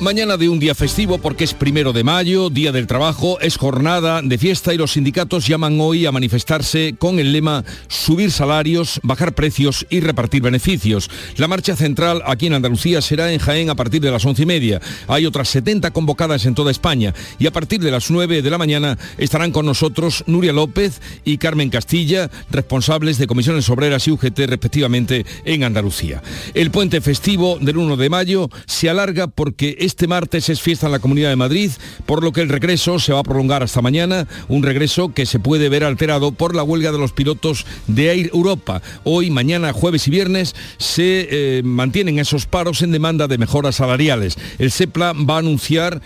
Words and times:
Mañana 0.00 0.38
de 0.38 0.48
un 0.48 0.58
día 0.58 0.74
festivo 0.74 1.18
porque 1.18 1.44
es 1.44 1.52
primero 1.52 1.92
de 1.92 2.04
mayo, 2.04 2.48
Día 2.48 2.72
del 2.72 2.86
Trabajo, 2.86 3.38
es 3.40 3.58
jornada 3.58 4.22
de 4.22 4.38
fiesta 4.38 4.72
y 4.72 4.78
los 4.78 4.92
sindicatos 4.92 5.46
llaman 5.46 5.78
hoy 5.78 6.06
a 6.06 6.12
manifestarse 6.12 6.94
con 6.98 7.18
el 7.18 7.34
lema 7.34 7.66
subir 7.86 8.30
salarios, 8.32 8.98
bajar 9.02 9.34
precios 9.34 9.86
y 9.90 10.00
repartir 10.00 10.40
beneficios. 10.40 11.10
La 11.36 11.48
marcha 11.48 11.76
central 11.76 12.22
aquí 12.24 12.46
en 12.46 12.54
Andalucía 12.54 13.02
será 13.02 13.30
en 13.30 13.40
Jaén 13.40 13.68
a 13.68 13.74
partir 13.74 14.00
de 14.00 14.10
las 14.10 14.24
once 14.24 14.44
y 14.44 14.46
media. 14.46 14.80
Hay 15.06 15.26
otras 15.26 15.50
70 15.50 15.90
convocadas 15.90 16.46
en 16.46 16.54
toda 16.54 16.70
España 16.70 17.12
y 17.38 17.46
a 17.46 17.52
partir 17.52 17.80
de 17.80 17.90
las 17.90 18.10
9 18.10 18.40
de 18.40 18.50
la 18.50 18.56
mañana 18.56 18.96
estarán 19.18 19.52
con 19.52 19.66
nosotros 19.66 20.24
Nuria 20.26 20.54
López 20.54 21.02
y 21.26 21.36
Carmen 21.36 21.68
Castilla, 21.68 22.30
responsables 22.50 23.18
de 23.18 23.26
comisiones 23.26 23.68
obreras 23.68 24.08
y 24.08 24.12
UGT 24.12 24.38
respectivamente 24.46 25.26
en 25.44 25.62
Andalucía. 25.62 26.22
El 26.54 26.70
puente 26.70 27.02
festivo 27.02 27.58
del 27.60 27.76
1 27.76 27.98
de 27.98 28.08
mayo 28.08 28.48
se 28.64 28.88
alarga 28.88 29.26
porque 29.26 29.76
es 29.78 29.89
este 29.90 30.06
martes 30.06 30.48
es 30.48 30.62
fiesta 30.62 30.86
en 30.86 30.92
la 30.92 31.00
Comunidad 31.00 31.30
de 31.30 31.36
Madrid, 31.36 31.72
por 32.06 32.22
lo 32.22 32.30
que 32.30 32.42
el 32.42 32.48
regreso 32.48 33.00
se 33.00 33.12
va 33.12 33.18
a 33.18 33.24
prolongar 33.24 33.64
hasta 33.64 33.82
mañana, 33.82 34.28
un 34.46 34.62
regreso 34.62 35.12
que 35.12 35.26
se 35.26 35.40
puede 35.40 35.68
ver 35.68 35.82
alterado 35.82 36.30
por 36.30 36.54
la 36.54 36.62
huelga 36.62 36.92
de 36.92 36.98
los 36.98 37.12
pilotos 37.12 37.66
de 37.88 38.12
Air 38.12 38.30
Europa. 38.32 38.82
Hoy, 39.02 39.30
mañana, 39.30 39.72
jueves 39.72 40.06
y 40.06 40.12
viernes 40.12 40.54
se 40.78 41.26
eh, 41.58 41.62
mantienen 41.64 42.20
esos 42.20 42.46
paros 42.46 42.82
en 42.82 42.92
demanda 42.92 43.26
de 43.26 43.36
mejoras 43.36 43.76
salariales. 43.76 44.38
El 44.60 44.70
SEPLA 44.70 45.12
va 45.12 45.34
a 45.34 45.38
anunciar 45.38 46.00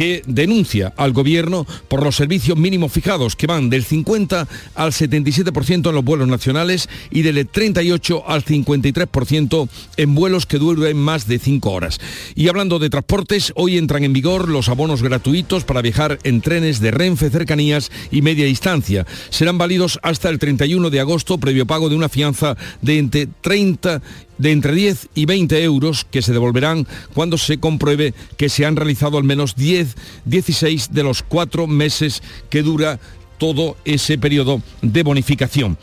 que 0.00 0.22
denuncia 0.26 0.94
al 0.96 1.12
gobierno 1.12 1.66
por 1.88 2.02
los 2.02 2.16
servicios 2.16 2.56
mínimos 2.56 2.90
fijados 2.90 3.36
que 3.36 3.46
van 3.46 3.68
del 3.68 3.84
50 3.84 4.48
al 4.74 4.92
77% 4.92 5.90
en 5.90 5.94
los 5.94 6.02
vuelos 6.02 6.26
nacionales 6.26 6.88
y 7.10 7.20
del 7.20 7.46
38 7.46 8.24
al 8.26 8.42
53% 8.42 9.68
en 9.98 10.14
vuelos 10.14 10.46
que 10.46 10.56
duren 10.56 10.96
más 10.96 11.28
de 11.28 11.38
5 11.38 11.70
horas. 11.70 12.00
Y 12.34 12.48
hablando 12.48 12.78
de 12.78 12.88
transportes, 12.88 13.52
hoy 13.56 13.76
entran 13.76 14.02
en 14.02 14.14
vigor 14.14 14.48
los 14.48 14.70
abonos 14.70 15.02
gratuitos 15.02 15.64
para 15.64 15.82
viajar 15.82 16.18
en 16.22 16.40
trenes 16.40 16.80
de 16.80 16.92
Renfe, 16.92 17.28
cercanías 17.28 17.90
y 18.10 18.22
media 18.22 18.46
distancia. 18.46 19.06
Serán 19.28 19.58
válidos 19.58 20.00
hasta 20.02 20.30
el 20.30 20.38
31 20.38 20.88
de 20.88 21.00
agosto 21.00 21.36
previo 21.36 21.66
pago 21.66 21.90
de 21.90 21.96
una 21.96 22.08
fianza 22.08 22.56
de 22.80 22.96
entre 22.96 23.28
30 23.42 24.00
de 24.40 24.52
entre 24.52 24.74
10 24.74 25.08
y 25.14 25.26
20 25.26 25.62
euros 25.62 26.06
que 26.10 26.22
se 26.22 26.32
devolverán 26.32 26.86
cuando 27.14 27.38
se 27.38 27.58
compruebe 27.58 28.14
que 28.36 28.48
se 28.48 28.64
han 28.64 28.76
realizado 28.76 29.18
al 29.18 29.24
menos 29.24 29.54
10, 29.54 29.94
16 30.24 30.92
de 30.92 31.02
los 31.02 31.22
cuatro 31.22 31.66
meses 31.66 32.22
que 32.48 32.62
dura 32.62 32.98
todo 33.38 33.76
ese 33.84 34.18
periodo 34.18 34.62
de 34.82 35.02
bonificación. 35.02 35.78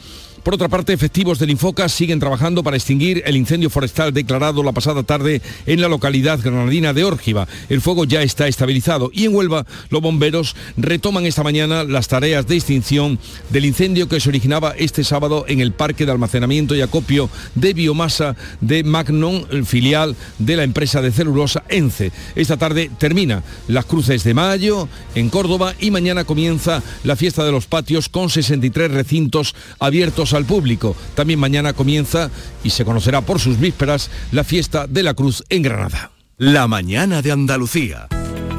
Por 0.48 0.54
otra 0.54 0.70
parte, 0.70 0.94
efectivos 0.94 1.40
del 1.40 1.50
Infoca 1.50 1.90
siguen 1.90 2.22
trabajando 2.22 2.64
para 2.64 2.78
extinguir 2.78 3.22
el 3.26 3.36
incendio 3.36 3.70
forestal 3.70 4.14
declarado 4.14 4.64
la 4.64 4.72
pasada 4.72 5.04
tarde 5.04 5.42
en 5.66 5.82
la 5.82 5.90
localidad 5.90 6.40
granadina 6.42 6.94
de 6.94 7.04
Órgiva. 7.04 7.50
El 7.68 7.82
fuego 7.82 8.06
ya 8.06 8.22
está 8.22 8.48
estabilizado 8.48 9.12
y 9.14 9.26
en 9.26 9.36
Huelva 9.36 9.66
los 9.90 10.02
bomberos 10.02 10.56
retoman 10.78 11.26
esta 11.26 11.44
mañana 11.44 11.84
las 11.84 12.08
tareas 12.08 12.48
de 12.48 12.56
extinción 12.56 13.20
del 13.50 13.66
incendio 13.66 14.08
que 14.08 14.22
se 14.22 14.30
originaba 14.30 14.74
este 14.78 15.04
sábado 15.04 15.44
en 15.50 15.60
el 15.60 15.74
parque 15.74 16.06
de 16.06 16.14
almacenamiento 16.14 16.76
y 16.76 16.82
acopio 16.82 17.30
de 17.56 17.74
biomasa 17.74 18.38
de 18.62 18.86
Magnon, 18.86 19.66
filial 19.66 20.16
de 20.40 20.56
la 20.56 20.64
empresa 20.64 21.02
de 21.02 21.12
celulosa 21.12 21.64
ENCE. 21.68 22.14
Esta 22.36 22.56
tarde 22.56 22.90
termina 22.98 23.44
las 23.68 23.84
cruces 23.84 24.24
de 24.24 24.34
mayo 24.34 24.88
en 25.14 25.28
Córdoba 25.28 25.74
y 25.78 25.92
mañana 25.92 26.24
comienza 26.24 26.82
la 27.04 27.18
fiesta 27.18 27.44
de 27.44 27.52
los 27.52 27.66
patios 27.66 28.08
con 28.08 28.30
63 28.30 28.92
recintos 28.92 29.54
abiertos 29.80 30.37
al 30.38 30.46
público. 30.46 30.96
También 31.16 31.40
mañana 31.40 31.74
comienza 31.74 32.30
y 32.64 32.70
se 32.70 32.86
conocerá 32.86 33.22
por 33.22 33.40
sus 33.40 33.60
vísperas 33.60 34.10
la 34.32 34.44
fiesta 34.44 34.88
de 34.88 35.04
la 35.04 35.14
Cruz 35.14 35.44
en 35.50 35.64
Granada. 35.64 36.12
La 36.38 36.68
mañana 36.68 37.22
de 37.22 37.32
Andalucía. 37.32 38.08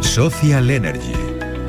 Social 0.00 0.70
Energy. 0.70 1.12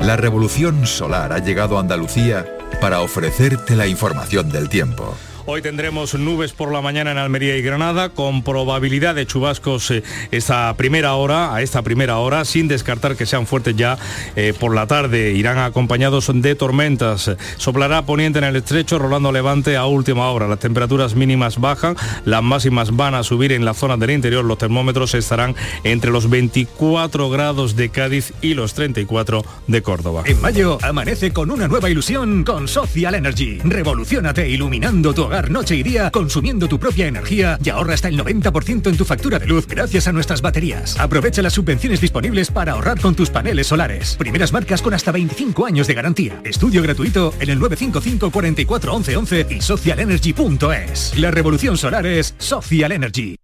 La 0.02 0.16
revolución 0.16 0.86
solar 0.86 1.32
ha 1.32 1.38
llegado 1.38 1.76
a 1.76 1.80
Andalucía 1.80 2.46
para 2.80 3.00
ofrecerte 3.00 3.76
la 3.76 3.86
información 3.86 4.50
del 4.50 4.68
tiempo. 4.68 5.14
Hoy 5.52 5.62
tendremos 5.62 6.14
nubes 6.14 6.52
por 6.52 6.70
la 6.70 6.80
mañana 6.80 7.10
en 7.10 7.18
Almería 7.18 7.56
y 7.56 7.62
Granada 7.62 8.10
con 8.10 8.44
probabilidad 8.44 9.16
de 9.16 9.26
chubascos 9.26 9.90
eh, 9.90 10.04
esta 10.30 10.72
primera 10.76 11.14
hora, 11.14 11.52
a 11.52 11.60
esta 11.60 11.82
primera 11.82 12.18
hora, 12.18 12.44
sin 12.44 12.68
descartar 12.68 13.16
que 13.16 13.26
sean 13.26 13.48
fuertes 13.48 13.74
ya 13.74 13.98
eh, 14.36 14.54
por 14.56 14.72
la 14.72 14.86
tarde. 14.86 15.32
Irán 15.32 15.58
acompañados 15.58 16.30
de 16.32 16.54
tormentas. 16.54 17.32
Soplará 17.56 18.06
poniente 18.06 18.38
en 18.38 18.44
el 18.44 18.54
estrecho, 18.54 19.00
rolando 19.00 19.32
levante 19.32 19.76
a 19.76 19.86
última 19.86 20.30
hora. 20.30 20.46
Las 20.46 20.60
temperaturas 20.60 21.16
mínimas 21.16 21.58
bajan, 21.58 21.96
las 22.24 22.44
máximas 22.44 22.94
van 22.94 23.16
a 23.16 23.24
subir 23.24 23.50
en 23.50 23.64
la 23.64 23.74
zona 23.74 23.96
del 23.96 24.12
interior. 24.12 24.44
Los 24.44 24.58
termómetros 24.58 25.14
estarán 25.14 25.56
entre 25.82 26.12
los 26.12 26.30
24 26.30 27.28
grados 27.28 27.74
de 27.74 27.88
Cádiz 27.88 28.34
y 28.40 28.54
los 28.54 28.74
34 28.74 29.44
de 29.66 29.82
Córdoba. 29.82 30.22
En 30.26 30.40
mayo 30.40 30.78
amanece 30.80 31.32
con 31.32 31.50
una 31.50 31.66
nueva 31.66 31.90
ilusión 31.90 32.44
con 32.44 32.68
Social 32.68 33.16
Energy. 33.16 33.58
Revolucionate 33.64 34.48
iluminando 34.48 35.12
tu 35.12 35.24
hogar 35.24 35.39
noche 35.48 35.76
y 35.76 35.84
día 35.84 36.10
consumiendo 36.10 36.66
tu 36.66 36.80
propia 36.80 37.06
energía 37.06 37.58
y 37.62 37.70
ahorra 37.70 37.94
hasta 37.94 38.08
el 38.08 38.18
90% 38.18 38.88
en 38.88 38.96
tu 38.96 39.04
factura 39.04 39.38
de 39.38 39.46
luz 39.46 39.66
gracias 39.68 40.08
a 40.08 40.12
nuestras 40.12 40.42
baterías. 40.42 40.98
Aprovecha 40.98 41.40
las 41.40 41.52
subvenciones 41.52 42.00
disponibles 42.00 42.50
para 42.50 42.72
ahorrar 42.72 43.00
con 43.00 43.14
tus 43.14 43.30
paneles 43.30 43.68
solares. 43.68 44.16
Primeras 44.16 44.52
marcas 44.52 44.82
con 44.82 44.92
hasta 44.92 45.12
25 45.12 45.64
años 45.64 45.86
de 45.86 45.94
garantía. 45.94 46.40
Estudio 46.44 46.82
gratuito 46.82 47.32
en 47.38 47.50
el 47.50 47.60
955 47.60 48.30
44 48.32 48.94
11 48.94 49.16
11 49.16 49.46
y 49.50 49.60
socialenergy.es. 49.60 51.16
La 51.16 51.30
revolución 51.30 51.78
solar 51.78 52.06
es 52.06 52.34
Social 52.38 52.90
Energy. 52.90 53.36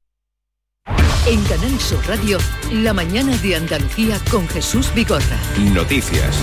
En 1.26 1.42
Canal 1.44 1.80
Sur 1.80 1.98
Radio, 2.06 2.38
la 2.72 2.92
mañana 2.92 3.36
de 3.38 3.56
Andalucía 3.56 4.20
con 4.30 4.46
Jesús 4.48 4.92
Bigorra. 4.94 5.38
Noticias. 5.74 6.36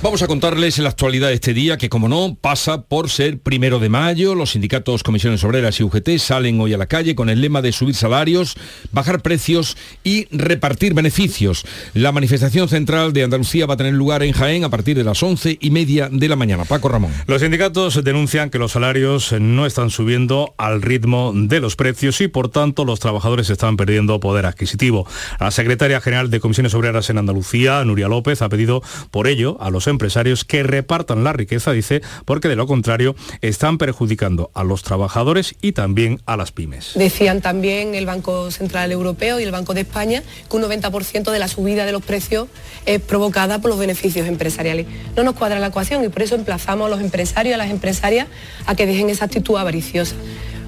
Vamos 0.00 0.22
a 0.22 0.28
contarles 0.28 0.78
en 0.78 0.84
la 0.84 0.90
actualidad 0.90 1.32
este 1.32 1.52
día 1.52 1.76
que, 1.76 1.88
como 1.88 2.08
no, 2.08 2.36
pasa 2.40 2.82
por 2.82 3.10
ser 3.10 3.40
primero 3.40 3.80
de 3.80 3.88
mayo. 3.88 4.36
Los 4.36 4.52
sindicatos, 4.52 5.02
comisiones 5.02 5.42
obreras 5.42 5.80
y 5.80 5.82
UGT 5.82 6.18
salen 6.18 6.60
hoy 6.60 6.72
a 6.72 6.78
la 6.78 6.86
calle 6.86 7.16
con 7.16 7.28
el 7.28 7.40
lema 7.40 7.62
de 7.62 7.72
subir 7.72 7.96
salarios, 7.96 8.56
bajar 8.92 9.22
precios 9.22 9.76
y 10.04 10.28
repartir 10.30 10.94
beneficios. 10.94 11.66
La 11.94 12.12
manifestación 12.12 12.68
central 12.68 13.12
de 13.12 13.24
Andalucía 13.24 13.66
va 13.66 13.74
a 13.74 13.76
tener 13.76 13.94
lugar 13.94 14.22
en 14.22 14.32
Jaén 14.32 14.62
a 14.62 14.70
partir 14.70 14.96
de 14.96 15.02
las 15.02 15.20
once 15.20 15.58
y 15.60 15.72
media 15.72 16.08
de 16.12 16.28
la 16.28 16.36
mañana. 16.36 16.64
Paco 16.64 16.88
Ramón. 16.88 17.12
Los 17.26 17.42
sindicatos 17.42 18.04
denuncian 18.04 18.50
que 18.50 18.60
los 18.60 18.70
salarios 18.70 19.32
no 19.32 19.66
están 19.66 19.90
subiendo 19.90 20.54
al 20.58 20.80
ritmo 20.80 21.32
de 21.34 21.58
los 21.58 21.74
precios 21.74 22.20
y, 22.20 22.28
por 22.28 22.50
tanto, 22.50 22.84
los 22.84 23.00
trabajadores 23.00 23.50
están 23.50 23.76
perdiendo 23.76 24.20
poder 24.20 24.46
adquisitivo. 24.46 25.08
La 25.40 25.50
secretaria 25.50 26.00
general 26.00 26.30
de 26.30 26.38
comisiones 26.38 26.72
obreras 26.74 27.10
en 27.10 27.18
Andalucía, 27.18 27.84
Nuria 27.84 28.06
López, 28.06 28.42
ha 28.42 28.48
pedido 28.48 28.80
por 29.10 29.26
ello 29.26 29.56
a 29.60 29.70
los 29.70 29.87
empresarios 29.90 30.44
que 30.44 30.62
repartan 30.62 31.24
la 31.24 31.32
riqueza, 31.32 31.72
dice, 31.72 32.02
porque 32.24 32.48
de 32.48 32.56
lo 32.56 32.66
contrario 32.66 33.16
están 33.40 33.78
perjudicando 33.78 34.50
a 34.54 34.64
los 34.64 34.82
trabajadores 34.82 35.54
y 35.60 35.72
también 35.72 36.20
a 36.26 36.36
las 36.36 36.52
pymes. 36.52 36.92
Decían 36.94 37.40
también 37.40 37.94
el 37.94 38.06
Banco 38.06 38.50
Central 38.50 38.92
Europeo 38.92 39.40
y 39.40 39.42
el 39.42 39.50
Banco 39.50 39.74
de 39.74 39.82
España 39.82 40.22
que 40.48 40.56
un 40.56 40.62
90% 40.62 41.30
de 41.30 41.38
la 41.38 41.48
subida 41.48 41.86
de 41.86 41.92
los 41.92 42.02
precios 42.02 42.48
es 42.86 43.00
provocada 43.00 43.60
por 43.60 43.70
los 43.70 43.78
beneficios 43.78 44.26
empresariales. 44.26 44.86
No 45.16 45.22
nos 45.22 45.34
cuadra 45.34 45.58
la 45.58 45.68
ecuación 45.68 46.04
y 46.04 46.08
por 46.08 46.22
eso 46.22 46.34
emplazamos 46.34 46.86
a 46.86 46.90
los 46.90 47.00
empresarios 47.00 47.52
y 47.52 47.54
a 47.54 47.58
las 47.58 47.70
empresarias 47.70 48.28
a 48.66 48.74
que 48.74 48.86
dejen 48.86 49.10
esa 49.10 49.26
actitud 49.26 49.56
avariciosa. 49.56 50.14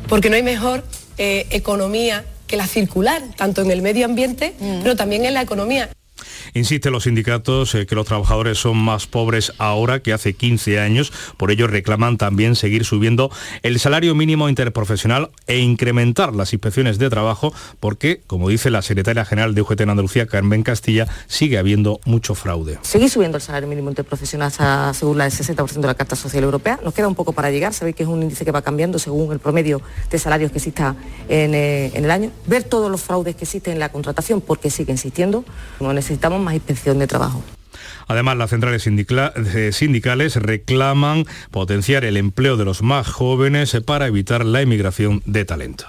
Porque 0.09 0.31
no 0.31 0.37
hay 0.37 0.43
mejor 0.43 0.85
eh, 1.19 1.47
economía 1.51 2.25
que 2.47 2.57
la 2.57 2.67
circular, 2.67 3.23
tanto 3.37 3.63
en 3.63 3.71
el 3.71 3.81
medio 3.81 4.05
ambiente, 4.07 4.55
mm. 4.59 4.83
pero 4.83 4.97
también 4.97 5.25
en 5.25 5.35
la 5.35 5.43
economía. 5.43 5.89
Insisten 6.55 6.93
los 6.93 7.05
sindicatos 7.05 7.75
eh, 7.75 7.87
que 7.87 7.95
los 7.95 8.07
trabajadores 8.07 8.59
son 8.59 8.77
más 8.79 9.07
pobres 9.07 9.53
ahora 9.59 10.01
que 10.01 10.13
hace 10.13 10.35
15 10.35 10.81
años, 10.81 11.13
por 11.37 11.51
ello 11.51 11.67
reclaman 11.67 12.17
también 12.17 12.57
seguir 12.57 12.85
subiendo 12.85 13.31
el 13.63 13.79
salario 13.79 14.15
mínimo 14.15 14.49
interprofesional 14.49 15.31
e 15.47 15.59
incrementar 15.59 16.35
las 16.35 16.53
inspecciones 16.53 16.99
de 16.99 17.11
trabajo 17.11 17.53
porque, 17.79 18.21
como 18.27 18.49
dice 18.49 18.71
la 18.71 18.83
secretaria 18.83 19.25
general 19.25 19.55
de 19.55 19.63
UGT 19.63 19.81
en 19.83 19.91
Andalucía, 19.91 20.27
Carmen 20.27 20.63
Castilla, 20.63 21.07
sigue 21.27 21.59
habiendo 21.59 22.01
mucho 22.05 22.35
fraude. 22.35 22.79
Seguir 22.83 23.11
subiendo 23.11 23.37
el 23.37 23.43
salario 23.43 23.69
mínimo 23.69 23.91
interprofesional 23.91 24.53
según 24.95 25.19
la 25.19 25.25
del 25.25 25.33
60% 25.33 25.81
de 25.81 25.87
la 25.87 25.95
Carta 25.95 26.17
Social 26.17 26.45
Europea. 26.45 26.81
Nos 26.85 26.95
queda 26.95 27.09
un 27.09 27.15
poco 27.15 27.33
para 27.33 27.51
llegar, 27.51 27.73
sabéis 27.73 27.97
que 27.97 28.03
es 28.03 28.09
un 28.09 28.23
índice 28.23 28.45
que 28.45 28.53
va 28.53 28.63
cambiando 28.63 28.99
según 28.99 29.33
el 29.33 29.39
promedio 29.39 29.81
de 30.11 30.19
salarios 30.19 30.51
que 30.51 30.59
exista 30.59 30.97
en, 31.29 31.55
eh, 31.55 31.93
en 31.95 32.05
el 32.05 32.11
año. 32.11 32.31
Ver 32.47 32.65
todos 32.65 32.91
los 32.91 33.03
fraudes 33.03 33.37
que 33.37 33.45
existen 33.45 33.75
en 33.75 33.79
la 33.79 33.91
contratación 33.91 34.41
porque 34.41 34.71
sigue 34.71 34.93
existiendo. 34.93 35.45
Necesitamos 35.81 36.40
más 36.41 36.55
inspección 36.55 36.99
de 36.99 37.07
trabajo. 37.07 37.43
Además, 38.09 38.37
las 38.37 38.51
centrales 38.51 38.87
eh, 38.87 39.71
sindicales 39.73 40.37
reclaman 40.37 41.27
potenciar 41.51 42.05
el 42.05 42.17
empleo 42.17 42.57
de 42.57 42.65
los 42.65 42.83
más 42.83 43.07
jóvenes 43.07 43.77
para 43.87 44.09
evitar 44.09 44.45
la 44.45 44.63
emigración 44.63 45.23
de 45.27 45.45
talento. 45.45 45.87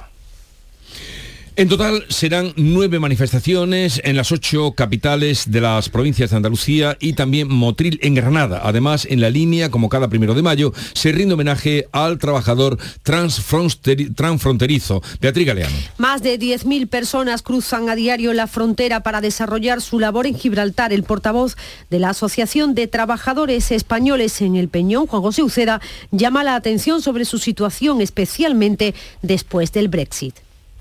En 1.61 1.69
total 1.69 2.03
serán 2.09 2.53
nueve 2.55 2.97
manifestaciones 2.97 4.01
en 4.03 4.15
las 4.15 4.31
ocho 4.31 4.71
capitales 4.71 5.51
de 5.51 5.61
las 5.61 5.89
provincias 5.89 6.31
de 6.31 6.37
Andalucía 6.37 6.97
y 6.99 7.13
también 7.13 7.49
Motril 7.49 7.99
en 8.01 8.15
Granada. 8.15 8.61
Además, 8.63 9.05
en 9.07 9.21
la 9.21 9.29
línea, 9.29 9.69
como 9.69 9.87
cada 9.87 10.07
primero 10.07 10.33
de 10.33 10.41
mayo, 10.41 10.73
se 10.93 11.11
rinde 11.11 11.35
homenaje 11.35 11.87
al 11.91 12.17
trabajador 12.17 12.79
transfronterizo. 13.03 15.03
Beatriz 15.21 15.45
Galeano. 15.45 15.75
Más 15.99 16.23
de 16.23 16.39
10.000 16.39 16.89
personas 16.89 17.43
cruzan 17.43 17.89
a 17.89 17.95
diario 17.95 18.33
la 18.33 18.47
frontera 18.47 19.03
para 19.03 19.21
desarrollar 19.21 19.81
su 19.81 19.99
labor 19.99 20.25
en 20.25 20.35
Gibraltar. 20.35 20.91
El 20.91 21.03
portavoz 21.03 21.57
de 21.91 21.99
la 21.99 22.09
Asociación 22.09 22.73
de 22.73 22.87
Trabajadores 22.87 23.71
Españoles 23.71 24.41
en 24.41 24.55
el 24.55 24.67
Peñón, 24.67 25.05
Juan 25.05 25.21
José 25.21 25.43
Uceda, 25.43 25.79
llama 26.09 26.43
la 26.43 26.55
atención 26.55 27.03
sobre 27.03 27.23
su 27.23 27.37
situación, 27.37 28.01
especialmente 28.01 28.95
después 29.21 29.71
del 29.71 29.89
Brexit. 29.89 30.33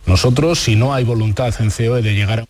Nosotros, 0.06 0.58
si 0.58 0.76
no 0.76 0.92
hay 0.92 1.04
voluntad 1.04 1.54
en 1.60 1.70
COE 1.70 2.02
de 2.02 2.14
llegar 2.14 2.40
a... 2.40 2.44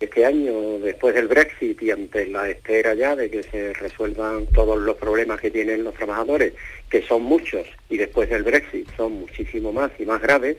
Este 0.00 0.24
año, 0.24 0.78
después 0.78 1.14
del 1.14 1.26
Brexit 1.26 1.82
y 1.82 1.90
ante 1.90 2.26
la 2.28 2.48
espera 2.48 2.94
ya 2.94 3.16
de 3.16 3.28
que 3.28 3.42
se 3.42 3.72
resuelvan 3.72 4.46
todos 4.46 4.78
los 4.78 4.96
problemas 4.96 5.40
que 5.40 5.50
tienen 5.50 5.82
los 5.82 5.94
trabajadores, 5.94 6.54
que 6.88 7.02
son 7.02 7.22
muchos, 7.22 7.66
y 7.90 7.96
después 7.96 8.30
del 8.30 8.44
Brexit 8.44 8.88
son 8.96 9.12
muchísimo 9.14 9.72
más 9.72 9.90
y 9.98 10.06
más 10.06 10.22
graves, 10.22 10.58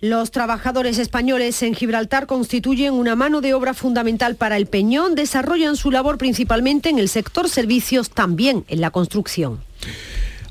los 0.00 0.30
trabajadores 0.30 0.98
españoles 0.98 1.60
en 1.64 1.74
Gibraltar 1.74 2.28
constituyen 2.28 2.94
una 2.94 3.16
mano 3.16 3.40
de 3.40 3.52
obra 3.52 3.74
fundamental 3.74 4.36
para 4.36 4.56
el 4.56 4.66
Peñón, 4.66 5.16
desarrollan 5.16 5.74
su 5.74 5.90
labor 5.90 6.18
principalmente 6.18 6.88
en 6.88 7.00
el 7.00 7.08
sector 7.08 7.48
servicios, 7.48 8.10
también 8.10 8.64
en 8.68 8.80
la 8.80 8.92
construcción. 8.92 9.60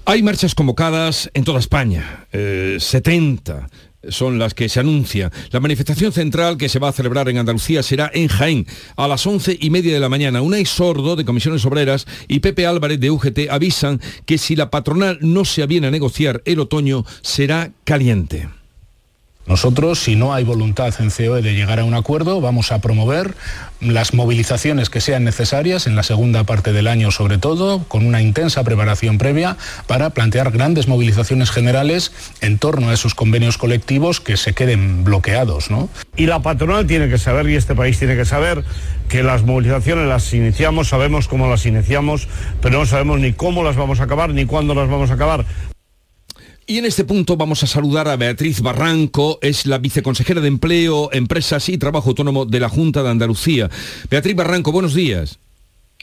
Hay 0.09 0.23
marchas 0.23 0.55
convocadas 0.55 1.29
en 1.33 1.43
toda 1.43 1.59
España, 1.59 2.27
70 2.31 3.67
eh, 4.01 4.09
son 4.09 4.39
las 4.39 4.53
que 4.53 4.69
se 4.69 4.79
anuncia. 4.79 5.29
La 5.51 5.59
manifestación 5.59 6.13
central 6.13 6.55
que 6.55 6.69
se 6.69 6.79
va 6.79 6.87
a 6.87 6.93
celebrar 6.93 7.27
en 7.27 7.39
Andalucía 7.39 7.83
será 7.83 8.09
en 8.13 8.29
Jaén 8.29 8.65
a 8.95 9.09
las 9.09 9.27
once 9.27 9.57
y 9.59 9.69
media 9.69 9.93
de 9.93 9.99
la 9.99 10.07
mañana. 10.07 10.41
Unai 10.41 10.63
Sordo 10.65 11.17
de 11.17 11.25
Comisiones 11.25 11.65
Obreras 11.65 12.07
y 12.29 12.39
Pepe 12.39 12.65
Álvarez 12.65 13.01
de 13.01 13.11
UGT 13.11 13.49
avisan 13.49 13.99
que 14.25 14.37
si 14.37 14.55
la 14.55 14.69
patronal 14.69 15.17
no 15.19 15.43
se 15.43 15.61
aviene 15.61 15.87
a 15.87 15.91
negociar 15.91 16.41
el 16.45 16.61
otoño 16.61 17.03
será 17.21 17.73
caliente. 17.83 18.47
Nosotros, 19.47 19.99
si 19.99 20.15
no 20.15 20.33
hay 20.33 20.43
voluntad 20.43 20.93
en 20.99 21.09
COE 21.09 21.41
de 21.41 21.53
llegar 21.53 21.79
a 21.79 21.85
un 21.85 21.93
acuerdo, 21.93 22.41
vamos 22.41 22.73
a 22.73 22.79
promover 22.79 23.35
las 23.79 24.13
movilizaciones 24.13 24.89
que 24.89 24.99
sean 24.99 25.23
necesarias 25.23 25.87
en 25.87 25.95
la 25.95 26.03
segunda 26.03 26.43
parte 26.43 26.73
del 26.73 26.87
año, 26.87 27.11
sobre 27.11 27.37
todo, 27.37 27.83
con 27.87 28.05
una 28.05 28.21
intensa 28.21 28.63
preparación 28.63 29.17
previa 29.17 29.55
para 29.87 30.09
plantear 30.09 30.51
grandes 30.51 30.89
movilizaciones 30.89 31.49
generales 31.49 32.11
en 32.41 32.57
torno 32.57 32.89
a 32.89 32.93
esos 32.93 33.15
convenios 33.15 33.57
colectivos 33.57 34.19
que 34.19 34.35
se 34.35 34.53
queden 34.53 35.05
bloqueados. 35.05 35.69
Y 36.17 36.25
la 36.25 36.41
patronal 36.41 36.85
tiene 36.85 37.07
que 37.07 37.17
saber, 37.17 37.49
y 37.49 37.55
este 37.55 37.73
país 37.73 37.97
tiene 37.97 38.17
que 38.17 38.25
saber, 38.25 38.65
que 39.07 39.23
las 39.23 39.43
movilizaciones 39.43 40.07
las 40.07 40.33
iniciamos, 40.33 40.89
sabemos 40.89 41.29
cómo 41.29 41.47
las 41.47 41.65
iniciamos, 41.65 42.27
pero 42.61 42.79
no 42.79 42.85
sabemos 42.85 43.19
ni 43.21 43.31
cómo 43.31 43.63
las 43.63 43.77
vamos 43.77 44.01
a 44.01 44.03
acabar, 44.03 44.31
ni 44.31 44.45
cuándo 44.45 44.75
las 44.75 44.89
vamos 44.89 45.09
a 45.09 45.13
acabar. 45.13 45.45
Y 46.69 46.79
en 46.79 46.85
este 46.85 47.05
punto 47.05 47.37
vamos 47.37 47.63
a 47.63 47.67
saludar 47.67 48.09
a 48.09 48.17
Beatriz 48.17 48.59
Barranco, 48.59 49.39
es 49.41 49.65
la 49.65 49.77
viceconsejera 49.77 50.41
de 50.41 50.49
Empleo, 50.49 51.09
Empresas 51.13 51.69
y 51.69 51.77
Trabajo 51.77 52.09
Autónomo 52.09 52.45
de 52.45 52.59
la 52.59 52.67
Junta 52.67 53.03
de 53.03 53.09
Andalucía. 53.09 53.69
Beatriz 54.11 54.35
Barranco, 54.35 54.73
buenos 54.73 54.93
días. 54.93 55.39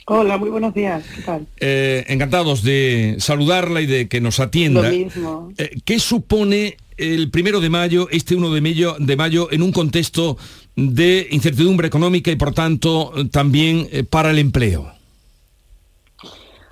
Hola, 0.07 0.39
muy 0.39 0.49
buenos 0.49 0.73
días. 0.73 1.03
¿Qué 1.15 1.21
tal? 1.21 1.45
Eh, 1.59 2.03
encantados 2.07 2.63
de 2.63 3.17
saludarla 3.19 3.81
y 3.81 3.85
de 3.85 4.07
que 4.07 4.21
nos 4.21 4.39
atienda. 4.39 4.89
Lo 4.89 4.89
mismo. 4.89 5.53
Eh, 5.59 5.77
¿Qué 5.85 5.99
supone 5.99 6.77
el 6.97 7.29
primero 7.29 7.59
de 7.61 7.69
mayo, 7.69 8.07
este 8.09 8.33
1 8.33 8.51
de 8.51 8.61
mayo, 8.61 8.95
de 8.97 9.15
mayo, 9.15 9.51
en 9.51 9.61
un 9.61 9.71
contexto 9.71 10.35
de 10.75 11.27
incertidumbre 11.29 11.87
económica 11.87 12.31
y 12.31 12.37
por 12.37 12.55
tanto 12.55 13.13
también 13.29 13.87
eh, 13.91 14.03
para 14.03 14.31
el 14.31 14.39
empleo? 14.39 14.94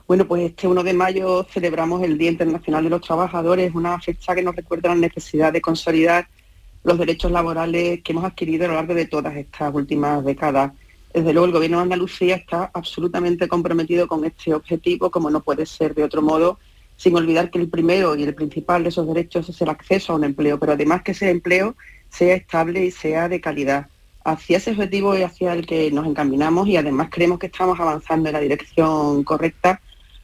Bueno, 0.05 0.27
pues 0.27 0.43
este 0.43 0.67
1 0.67 0.83
de 0.83 0.93
mayo 0.93 1.45
celebramos 1.49 2.03
el 2.03 2.17
Día 2.17 2.29
Internacional 2.29 2.83
de 2.83 2.89
los 2.89 3.01
Trabajadores, 3.01 3.73
una 3.73 3.97
fecha 4.01 4.35
que 4.35 4.43
nos 4.43 4.53
recuerda 4.53 4.89
la 4.89 4.95
necesidad 4.95 5.53
de 5.53 5.61
consolidar 5.61 6.27
los 6.83 6.97
derechos 6.97 7.31
laborales 7.31 8.01
que 8.03 8.11
hemos 8.11 8.25
adquirido 8.25 8.65
a 8.65 8.67
lo 8.67 8.73
largo 8.73 8.95
de 8.95 9.05
todas 9.05 9.33
estas 9.37 9.73
últimas 9.73 10.25
décadas. 10.25 10.73
Desde 11.13 11.31
luego 11.31 11.45
el 11.45 11.53
Gobierno 11.53 11.77
de 11.77 11.83
Andalucía 11.83 12.35
está 12.35 12.69
absolutamente 12.73 13.47
comprometido 13.47 14.05
con 14.05 14.25
este 14.25 14.53
objetivo, 14.53 15.09
como 15.09 15.29
no 15.29 15.39
puede 15.39 15.65
ser 15.65 15.95
de 15.95 16.03
otro 16.03 16.21
modo, 16.21 16.59
sin 16.97 17.15
olvidar 17.15 17.49
que 17.49 17.59
el 17.59 17.69
primero 17.69 18.13
y 18.17 18.23
el 18.23 18.35
principal 18.35 18.83
de 18.83 18.89
esos 18.89 19.07
derechos 19.07 19.47
es 19.47 19.61
el 19.61 19.69
acceso 19.69 20.11
a 20.11 20.15
un 20.17 20.25
empleo, 20.25 20.59
pero 20.59 20.73
además 20.73 21.01
que 21.01 21.13
ese 21.13 21.29
empleo 21.29 21.77
sea 22.09 22.35
estable 22.35 22.83
y 22.83 22.91
sea 22.91 23.29
de 23.29 23.39
calidad. 23.39 23.87
Hacia 24.25 24.57
ese 24.57 24.71
objetivo 24.71 25.13
es 25.13 25.23
hacia 25.23 25.53
el 25.53 25.65
que 25.65 25.89
nos 25.91 26.05
encaminamos 26.05 26.67
y 26.67 26.75
además 26.75 27.07
creemos 27.09 27.39
que 27.39 27.47
estamos 27.47 27.79
avanzando 27.79 28.27
en 28.27 28.33
la 28.33 28.41
dirección 28.41 29.23
correcta 29.23 29.79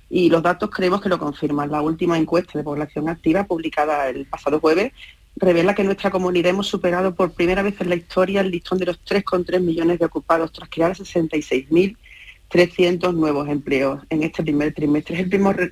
y 0.09 0.29
los 0.29 0.41
datos 0.41 0.69
creemos 0.69 1.01
que 1.01 1.09
lo 1.09 1.19
confirman. 1.19 1.69
La 1.71 1.81
última 1.81 2.17
encuesta 2.17 2.57
de 2.57 2.63
población 2.63 3.09
activa 3.09 3.43
publicada 3.43 4.07
el 4.09 4.25
pasado 4.25 4.59
jueves 4.59 4.93
revela 5.35 5.75
que 5.75 5.83
nuestra 5.83 6.09
comunidad 6.09 6.49
hemos 6.49 6.65
superado 6.67 7.13
por 7.15 7.31
primera 7.31 7.61
vez 7.61 7.79
en 7.79 7.89
la 7.89 7.95
historia 7.95 8.41
el 8.41 8.49
listón 8.51 8.79
de 8.79 8.87
los 8.87 8.99
3,3 9.05 9.61
millones 9.61 9.99
de 9.99 10.05
ocupados 10.05 10.51
tras 10.51 10.69
crear 10.69 10.95
66.300 10.95 13.13
nuevos 13.13 13.47
empleos 13.47 14.01
en 14.09 14.23
este 14.23 14.43
primer 14.43 14.73
trimestre. 14.73 15.27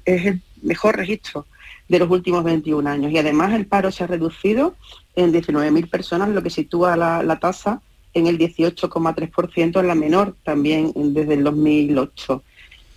Es 0.05 0.25
el, 0.25 0.41
mejor 0.61 0.95
registro 0.97 1.45
de 1.87 1.99
los 1.99 2.09
últimos 2.09 2.43
21 2.43 2.89
años 2.89 3.11
y 3.11 3.17
además 3.17 3.53
el 3.53 3.67
paro 3.67 3.91
se 3.91 4.03
ha 4.03 4.07
reducido 4.07 4.75
en 5.15 5.31
19.000 5.31 5.89
personas, 5.89 6.29
lo 6.29 6.41
que 6.41 6.49
sitúa 6.49 6.97
la 6.97 7.39
tasa 7.39 7.81
en 8.17 8.27
el 8.27 8.37
18,3%, 8.37 9.79
en 9.79 9.87
la 9.87 9.95
menor 9.95 10.35
también 10.43 10.91
desde 10.95 11.35
el 11.35 11.43
2008. 11.43 12.43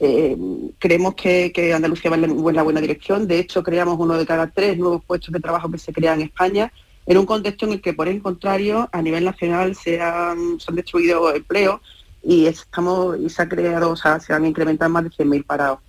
Eh, 0.03 0.35
creemos 0.79 1.15
que, 1.15 1.73
Andalucía 1.75 2.11
va 2.11 2.17
en 2.17 2.57
la 2.57 2.63
buena 2.63 2.81
dirección. 2.81 3.29
De 3.29 3.39
hecho, 3.39 3.63
creamos 3.63 3.99
uno 3.99 4.17
de 4.17 4.25
cada 4.25 4.47
tres 4.47 4.79
nuevos 4.79 5.05
puestos 5.05 5.31
de 5.31 5.41
trabajo 5.41 5.71
que 5.71 5.77
se 5.77 5.93
crean 5.93 6.21
en 6.21 6.29
España, 6.29 6.73
en 7.07 7.19
un 7.19 7.27
contexto 7.27 7.67
en 7.67 7.73
el 7.73 7.83
que, 7.83 7.93
por 7.93 8.09
el 8.09 8.23
contrario, 8.23 8.89
a 8.93 9.03
nivel 9.03 9.25
nacional 9.25 9.77
se 9.77 10.01
han, 10.01 10.57
destruido 10.73 11.35
empleos 11.35 11.81
y 12.23 12.47
estamos 12.47 13.19
y 13.19 13.29
se 13.29 13.43
ha 13.43 13.49
creado, 13.49 13.91
o 13.91 13.97
sea, 13.97 14.21
se 14.21 14.33
han 14.33 14.47
incrementado 14.47 14.91
más 14.91 15.05
de 15.05 15.11
100.000 15.11 15.45
parados. 15.45 15.81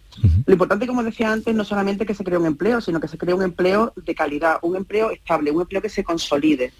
Lo 0.46 0.52
importante, 0.52 0.86
como 0.86 1.04
decía 1.04 1.31
antes, 1.31 1.56
no 1.56 1.63
solamente 1.63 2.06
que 2.06 2.13
se 2.13 2.25
cree 2.25 2.38
un 2.38 2.46
empleo, 2.46 2.81
sino 2.81 3.00
que 3.00 3.08
se 3.08 3.18
cree 3.18 3.34
un 3.34 3.44
empleo 3.44 3.94
de 3.96 4.13
calidad, 4.13 4.58
un 4.62 4.75
empleo 4.75 5.10
estable, 5.10 5.52
un 5.52 5.62
empleo 5.62 5.81
que 5.81 5.88
se 5.88 6.04
consolide. 6.04 6.74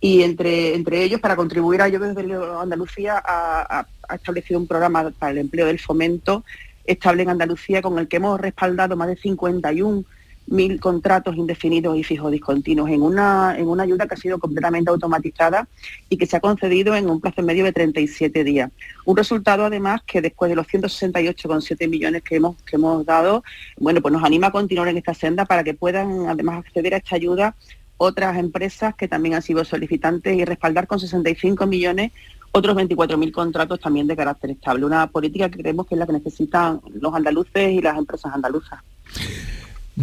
Y 0.00 0.22
entre, 0.22 0.74
entre 0.74 1.04
ellos, 1.04 1.20
para 1.20 1.36
contribuir 1.36 1.80
a 1.80 1.86
ello 1.86 2.00
desde 2.00 2.34
Andalucía, 2.60 3.22
ha 3.24 3.86
establecido 4.12 4.58
un 4.58 4.66
programa 4.66 5.12
para 5.16 5.30
el 5.30 5.38
empleo 5.38 5.66
del 5.66 5.78
fomento 5.78 6.44
estable 6.84 7.22
en 7.22 7.30
Andalucía 7.30 7.82
con 7.82 7.98
el 7.98 8.08
que 8.08 8.16
hemos 8.16 8.40
respaldado 8.40 8.96
más 8.96 9.08
de 9.08 9.16
51 9.16 10.04
mil 10.46 10.80
contratos 10.80 11.36
indefinidos 11.36 11.96
y 11.96 12.02
fijos 12.02 12.30
discontinuos 12.32 12.90
en 12.90 13.02
una, 13.02 13.56
en 13.56 13.68
una 13.68 13.84
ayuda 13.84 14.06
que 14.06 14.14
ha 14.14 14.18
sido 14.18 14.38
completamente 14.38 14.90
automatizada 14.90 15.68
y 16.08 16.16
que 16.16 16.26
se 16.26 16.36
ha 16.36 16.40
concedido 16.40 16.94
en 16.96 17.08
un 17.08 17.20
plazo 17.20 17.42
medio 17.42 17.64
de 17.64 17.72
37 17.72 18.44
días. 18.44 18.70
Un 19.04 19.16
resultado 19.16 19.64
además 19.64 20.02
que 20.06 20.20
después 20.20 20.48
de 20.48 20.56
los 20.56 20.66
168,7 20.66 21.88
millones 21.88 22.22
que 22.22 22.36
hemos, 22.36 22.60
que 22.62 22.76
hemos 22.76 23.06
dado, 23.06 23.44
bueno, 23.78 24.00
pues 24.02 24.12
nos 24.12 24.24
anima 24.24 24.48
a 24.48 24.52
continuar 24.52 24.88
en 24.88 24.98
esta 24.98 25.14
senda 25.14 25.44
para 25.44 25.64
que 25.64 25.74
puedan 25.74 26.28
además 26.28 26.58
acceder 26.58 26.94
a 26.94 26.98
esta 26.98 27.16
ayuda 27.16 27.54
otras 27.96 28.36
empresas 28.36 28.96
que 28.96 29.06
también 29.06 29.36
han 29.36 29.42
sido 29.42 29.64
solicitantes 29.64 30.36
y 30.36 30.44
respaldar 30.44 30.88
con 30.88 30.98
65 30.98 31.66
millones 31.66 32.10
otros 32.52 32.76
24.000 32.76 33.32
contratos 33.32 33.80
también 33.80 34.06
de 34.06 34.16
carácter 34.16 34.50
estable. 34.50 34.84
Una 34.84 35.06
política 35.06 35.50
que 35.50 35.58
creemos 35.58 35.86
que 35.86 35.94
es 35.94 35.98
la 35.98 36.06
que 36.06 36.12
necesitan 36.12 36.80
los 36.92 37.14
andaluces 37.14 37.72
y 37.72 37.80
las 37.80 37.96
empresas 37.98 38.32
andaluzas. 38.34 38.80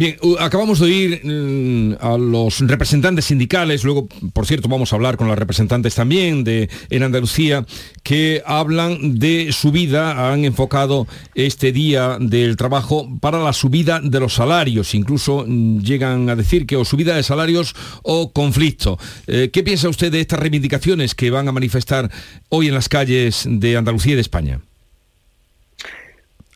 Bien, 0.00 0.16
acabamos 0.38 0.78
de 0.78 0.86
oír 0.86 1.20
mm, 1.22 1.96
a 2.00 2.16
los 2.16 2.60
representantes 2.60 3.26
sindicales, 3.26 3.84
luego, 3.84 4.08
por 4.32 4.46
cierto, 4.46 4.66
vamos 4.66 4.90
a 4.90 4.96
hablar 4.96 5.18
con 5.18 5.28
las 5.28 5.38
representantes 5.38 5.94
también 5.94 6.42
de 6.42 6.70
en 6.88 7.02
Andalucía, 7.02 7.66
que 8.02 8.42
hablan 8.46 9.18
de 9.18 9.52
subida, 9.52 10.32
han 10.32 10.46
enfocado 10.46 11.06
este 11.34 11.70
día 11.72 12.16
del 12.18 12.56
trabajo 12.56 13.10
para 13.20 13.44
la 13.44 13.52
subida 13.52 14.00
de 14.00 14.20
los 14.20 14.32
salarios, 14.32 14.94
incluso 14.94 15.44
mm, 15.46 15.80
llegan 15.80 16.30
a 16.30 16.34
decir 16.34 16.64
que 16.64 16.76
o 16.76 16.86
subida 16.86 17.14
de 17.14 17.22
salarios 17.22 17.74
o 18.02 18.32
conflicto. 18.32 18.98
Eh, 19.26 19.50
¿Qué 19.52 19.62
piensa 19.62 19.90
usted 19.90 20.10
de 20.10 20.22
estas 20.22 20.38
reivindicaciones 20.38 21.14
que 21.14 21.28
van 21.28 21.46
a 21.46 21.52
manifestar 21.52 22.10
hoy 22.48 22.68
en 22.68 22.74
las 22.74 22.88
calles 22.88 23.44
de 23.46 23.76
Andalucía 23.76 24.14
y 24.14 24.16
de 24.16 24.22
España? 24.22 24.60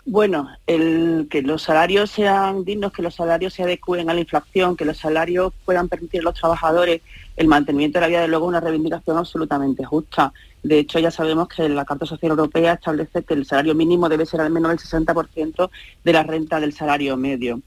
Bueno, 0.07 0.51
el, 0.67 1.29
que 1.31 1.41
los 1.41 1.63
salarios 1.63 2.11
sean 2.11 2.65
dignos, 2.65 2.93
que 2.93 3.01
los 3.01 3.15
salarios 3.15 3.55
se 3.55 3.63
adecúen 3.63 4.11
a 4.11 4.15
la 4.15 4.21
inflación, 4.21 4.77
que 4.77 4.85
los 4.85 4.99
salarios 4.99 5.55
puedan 5.65 5.89
permitir 5.89 6.21
a 6.21 6.25
los 6.25 6.35
trabajadores 6.35 7.01
el 7.37 7.49
mantenimiento 7.49 7.97
de 7.97 8.01
la 8.03 8.09
vida 8.09 8.21
de 8.21 8.29
luego 8.29 8.47
una 8.47 8.61
reivindicación 8.61 9.17
absolutamente 9.17 9.83
justa. 9.85 10.35
De 10.63 10.79
hecho, 10.79 10.99
ya 10.99 11.11
sabemos 11.11 11.49
que 11.49 11.71
la 11.71 11.87
Carta 11.87 12.05
Social 12.05 12.31
Europea 12.31 12.75
establece 12.75 13.23
que 13.23 13.33
el 13.33 13.47
salario 13.47 13.75
mínimo 13.75 14.11
debe 14.11 14.27
ser 14.27 14.43
al 14.43 14.51
menos 14.51 14.73
el 14.73 14.79
60% 14.79 15.71
de 16.05 16.13
la 16.13 16.23
renta 16.23 16.61
del 16.61 16.75
salario 16.75 17.17
medio. 17.17 17.63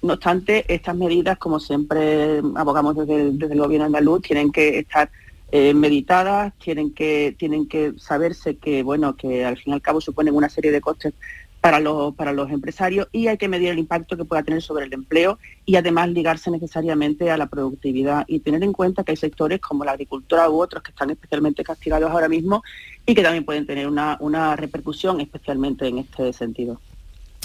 No 0.00 0.14
obstante, 0.14 0.64
estas 0.72 0.96
medidas, 0.96 1.36
como 1.38 1.60
siempre 1.60 2.40
abogamos 2.56 2.96
desde 2.96 3.20
el, 3.20 3.38
desde 3.38 3.52
el 3.52 3.60
gobierno 3.60 3.86
andaluz, 3.86 4.22
tienen 4.22 4.50
que 4.50 4.78
estar 4.78 5.10
eh, 5.54 5.74
meditadas, 5.74 6.54
tienen 6.58 6.94
que, 6.94 7.36
tienen 7.38 7.68
que 7.68 7.92
saberse 7.98 8.56
que, 8.56 8.82
bueno, 8.82 9.16
que 9.16 9.44
al 9.44 9.58
fin 9.58 9.72
y 9.72 9.74
al 9.74 9.82
cabo 9.82 10.00
suponen 10.00 10.34
una 10.34 10.48
serie 10.48 10.72
de 10.72 10.80
costes 10.80 11.12
para 11.62 11.78
los, 11.78 12.12
para 12.16 12.32
los 12.32 12.50
empresarios 12.50 13.06
y 13.12 13.28
hay 13.28 13.38
que 13.38 13.46
medir 13.46 13.68
el 13.68 13.78
impacto 13.78 14.16
que 14.16 14.24
pueda 14.24 14.42
tener 14.42 14.60
sobre 14.60 14.86
el 14.86 14.92
empleo 14.92 15.38
y 15.64 15.76
además 15.76 16.08
ligarse 16.08 16.50
necesariamente 16.50 17.30
a 17.30 17.36
la 17.36 17.46
productividad 17.46 18.24
y 18.26 18.40
tener 18.40 18.64
en 18.64 18.72
cuenta 18.72 19.04
que 19.04 19.12
hay 19.12 19.16
sectores 19.16 19.60
como 19.60 19.84
la 19.84 19.92
agricultura 19.92 20.50
u 20.50 20.60
otros 20.60 20.82
que 20.82 20.90
están 20.90 21.10
especialmente 21.10 21.62
castigados 21.62 22.10
ahora 22.10 22.28
mismo 22.28 22.64
y 23.06 23.14
que 23.14 23.22
también 23.22 23.44
pueden 23.44 23.64
tener 23.64 23.86
una, 23.86 24.16
una 24.18 24.56
repercusión 24.56 25.20
especialmente 25.20 25.86
en 25.86 25.98
este 25.98 26.32
sentido. 26.32 26.80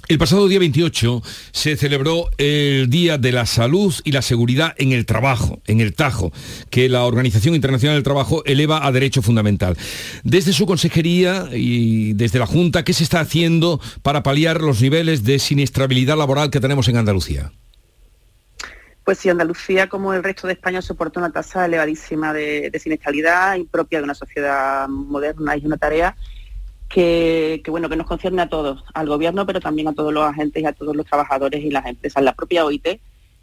El 0.09 0.19
pasado 0.19 0.47
día 0.47 0.59
28 0.59 1.21
se 1.51 1.75
celebró 1.75 2.29
el 2.37 2.89
Día 2.89 3.17
de 3.17 3.33
la 3.33 3.45
Salud 3.45 3.93
y 4.05 4.13
la 4.13 4.21
Seguridad 4.21 4.73
en 4.77 4.93
el 4.93 5.05
Trabajo, 5.05 5.59
en 5.67 5.81
el 5.81 5.93
Tajo, 5.93 6.31
que 6.69 6.87
la 6.87 7.03
Organización 7.03 7.55
Internacional 7.55 7.97
del 7.97 8.05
Trabajo 8.05 8.41
eleva 8.45 8.87
a 8.87 8.93
derecho 8.93 9.21
fundamental. 9.21 9.77
Desde 10.23 10.53
su 10.53 10.65
consejería 10.65 11.49
y 11.51 12.13
desde 12.13 12.39
la 12.39 12.45
Junta, 12.45 12.85
¿qué 12.85 12.93
se 12.93 13.03
está 13.03 13.19
haciendo 13.19 13.81
para 14.01 14.23
paliar 14.23 14.61
los 14.61 14.81
niveles 14.81 15.25
de 15.25 15.39
siniestrabilidad 15.39 16.17
laboral 16.17 16.51
que 16.51 16.61
tenemos 16.61 16.87
en 16.87 16.95
Andalucía? 16.95 17.51
Pues 19.03 19.17
si 19.17 19.27
Andalucía, 19.27 19.89
como 19.89 20.13
el 20.13 20.23
resto 20.23 20.47
de 20.47 20.53
España, 20.53 20.81
soporta 20.81 21.19
una 21.19 21.33
tasa 21.33 21.65
elevadísima 21.65 22.31
de, 22.31 22.71
siniestralidad 22.81 23.55
impropia 23.55 23.99
de 23.99 24.05
una 24.05 24.15
sociedad 24.15 24.87
moderna 24.87 25.57
y 25.57 25.65
una 25.65 25.75
tarea 25.75 26.15
que, 26.89 27.61
bueno, 27.67 27.89
que 27.89 27.95
nos 27.95 28.07
concierne 28.07 28.41
a 28.41 28.49
todos, 28.49 28.83
al 28.93 29.07
gobierno, 29.07 29.45
pero 29.45 29.59
también 29.59 29.87
a 29.87 29.93
todos 29.93 30.13
los 30.13 30.23
agentes 30.23 30.63
y 30.63 30.65
a 30.65 30.73
todos 30.73 30.95
los 30.95 31.05
trabajadores 31.05 31.63
y 31.63 31.69
las 31.69 31.85
empresas. 31.85 32.23
La 32.23 32.33
propia 32.33 32.65
OIT 32.65 32.99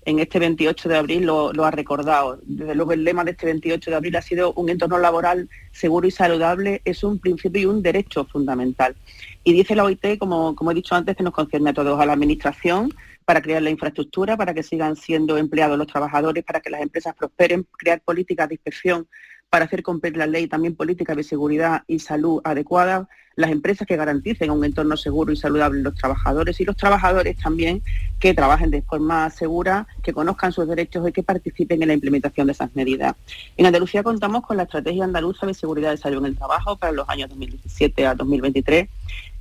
en 0.06 0.18
este 0.18 0.38
28 0.38 0.88
de 0.88 0.96
abril 0.96 1.24
lo, 1.26 1.64
ha 1.64 1.70
recordado. 1.70 2.38
Desde 2.42 2.74
luego 2.74 2.92
el 2.92 3.04
lema 3.04 3.24
de 3.24 3.32
este 3.32 3.46
28 3.46 3.90
de 3.90 3.96
abril 3.96 4.16
ha 4.16 4.22
sido 4.22 4.52
un 4.54 4.68
entorno 4.68 4.98
laboral 4.98 5.48
seguro 5.72 6.06
y 6.06 6.10
saludable, 6.10 6.82
es 6.84 7.04
un 7.04 7.18
principio 7.18 7.62
y 7.62 7.66
un 7.66 7.82
derecho 7.82 8.24
fundamental. 8.24 8.96
Y 9.44 9.52
dice 9.52 9.74
la 9.74 9.84
OIT, 9.84 10.18
como, 10.18 10.54
como 10.54 10.70
he 10.70 10.74
dicho 10.74 10.94
antes, 10.94 11.16
que 11.16 11.22
nos 11.22 11.32
concierne 11.32 11.70
a 11.70 11.74
todos, 11.74 12.00
a 12.00 12.06
la 12.06 12.12
Administración, 12.12 12.92
para 13.24 13.40
crear 13.40 13.62
la 13.62 13.70
infraestructura, 13.70 14.36
para 14.36 14.52
que 14.52 14.62
sigan 14.62 14.96
siendo 14.96 15.38
empleados 15.38 15.78
los 15.78 15.86
trabajadores, 15.86 16.44
para 16.44 16.60
que 16.60 16.70
las 16.70 16.82
empresas 16.82 17.14
prosperen, 17.14 17.66
crear 17.78 18.00
políticas 18.00 18.48
de 18.48 18.56
inspección 18.56 19.06
para 19.54 19.66
hacer 19.66 19.84
cumplir 19.84 20.16
la 20.16 20.26
ley, 20.26 20.48
también 20.48 20.74
políticas 20.74 21.16
de 21.16 21.22
seguridad 21.22 21.84
y 21.86 22.00
salud 22.00 22.40
adecuadas, 22.42 23.06
las 23.36 23.52
empresas 23.52 23.86
que 23.86 23.94
garanticen 23.94 24.50
un 24.50 24.64
entorno 24.64 24.96
seguro 24.96 25.32
y 25.32 25.36
saludable 25.36 25.80
los 25.80 25.94
trabajadores 25.94 26.60
y 26.60 26.64
los 26.64 26.76
trabajadores 26.76 27.36
también 27.36 27.80
que 28.18 28.34
trabajen 28.34 28.72
de 28.72 28.82
forma 28.82 29.30
segura, 29.30 29.86
que 30.02 30.12
conozcan 30.12 30.50
sus 30.50 30.66
derechos 30.66 31.08
y 31.08 31.12
que 31.12 31.22
participen 31.22 31.80
en 31.82 31.86
la 31.86 31.94
implementación 31.94 32.48
de 32.48 32.52
esas 32.52 32.74
medidas. 32.74 33.14
En 33.56 33.66
Andalucía 33.66 34.02
contamos 34.02 34.42
con 34.42 34.56
la 34.56 34.64
Estrategia 34.64 35.04
Andaluza 35.04 35.46
de 35.46 35.54
Seguridad 35.54 35.92
y 35.92 35.98
Salud 35.98 36.18
en 36.18 36.32
el 36.32 36.36
Trabajo 36.36 36.74
para 36.74 36.90
los 36.90 37.08
años 37.08 37.28
2017 37.28 38.08
a 38.08 38.16
2023 38.16 38.88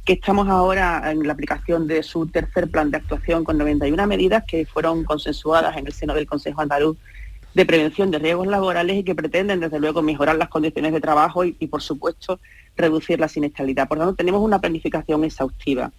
que 0.06 0.14
estamos 0.14 0.48
ahora 0.50 1.10
en 1.10 1.26
la 1.26 1.34
aplicación 1.34 1.88
de 1.88 2.04
su 2.04 2.28
tercer 2.28 2.70
plan 2.70 2.92
de 2.92 2.98
actuación 2.98 3.44
con 3.44 3.58
91 3.58 4.06
medidas 4.06 4.44
que 4.46 4.66
fueron 4.68 5.06
consensuadas 5.06 5.76
en 5.78 5.88
el 5.88 5.94
seno 5.94 6.14
del 6.14 6.28
Consejo 6.28 6.62
Andaluz 6.62 6.98
de 7.54 7.66
prevención 7.66 8.10
de 8.12 8.20
riesgos 8.20 8.48
laborales 8.48 8.98
y 8.98 9.04
que 9.04 9.16
pretenden, 9.16 9.60
desde 9.60 9.80
luego, 9.80 10.02
mejorar 10.02 10.38
las 10.38 10.50
condiciones 10.50 10.92
de 10.94 11.02
trabajo 11.02 11.46
y, 11.46 11.68
por 11.68 11.82
supuesto, 11.82 12.40
reducir 12.76 13.20
la 13.20 13.28
siniestralidad. 13.28 13.88
Por 13.88 13.98
lo 13.98 14.06
tanto, 14.06 14.18
tenemos 14.18 14.42
una 14.42 14.60
planificación 14.60 15.24
exhaustiva. 15.24 15.92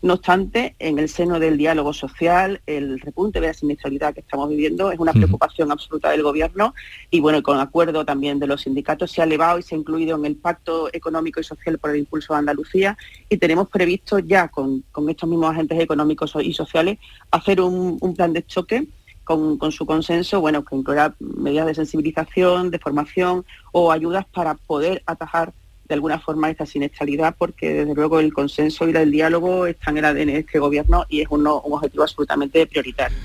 No 0.00 0.14
obstante, 0.14 0.74
en 0.80 0.98
el 0.98 1.08
seno 1.08 1.38
del 1.38 1.56
diálogo 1.56 1.92
social, 1.92 2.60
el 2.66 2.98
repunte 2.98 3.40
de 3.40 3.46
la 3.46 3.54
siniestralidad 3.54 4.12
que 4.12 4.20
estamos 4.20 4.48
viviendo 4.48 4.90
es 4.90 4.98
una 4.98 5.12
preocupación 5.12 5.70
absoluta 5.70 6.10
del 6.10 6.24
Gobierno 6.24 6.74
y, 7.08 7.20
bueno, 7.20 7.40
con 7.40 7.60
acuerdo 7.60 8.04
también 8.04 8.40
de 8.40 8.48
los 8.48 8.62
sindicatos 8.62 9.12
se 9.12 9.20
ha 9.20 9.24
elevado 9.24 9.60
y 9.60 9.62
se 9.62 9.76
ha 9.76 9.78
incluido 9.78 10.16
en 10.16 10.24
el 10.24 10.34
Pacto 10.34 10.88
Económico 10.92 11.38
y 11.38 11.44
Social 11.44 11.78
por 11.78 11.90
el 11.90 11.98
Impulso 11.98 12.32
de 12.32 12.40
Andalucía 12.40 12.98
y 13.28 13.36
tenemos 13.36 13.68
previsto 13.68 14.18
ya 14.18 14.48
con, 14.48 14.82
estos 15.08 15.28
mismos 15.28 15.50
agentes 15.50 15.78
económicos 15.78 16.34
y 16.42 16.52
sociales 16.52 16.98
hacer 17.30 17.60
un 17.60 18.14
plan 18.16 18.32
de 18.32 18.44
choque 18.44 18.88
con, 19.24 19.72
su 19.72 19.86
consenso, 19.86 20.40
bueno, 20.40 20.64
que 20.64 20.76
incluirá 20.76 21.14
medidas 21.18 21.66
de 21.66 21.74
sensibilización, 21.74 22.70
de 22.70 22.78
formación 22.78 23.44
o 23.72 23.92
ayudas 23.92 24.26
para 24.26 24.54
poder 24.54 25.02
atajar 25.06 25.52
de 25.88 25.94
alguna 25.94 26.18
forma 26.18 26.50
esta 26.50 26.66
siniestralidad, 26.66 27.34
porque 27.36 27.72
desde 27.72 27.94
luego 27.94 28.20
el 28.20 28.32
consenso 28.32 28.88
y 28.88 28.96
el 28.96 29.10
diálogo 29.10 29.66
están 29.66 29.98
en 29.98 30.04
el 30.04 30.10
ADN 30.10 30.26
de 30.26 30.38
este 30.38 30.58
gobierno 30.58 31.04
y 31.08 31.20
es 31.20 31.28
un, 31.30 31.46
objetivo 31.46 32.02
absolutamente 32.02 32.66
prioritario. 32.66 33.16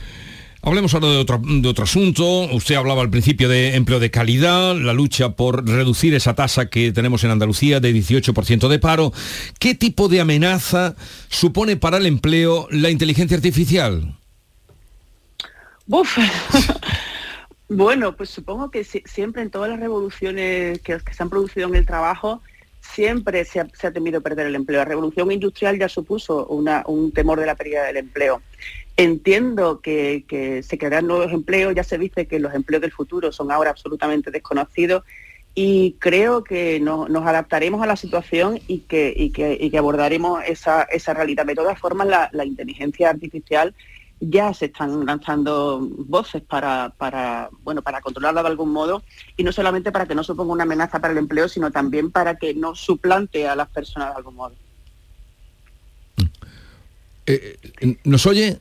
Hablemos 0.64 0.94
ahora 0.94 1.08
de 1.08 1.18
otro, 1.18 1.40
de 1.42 1.68
otro, 1.70 1.84
asunto. 1.84 2.42
Usted 2.52 2.76
hablaba 2.76 3.02
al 3.02 3.10
principio 3.10 3.48
de 3.48 3.76
empleo 3.76 4.00
de 4.00 4.12
calidad, 4.12 4.76
la 4.76 4.92
lucha 4.92 5.36
por 5.36 5.66
reducir 5.66 6.14
esa 6.14 6.34
tasa 6.34 6.70
que 6.70 6.92
tenemos 6.92 7.24
en 7.24 7.32
Andalucía 7.32 7.80
de 7.80 7.94
18% 7.94 8.68
de 8.68 8.80
paro. 8.80 9.14
¿Qué 9.60 9.76
tipo 9.76 10.10
de 10.10 10.20
amenaza 10.20 10.96
supone 11.30 11.78
para 11.78 11.98
el 11.98 12.06
empleo 12.06 12.68
la 12.72 12.90
inteligencia 12.90 13.38
artificial? 13.38 14.18
Buf. 15.88 16.18
bueno, 17.70 18.16
pues 18.18 18.30
supongo 18.30 18.70
que 18.70 18.84
siempre 18.84 19.42
en 19.42 19.50
todas 19.50 19.70
las 19.70 19.80
revoluciones 19.80 20.82
que, 20.82 21.00
se 21.00 21.24
han 21.24 21.30
producido 21.30 21.70
en 21.70 21.76
el 21.76 21.86
trabajo, 21.86 22.42
siempre 22.82 23.46
se 23.46 23.62
ha, 23.62 23.92
temido 23.92 24.20
perder 24.20 24.48
el 24.48 24.56
empleo. 24.56 24.80
La 24.80 24.86
revolución 24.86 25.32
industrial 25.32 25.80
ya 25.80 25.88
supuso 25.88 26.46
un 26.48 27.12
temor 27.14 27.40
de 27.40 27.46
la 27.46 27.56
pérdida 27.56 27.86
del 27.86 27.98
empleo. 27.98 28.42
Entiendo 28.98 29.80
que, 29.80 30.62
se 30.62 30.78
crearán 30.78 31.08
nuevos 31.08 31.32
empleos, 31.32 31.74
ya 31.74 31.86
se 31.86 31.98
dice 31.98 32.28
que 32.28 32.40
los 32.40 32.54
empleos 32.54 32.82
del 32.82 32.92
futuro 32.92 33.32
son 33.32 33.50
ahora 33.50 33.70
absolutamente 33.70 34.30
desconocidos 34.30 35.04
y 35.56 35.96
creo 36.00 36.44
que 36.44 36.82
nos 36.82 37.26
adaptaremos 37.26 37.82
a 37.82 37.88
la 37.88 37.96
situación 37.96 38.60
y 38.68 38.80
que, 38.80 39.72
abordaremos 39.78 40.42
esa, 40.46 41.14
realidad. 41.14 41.46
De 41.46 41.56
todas 41.56 41.80
formas, 41.80 42.08
la 42.30 42.46
inteligencia 42.46 43.10
artificial 43.10 43.74
ya 44.20 44.54
se 44.54 44.66
están 44.66 45.06
lanzando 45.06 45.80
voces 45.82 46.42
para, 46.42 46.92
bueno, 47.64 47.82
para 47.82 48.02
controlarla 48.02 48.42
de 48.42 48.50
algún 48.50 48.72
modo 48.72 49.04
y 49.36 49.44
no 49.44 49.52
solamente 49.52 49.92
para 49.92 50.08
que 50.08 50.16
no 50.16 50.24
suponga 50.24 50.54
una 50.54 50.64
amenaza 50.64 51.00
para 51.00 51.12
el 51.12 51.20
empleo, 51.20 51.48
sino 51.48 51.72
también 51.72 52.12
para 52.12 52.36
que 52.36 52.54
no 52.54 52.76
suplante 52.76 53.48
a 53.48 53.56
las 53.56 53.70
personas 53.70 54.10
de 54.10 54.16
algún 54.16 54.36
modo. 54.36 54.56
Eh, 57.26 57.58
eh, 57.82 57.98
¿Nos 58.06 58.26
oye? 58.26 58.60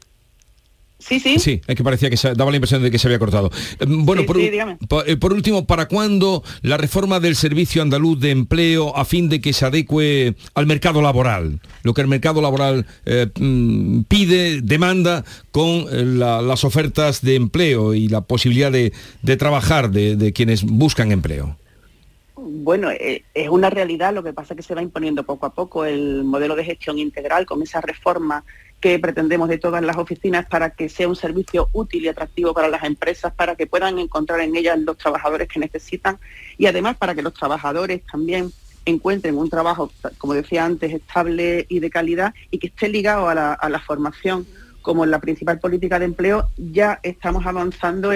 Sí, 0.98 1.20
sí. 1.20 1.38
Sí, 1.38 1.60
es 1.66 1.76
que 1.76 1.84
parecía 1.84 2.08
que 2.08 2.16
se, 2.16 2.34
daba 2.34 2.50
la 2.50 2.56
impresión 2.56 2.82
de 2.82 2.90
que 2.90 2.98
se 2.98 3.06
había 3.06 3.18
cortado. 3.18 3.50
Eh, 3.78 3.84
bueno, 3.86 4.22
eh, 4.22 5.16
por, 5.16 5.32
último, 5.32 5.66
¿para 5.66 5.88
cuándo 5.88 6.42
la 6.62 6.78
reforma 6.78 7.20
del 7.20 7.36
Servicio 7.36 7.82
Andaluz 7.82 8.18
de 8.18 8.30
Empleo 8.30 8.96
a 8.96 9.04
fin 9.04 9.28
de 9.28 9.40
que 9.40 9.52
se 9.52 9.66
adecue 9.66 10.34
al 10.54 10.66
mercado 10.66 11.02
laboral? 11.02 11.60
Lo 11.82 11.92
que 11.92 12.00
el 12.00 12.08
mercado 12.08 12.40
laboral 12.40 12.86
eh, 13.04 13.28
mm, 13.38 14.02
pide, 14.02 14.62
demanda 14.62 15.24
con 15.52 15.86
las 16.18 16.64
ofertas 16.64 17.20
de 17.22 17.34
empleo 17.34 17.94
y 17.94 18.08
la 18.08 18.22
posibilidad 18.22 18.72
de, 18.72 18.92
trabajar 19.36 19.90
de, 19.90 20.16
de 20.16 20.32
quienes 20.32 20.64
buscan 20.64 21.12
empleo. 21.12 21.56
Bueno, 22.36 22.90
es 22.90 23.48
una 23.48 23.70
realidad, 23.70 24.14
lo 24.14 24.22
que 24.22 24.32
pasa 24.32 24.54
es 24.54 24.58
que 24.58 24.62
se 24.62 24.74
va 24.74 24.82
imponiendo 24.82 25.24
poco 25.24 25.46
a 25.46 25.54
poco 25.54 25.84
el 25.84 26.24
modelo 26.24 26.54
de 26.56 26.64
gestión 26.64 26.98
integral 26.98 27.44
con 27.44 27.62
esa 27.62 27.80
reforma 27.80 28.44
que 28.80 28.98
pretendemos 28.98 29.48
de 29.48 29.58
todas 29.58 29.82
las 29.82 29.96
oficinas 29.96 30.46
para 30.46 30.70
que 30.70 30.88
sea 30.88 31.08
un 31.08 31.16
servicio 31.16 31.68
útil 31.72 32.04
y 32.04 32.08
atractivo 32.08 32.52
para 32.52 32.68
las 32.68 32.84
empresas, 32.84 33.32
para 33.32 33.56
que 33.56 33.66
puedan 33.66 33.98
encontrar 33.98 34.40
en 34.40 34.54
ellas 34.54 34.78
los 34.78 34.98
trabajadores 34.98 35.48
que 35.48 35.60
necesitan 35.60 36.18
y 36.58 36.66
además 36.66 36.96
para 36.96 37.14
que 37.14 37.22
los 37.22 37.34
trabajadores 37.34 38.02
también 38.10 38.52
encuentren 38.84 39.36
un 39.36 39.50
trabajo, 39.50 39.90
como 40.18 40.34
decía 40.34 40.64
antes, 40.64 40.92
estable 40.92 41.66
y 41.68 41.80
de 41.80 41.90
calidad 41.90 42.34
y 42.50 42.58
que 42.58 42.68
esté 42.68 42.88
ligado 42.88 43.28
a 43.28 43.34
la, 43.34 43.82
formación 43.84 44.46
como 44.86 45.04
la 45.04 45.18
principal 45.18 45.58
política 45.58 45.98
de 45.98 46.04
empleo, 46.04 46.48
ya 46.56 47.00
estamos 47.02 47.44
avanzando 47.44 48.12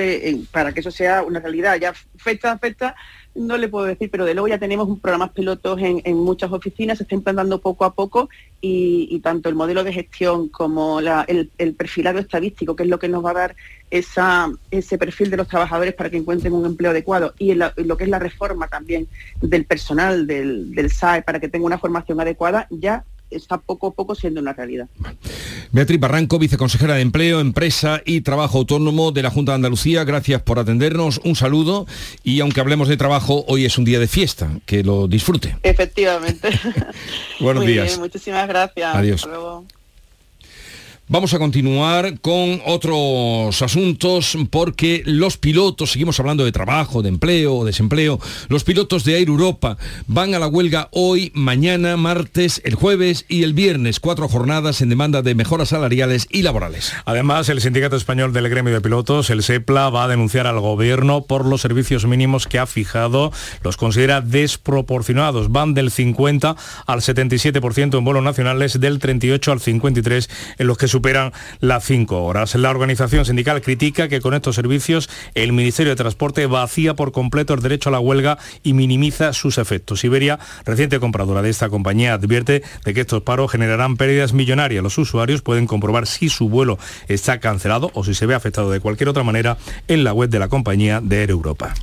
para 0.53 0.71
que 0.73 0.79
eso 0.79 0.93
sea 0.93 1.25
una 1.25 1.41
realidad. 1.41 1.81
Ya 1.81 1.93
fecha 2.17 2.53
a 2.53 2.59
fecha 2.59 2.95
no 3.35 3.59
le 3.59 3.67
puedo 3.67 3.87
decir, 3.87 4.09
pero 4.09 4.25
de 4.25 4.35
luego 4.35 4.47
ya 4.47 4.59
tenemos 4.59 5.01
programas 5.01 5.33
pilotos 5.33 5.81
en, 5.83 6.17
muchas 6.17 6.53
oficinas, 6.53 6.99
se 6.99 7.03
está 7.03 7.17
implantando 7.17 7.61
poco 7.61 7.85
a 7.85 7.93
poco 7.93 8.29
y, 8.61 9.19
tanto 9.19 9.49
el 9.49 9.57
modelo 9.57 9.83
de 9.83 9.93
gestión 9.93 10.49
como 10.49 11.01
el, 11.01 11.75
perfilado 11.77 12.21
estadístico, 12.21 12.77
que 12.77 12.85
es 12.85 12.89
lo 12.89 13.01
que 13.01 13.09
nos 13.09 13.25
va 13.25 13.31
a 13.33 13.35
dar 13.35 13.57
esa, 13.91 14.49
ese 14.71 14.97
perfil 14.97 15.29
de 15.29 15.39
los 15.39 15.49
trabajadores 15.49 15.95
para 15.95 16.09
que 16.09 16.19
encuentren 16.19 16.53
un 16.53 16.67
empleo 16.67 16.93
adecuado 16.93 17.35
y 17.37 17.53
lo 17.55 17.97
que 17.97 18.05
es 18.05 18.11
la 18.11 18.21
reforma 18.21 18.69
también 18.69 19.09
del 19.43 19.65
personal 19.65 20.29
del, 20.29 20.73
del 20.73 20.89
SAE 20.89 21.23
para 21.23 21.41
que 21.41 21.49
tenga 21.49 21.67
una 21.67 21.79
formación 21.79 22.21
adecuada, 22.21 22.69
ya 22.71 23.05
está 23.31 23.59
poco 23.59 23.89
a 23.89 23.91
poco 23.93 24.15
siendo 24.15 24.41
una 24.41 24.53
realidad. 24.53 24.89
Beatriz 25.73 26.01
Barranco, 26.01 26.39
viceconsejera 26.39 26.95
de 26.95 27.03
Empleo, 27.03 27.41
Empresa 27.41 28.01
y 28.05 28.23
Trabajo 28.23 28.59
Autónomo 28.59 29.13
de 29.13 29.23
la 29.23 29.31
Junta 29.31 29.53
de 29.53 29.57
Andalucía, 29.57 30.05
gracias 30.05 30.43
por 30.43 30.59
atendernos, 30.59 31.21
un 31.25 31.37
saludo 31.37 31.87
y 32.25 32.41
aunque 32.41 32.61
hablemos 32.61 32.89
de 32.89 32.97
trabajo, 32.97 33.45
hoy 33.49 33.65
es 33.65 33.79
un 33.79 33.85
día 33.85 33.99
de 33.99 34.09
fiesta, 34.09 34.51
que 34.67 34.83
lo 34.83 35.09
disfrute. 35.09 35.57
Efectivamente. 35.63 36.51
Buenos 37.41 37.65
Muy 37.65 37.73
días. 37.73 37.87
bien, 37.89 38.01
muchísimas 38.01 38.49
gracias. 38.49 38.95
Adiós. 38.95 39.25
Hasta 39.25 39.37
luego. 39.37 39.80
Vamos 41.13 41.35
a 41.35 41.41
continuar 41.41 42.21
con 42.21 42.61
otros 42.65 43.63
asuntos 43.63 44.39
porque 44.49 45.03
los 45.05 45.39
pilotos, 45.39 45.91
seguimos 45.91 46.21
hablando 46.21 46.45
de 46.45 46.53
trabajo, 46.53 47.03
de 47.03 47.09
empleo 47.09 47.65
desempleo, 47.65 48.21
los 48.49 48.63
pilotos 48.63 49.03
de 49.03 49.19
Air 49.19 49.27
Europa 49.27 49.77
van 50.07 50.37
a 50.37 50.39
la 50.39 50.47
huelga 50.47 50.89
hoy, 50.93 51.33
mañana, 51.35 51.97
martes, 51.97 52.63
el 52.65 52.77
jueves 52.77 53.25
y 53.27 53.43
el 53.43 53.55
viernes, 53.55 53.99
cuatro 53.99 54.29
jornadas 54.29 54.83
en 54.83 54.89
demanda 54.89 55.21
de 55.21 55.35
mejoras 55.35 55.71
salariales 55.71 56.29
y 56.31 56.43
laborales. 56.43 56.93
Además, 57.07 57.49
el 57.49 57.61
Sindicato 57.61 57.97
Español 57.97 58.33
del 58.33 58.49
Gremio 58.49 58.73
de 58.73 58.81
Pilotos, 58.81 59.31
el 59.31 59.43
SEPLA, 59.43 59.91
va 59.91 60.05
a 60.05 60.09
denunciar 60.09 60.47
al 60.47 60.61
gobierno 60.61 61.23
por 61.23 61.45
los 61.45 61.61
servicios 61.61 62.07
mínimos 62.07 62.47
que 62.47 62.61
ha 62.61 62.67
fijado. 62.67 63.33
Los 63.65 63.77
considera 63.77 64.21
desproporcionados. 64.21 65.51
Van 65.51 65.75
del 65.75 65.91
50 65.91 66.55
al 66.87 67.01
77% 67.01 67.99
en 67.99 68.05
vuelos 68.05 68.23
nacionales, 68.23 68.79
del 68.79 69.01
38 69.01 69.51
al 69.51 69.61
53 69.61 70.31
en 70.59 70.67
los 70.69 70.79
que 70.79 70.87
las 71.61 71.85
5 71.85 72.23
horas. 72.23 72.55
La 72.55 72.71
organización 72.71 73.25
sindical 73.25 73.63
critica 73.63 74.09
que 74.09 74.21
con 74.21 74.35
estos 74.35 74.55
servicios 74.55 75.09
el 75.35 75.53
Ministerio 75.53 75.91
de 75.91 75.97
Transporte 75.97 76.47
vacía 76.47 76.95
por 76.95 77.13
completo 77.13 77.55
el 77.55 77.63
derecho 77.63 77.89
a 77.89 77.93
la 77.93 78.01
huelga 78.01 78.39
y 78.63 78.75
minimiza 78.75 79.33
sus 79.33 79.59
efectos. 79.59 80.05
Iberia, 80.05 80.39
reciente 80.65 81.01
compradora 81.01 81.43
de 81.43 81.51
esta 81.51 81.69
compañía, 81.69 82.15
advierte 82.15 82.63
de 82.85 82.95
que 82.95 83.01
estos 83.01 83.23
paros 83.23 83.51
generarán 83.51 83.97
pérdidas 83.97 84.33
millonarias. 84.33 84.83
Los 84.83 84.99
usuarios 84.99 85.43
pueden 85.43 85.67
comprobar 85.67 86.07
si 86.07 86.29
su 86.29 86.49
vuelo 86.49 86.79
está 87.09 87.41
cancelado 87.41 87.91
o 87.95 88.05
si 88.05 88.15
se 88.15 88.27
ve 88.27 88.35
afectado 88.35 88.71
de 88.71 88.81
cualquier 88.81 89.09
otra 89.09 89.23
manera 89.23 89.57
en 89.89 90.05
la 90.05 90.13
web 90.13 90.29
de 90.29 90.39
la 90.39 90.49
compañía 90.49 91.01
de 91.01 91.23
Air. 91.23 91.31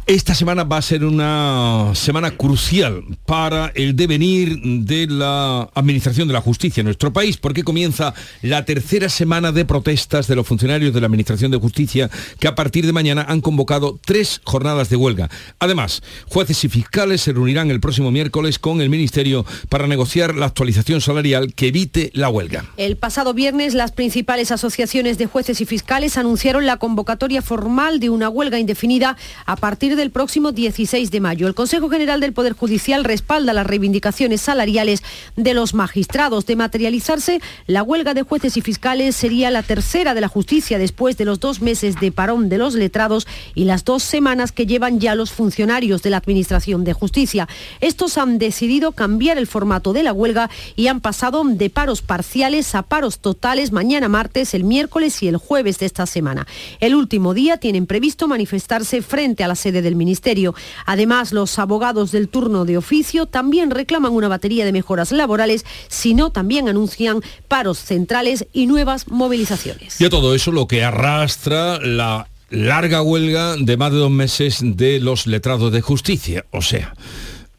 Esta 0.06 0.36
semana 0.36 0.64
va 0.66 0.78
a 0.78 0.82
ser 0.82 1.06
una 1.06 1.92
semana 1.96 2.32
crucial 2.32 3.04
para 3.26 3.72
el 3.76 3.96
devenir 3.96 4.60
de 4.62 5.08
la 5.08 5.70
Administración 5.74 6.28
de 6.28 6.34
la 6.34 6.42
Justicia 6.42 6.82
en 6.82 6.86
nuestro 6.86 7.14
país, 7.14 7.38
porque 7.38 7.64
comienza 7.64 8.14
la 8.42 8.66
tercera 8.66 9.07
semana 9.10 9.52
de 9.52 9.66
protestas 9.66 10.28
de 10.28 10.36
los 10.36 10.48
funcionarios 10.48 10.94
de 10.94 11.02
la 11.02 11.08
Administración 11.08 11.52
de 11.52 11.58
Justicia 11.58 12.10
que 12.40 12.48
a 12.48 12.56
partir 12.56 12.86
de 12.86 12.94
mañana 12.94 13.26
han 13.28 13.42
convocado 13.42 14.00
tres 14.04 14.42
jornadas 14.44 14.90
de 14.90 14.96
huelga. 14.96 15.30
Además, 15.60 16.02
jueces 16.28 16.64
y 16.64 16.70
fiscales 16.70 17.22
se 17.22 17.34
reunirán 17.34 17.72
el 17.72 17.80
próximo 17.80 18.12
miércoles 18.12 18.60
con 18.60 18.82
el 18.82 18.90
Ministerio 18.90 19.46
para 19.70 19.88
negociar 19.88 20.36
la 20.36 20.48
actualización 20.48 21.02
salarial 21.02 21.54
que 21.54 21.68
evite 21.68 22.12
la 22.14 22.30
huelga. 22.30 22.66
El 22.78 22.98
pasado 22.98 23.34
viernes 23.34 23.74
las 23.74 23.92
principales 23.92 24.52
asociaciones 24.52 25.18
de 25.18 25.26
jueces 25.26 25.62
y 25.62 25.66
fiscales 25.66 26.18
anunciaron 26.18 26.66
la 26.66 26.78
convocatoria 26.78 27.42
formal 27.42 28.00
de 28.00 28.10
una 28.10 28.30
huelga 28.30 28.60
indefinida 28.60 29.18
a 29.46 29.56
partir 29.56 29.96
del 29.96 30.12
próximo 30.12 30.52
16 30.52 31.12
de 31.12 31.20
mayo. 31.20 31.48
El 31.48 31.56
Consejo 31.56 31.90
General 31.90 32.20
del 32.20 32.34
Poder 32.34 32.54
Judicial 32.54 33.04
respalda 33.04 33.54
las 33.54 33.68
reivindicaciones 33.68 34.42
salariales 34.42 35.04
de 35.36 35.54
los 35.54 35.74
magistrados. 35.74 36.46
De 36.46 36.56
materializarse, 36.56 37.40
la 37.66 37.84
huelga 37.84 38.14
de 38.14 38.24
jueces 38.24 38.58
y 38.58 38.62
fiscales 38.62 38.78
sería 39.12 39.52
la 39.52 39.64
tercera 39.64 40.14
de 40.14 40.22
la 40.22 40.28
justicia 40.28 40.80
después 40.80 41.18
de 41.18 41.26
los 41.26 41.40
dos 41.40 41.62
meses 41.62 42.00
de 42.00 42.12
parón 42.12 42.50
de 42.50 42.58
los 42.58 42.74
letrados 42.74 43.28
y 43.54 43.66
las 43.66 43.86
dos 43.86 44.04
semanas 44.04 44.52
que 44.52 44.66
llevan 44.66 45.00
ya 45.00 45.16
los 45.16 45.32
funcionarios 45.32 46.02
de 46.02 46.10
la 46.10 46.18
Administración 46.18 46.84
de 46.84 46.94
Justicia. 46.94 47.48
Estos 47.80 48.18
han 48.18 48.40
decidido 48.40 48.92
cambiar 48.94 49.38
el 49.38 49.48
formato 49.48 49.94
de 49.94 50.04
la 50.04 50.14
huelga 50.14 50.50
y 50.76 50.88
han 50.88 51.00
pasado 51.00 51.44
de 51.46 51.70
paros 51.70 52.02
parciales 52.02 52.74
a 52.76 52.82
paros 52.82 53.20
totales 53.20 53.72
mañana 53.72 54.10
martes, 54.10 54.54
el 54.54 54.64
miércoles 54.64 55.22
y 55.22 55.28
el 55.28 55.38
jueves 55.38 55.80
de 55.80 55.86
esta 55.86 56.06
semana. 56.06 56.48
El 56.80 56.96
último 56.96 57.34
día 57.34 57.58
tienen 57.58 57.86
previsto 57.86 58.28
manifestarse 58.28 59.02
frente 59.02 59.44
a 59.44 59.48
la 59.48 59.56
sede 59.56 59.82
del 59.82 59.96
Ministerio. 59.96 60.56
Además, 60.86 61.34
los 61.34 61.60
abogados 61.60 62.12
del 62.12 62.30
turno 62.30 62.66
de 62.66 62.78
oficio 62.78 63.26
también 63.26 63.72
reclaman 63.72 64.14
una 64.14 64.28
batería 64.28 64.66
de 64.66 64.72
mejoras 64.72 65.12
laborales, 65.12 65.66
si 65.88 66.14
no 66.14 66.32
también 66.32 66.70
anuncian 66.70 67.22
paros 67.48 67.78
centrales 67.78 68.48
y 68.54 68.66
nuevas 68.78 69.08
movilizaciones. 69.08 70.00
Y 70.00 70.06
a 70.06 70.10
todo 70.12 70.36
eso 70.36 70.52
lo 70.52 70.68
que 70.68 70.84
arrastra 70.84 71.80
la 71.80 72.28
larga 72.52 73.02
huelga 73.02 73.56
de 73.58 73.76
más 73.76 73.92
de 73.92 73.98
dos 73.98 74.12
meses 74.12 74.60
de 74.62 75.00
los 75.00 75.26
letrados 75.26 75.72
de 75.72 75.82
justicia. 75.82 76.46
O 76.52 76.62
sea, 76.62 76.94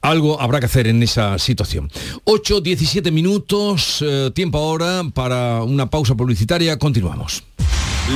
algo 0.01 0.41
habrá 0.41 0.61
que 0.61 0.67
hacer 0.67 0.87
en 0.87 1.03
esa 1.03 1.37
situación. 1.41 1.91
8, 2.23 2.61
17 2.61 3.11
minutos, 3.11 3.99
eh, 4.01 4.31
tiempo 4.33 4.59
ahora 4.59 5.03
para 5.13 5.65
una 5.65 5.91
pausa 5.91 6.15
publicitaria. 6.15 6.79
Continuamos. 6.79 7.43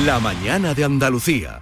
La 0.05 0.21
mañana 0.21 0.73
de 0.73 0.85
Andalucía. 0.85 1.61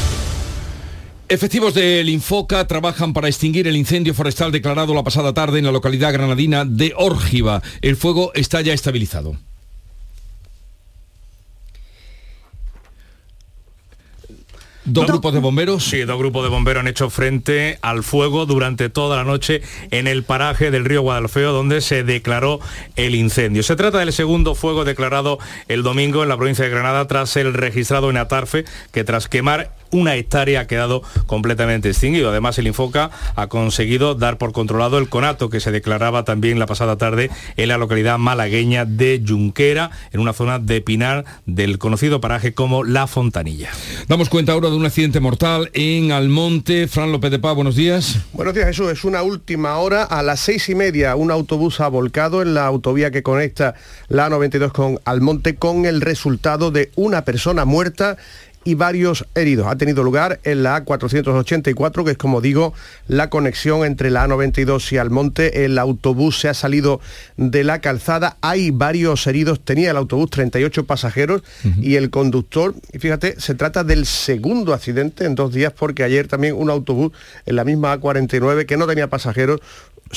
Efectivos 1.31 1.73
del 1.73 2.09
Infoca 2.09 2.67
trabajan 2.67 3.13
para 3.13 3.29
extinguir 3.29 3.65
el 3.65 3.77
incendio 3.77 4.13
forestal 4.13 4.51
declarado 4.51 4.93
la 4.93 5.05
pasada 5.05 5.33
tarde 5.33 5.59
en 5.59 5.65
la 5.65 5.71
localidad 5.71 6.11
granadina 6.11 6.65
de 6.65 6.91
Órgiva. 6.97 7.61
El 7.81 7.95
fuego 7.95 8.33
está 8.35 8.59
ya 8.59 8.73
estabilizado. 8.73 9.37
¿Dos 14.83 15.07
grupos 15.07 15.33
de 15.33 15.39
bomberos? 15.39 15.85
Sí, 15.85 16.01
dos 16.01 16.19
grupos 16.19 16.43
de 16.43 16.49
bomberos 16.49 16.81
han 16.81 16.89
hecho 16.89 17.09
frente 17.09 17.79
al 17.81 18.03
fuego 18.03 18.45
durante 18.45 18.89
toda 18.89 19.15
la 19.15 19.23
noche 19.23 19.61
en 19.91 20.07
el 20.07 20.23
paraje 20.23 20.69
del 20.69 20.83
río 20.83 21.01
Guadalfeo 21.01 21.53
donde 21.53 21.79
se 21.79 22.03
declaró 22.03 22.59
el 22.97 23.15
incendio. 23.15 23.63
Se 23.63 23.77
trata 23.77 23.99
del 23.99 24.11
segundo 24.11 24.53
fuego 24.53 24.83
declarado 24.83 25.39
el 25.69 25.81
domingo 25.81 26.23
en 26.23 26.29
la 26.29 26.35
provincia 26.35 26.65
de 26.65 26.71
Granada 26.71 27.07
tras 27.07 27.37
el 27.37 27.53
registrado 27.53 28.09
en 28.09 28.17
Atarfe 28.17 28.65
que 28.91 29.05
tras 29.05 29.29
quemar 29.29 29.71
una 29.91 30.15
hectárea 30.15 30.61
ha 30.61 30.67
quedado 30.67 31.01
completamente 31.27 31.89
extinguido. 31.89 32.29
Además, 32.29 32.57
el 32.57 32.67
Infoca 32.67 33.11
ha 33.35 33.47
conseguido 33.47 34.15
dar 34.15 34.37
por 34.37 34.51
controlado 34.51 34.97
el 34.97 35.09
conato 35.09 35.49
que 35.49 35.59
se 35.59 35.71
declaraba 35.71 36.23
también 36.23 36.59
la 36.59 36.65
pasada 36.65 36.97
tarde 36.97 37.29
en 37.57 37.67
la 37.67 37.77
localidad 37.77 38.17
malagueña 38.17 38.85
de 38.85 39.21
Junquera, 39.25 39.91
en 40.11 40.19
una 40.19 40.33
zona 40.33 40.59
de 40.59 40.81
Pinar 40.81 41.25
del 41.45 41.77
conocido 41.77 42.21
paraje 42.21 42.53
como 42.53 42.83
La 42.83 43.07
Fontanilla. 43.07 43.69
Damos 44.07 44.29
cuenta 44.29 44.53
ahora 44.53 44.69
de 44.69 44.75
un 44.75 44.85
accidente 44.85 45.19
mortal 45.19 45.69
en 45.73 46.11
Almonte. 46.11 46.87
Fran 46.87 47.11
López 47.11 47.31
de 47.31 47.39
Paz, 47.39 47.55
buenos 47.55 47.75
días. 47.75 48.19
Buenos 48.33 48.53
días, 48.53 48.67
Jesús. 48.67 48.91
Es 48.91 49.03
una 49.03 49.23
última 49.23 49.77
hora. 49.77 50.03
A 50.03 50.23
las 50.23 50.39
seis 50.39 50.69
y 50.69 50.75
media, 50.75 51.15
un 51.15 51.31
autobús 51.31 51.79
ha 51.79 51.87
volcado 51.87 52.41
en 52.41 52.53
la 52.53 52.65
autovía 52.65 53.11
que 53.11 53.23
conecta 53.23 53.75
la 54.07 54.29
92 54.29 54.73
con 54.73 54.99
Almonte 55.05 55.55
con 55.55 55.85
el 55.85 56.01
resultado 56.01 56.71
de 56.71 56.91
una 56.95 57.23
persona 57.25 57.65
muerta 57.65 58.17
y 58.63 58.75
varios 58.75 59.25
heridos. 59.35 59.67
Ha 59.67 59.75
tenido 59.75 60.03
lugar 60.03 60.39
en 60.43 60.63
la 60.63 60.83
A484, 60.83 62.05
que 62.05 62.11
es 62.11 62.17
como 62.17 62.41
digo, 62.41 62.73
la 63.07 63.29
conexión 63.29 63.85
entre 63.85 64.11
la 64.11 64.27
A92 64.27 64.91
y 64.91 64.97
Almonte. 64.97 65.65
El 65.65 65.77
autobús 65.79 66.39
se 66.39 66.49
ha 66.49 66.53
salido 66.53 67.01
de 67.37 67.63
la 67.63 67.79
calzada. 67.79 68.37
Hay 68.41 68.71
varios 68.71 69.25
heridos. 69.27 69.59
Tenía 69.61 69.91
el 69.91 69.97
autobús 69.97 70.29
38 70.29 70.85
pasajeros 70.85 71.41
uh 71.63 71.67
-huh. 71.67 71.83
y 71.83 71.95
el 71.95 72.09
conductor, 72.09 72.75
y 72.93 72.99
fíjate, 72.99 73.39
se 73.39 73.55
trata 73.55 73.83
del 73.83 74.05
segundo 74.05 74.73
accidente 74.73 75.25
en 75.25 75.35
dos 75.35 75.53
días, 75.53 75.73
porque 75.77 76.03
ayer 76.03 76.27
también 76.27 76.55
un 76.55 76.69
autobús 76.69 77.11
en 77.45 77.55
la 77.55 77.63
misma 77.63 77.99
A49 77.99 78.65
que 78.65 78.77
no 78.77 78.87
tenía 78.87 79.07
pasajeros 79.07 79.59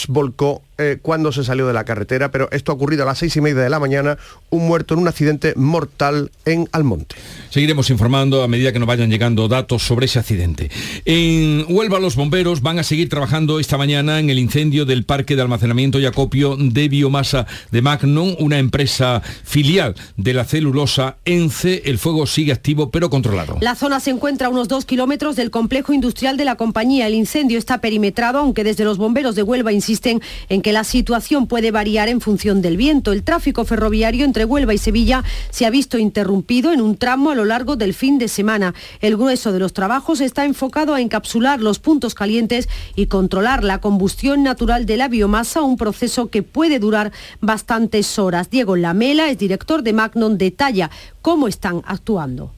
volcó 0.08 0.62
eh, 0.76 0.98
cuando 1.00 1.30
se 1.30 1.44
salió 1.44 1.68
de 1.68 1.72
la 1.72 1.84
carretera, 1.84 2.32
pero 2.32 2.48
esto 2.50 2.72
ha 2.72 2.74
ocurrido 2.74 3.04
a 3.04 3.06
las 3.06 3.18
seis 3.18 3.36
y 3.36 3.40
media 3.40 3.62
de 3.62 3.70
la 3.70 3.78
mañana, 3.78 4.18
un 4.50 4.66
muerto 4.66 4.94
en 4.94 5.00
un 5.00 5.08
accidente 5.08 5.52
mortal 5.54 6.32
en 6.44 6.68
Almonte. 6.72 7.14
Seguiremos 7.50 7.90
informando 7.90 8.42
a 8.42 8.48
medida 8.48 8.72
que 8.72 8.80
nos 8.80 8.88
vayan 8.88 9.08
llegando 9.08 9.46
datos 9.46 9.84
sobre 9.84 10.06
ese 10.06 10.18
accidente. 10.18 10.72
En 11.04 11.64
Huelva 11.68 12.00
los 12.00 12.16
bomberos 12.16 12.60
van 12.60 12.80
a 12.80 12.82
seguir 12.82 13.08
trabajando 13.08 13.60
esta 13.60 13.78
mañana 13.78 14.18
en 14.18 14.30
el 14.30 14.38
incendio 14.40 14.84
del 14.84 15.04
parque 15.04 15.36
de 15.36 15.42
almacenamiento 15.42 16.00
y 16.00 16.06
acopio 16.06 16.56
de 16.58 16.88
biomasa 16.88 17.46
de 17.70 17.80
Magnum, 17.80 18.34
una 18.40 18.58
empresa 18.58 19.22
filial 19.44 19.94
de 20.16 20.34
la 20.34 20.44
celulosa 20.44 21.18
ENCE. 21.24 21.82
El 21.84 21.98
fuego 21.98 22.26
sigue 22.26 22.50
activo 22.50 22.90
pero 22.90 23.10
controlado. 23.10 23.58
La 23.60 23.76
zona 23.76 24.00
se 24.00 24.10
encuentra 24.10 24.48
a 24.48 24.50
unos 24.50 24.66
dos 24.66 24.86
kilómetros 24.86 25.36
del 25.36 25.52
complejo 25.52 25.92
industrial 25.92 26.36
de 26.36 26.44
la 26.44 26.56
compañía. 26.56 27.06
El 27.06 27.14
incendio 27.14 27.58
está 27.58 27.78
perimetrado, 27.78 28.40
aunque 28.40 28.64
desde 28.64 28.84
los 28.84 28.98
bomberos 28.98 29.36
de 29.36 29.44
Huelva 29.44 29.72
insisten 29.84 30.22
en 30.48 30.62
que 30.62 30.72
la 30.72 30.82
situación 30.82 31.46
puede 31.46 31.70
variar 31.70 32.08
en 32.08 32.22
función 32.22 32.62
del 32.62 32.78
viento. 32.78 33.12
El 33.12 33.22
tráfico 33.22 33.66
ferroviario 33.66 34.24
entre 34.24 34.46
Huelva 34.46 34.72
y 34.72 34.78
Sevilla 34.78 35.22
se 35.50 35.66
ha 35.66 35.70
visto 35.70 35.98
interrumpido 35.98 36.72
en 36.72 36.80
un 36.80 36.96
tramo 36.96 37.30
a 37.30 37.34
lo 37.34 37.44
largo 37.44 37.76
del 37.76 37.92
fin 37.92 38.18
de 38.18 38.28
semana. 38.28 38.74
El 39.02 39.18
grueso 39.18 39.52
de 39.52 39.58
los 39.58 39.74
trabajos 39.74 40.22
está 40.22 40.46
enfocado 40.46 40.94
a 40.94 41.02
encapsular 41.02 41.60
los 41.60 41.80
puntos 41.80 42.14
calientes 42.14 42.68
y 42.96 43.06
controlar 43.06 43.62
la 43.62 43.82
combustión 43.82 44.42
natural 44.42 44.86
de 44.86 44.96
la 44.96 45.08
biomasa, 45.08 45.60
un 45.62 45.76
proceso 45.76 46.28
que 46.28 46.42
puede 46.42 46.78
durar 46.78 47.12
bastantes 47.40 48.18
horas. 48.18 48.48
Diego 48.48 48.76
Lamela 48.76 49.28
es 49.28 49.36
director 49.36 49.82
de 49.82 49.92
Magnon, 49.92 50.38
detalla 50.38 50.90
cómo 51.20 51.46
están 51.46 51.82
actuando. 51.84 52.53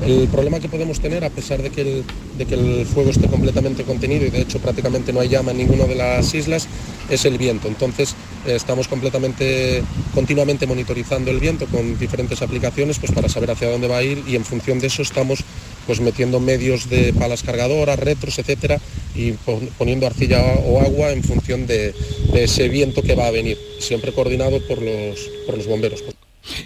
El 0.00 0.26
problema 0.28 0.58
que 0.58 0.68
podemos 0.68 1.00
tener, 1.00 1.22
a 1.22 1.30
pesar 1.30 1.62
de 1.62 1.70
que, 1.70 2.02
el, 2.50 2.86
fuego 2.86 3.10
esté 3.10 3.28
completamente 3.28 3.84
contenido 3.84 4.26
y 4.26 4.30
de 4.30 4.40
hecho 4.40 4.58
prácticamente 4.58 5.12
no 5.12 5.20
hay 5.20 5.28
llama 5.28 5.52
en 5.52 5.58
ninguna 5.58 5.84
de 5.84 5.94
las 5.94 6.34
islas, 6.34 6.66
es 7.10 7.24
el 7.24 7.38
viento. 7.38 7.68
Entonces 7.68 8.16
eh, 8.46 8.56
estamos 8.56 8.88
completamente, 8.88 9.82
continuamente 10.14 10.66
monitorizando 10.66 11.30
el 11.30 11.38
viento 11.38 11.66
con 11.66 11.98
diferentes 11.98 12.40
aplicaciones 12.42 12.98
pues, 12.98 13.12
para 13.12 13.28
saber 13.28 13.50
hacia 13.50 13.70
dónde 13.70 13.86
va 13.86 13.98
a 13.98 14.02
ir 14.02 14.24
y 14.26 14.34
en 14.34 14.44
función 14.44 14.80
de 14.80 14.88
eso 14.88 15.02
estamos 15.02 15.44
pues, 15.86 16.00
metiendo 16.00 16.40
medios 16.40 16.88
de 16.88 17.12
palas 17.12 17.42
cargadoras, 17.42 17.98
retros, 17.98 18.38
etcétera, 18.38 18.80
y 19.14 19.32
poniendo 19.78 20.06
arcilla 20.06 20.42
o 20.64 20.80
agua 20.80 21.12
en 21.12 21.22
función 21.22 21.66
de, 21.66 21.94
ese 22.34 22.68
viento 22.68 23.02
que 23.02 23.14
va 23.14 23.26
a 23.26 23.30
venir, 23.30 23.58
siempre 23.78 24.12
coordinado 24.12 24.58
por 24.66 24.80
los 24.82 25.66
bomberos. 25.68 26.02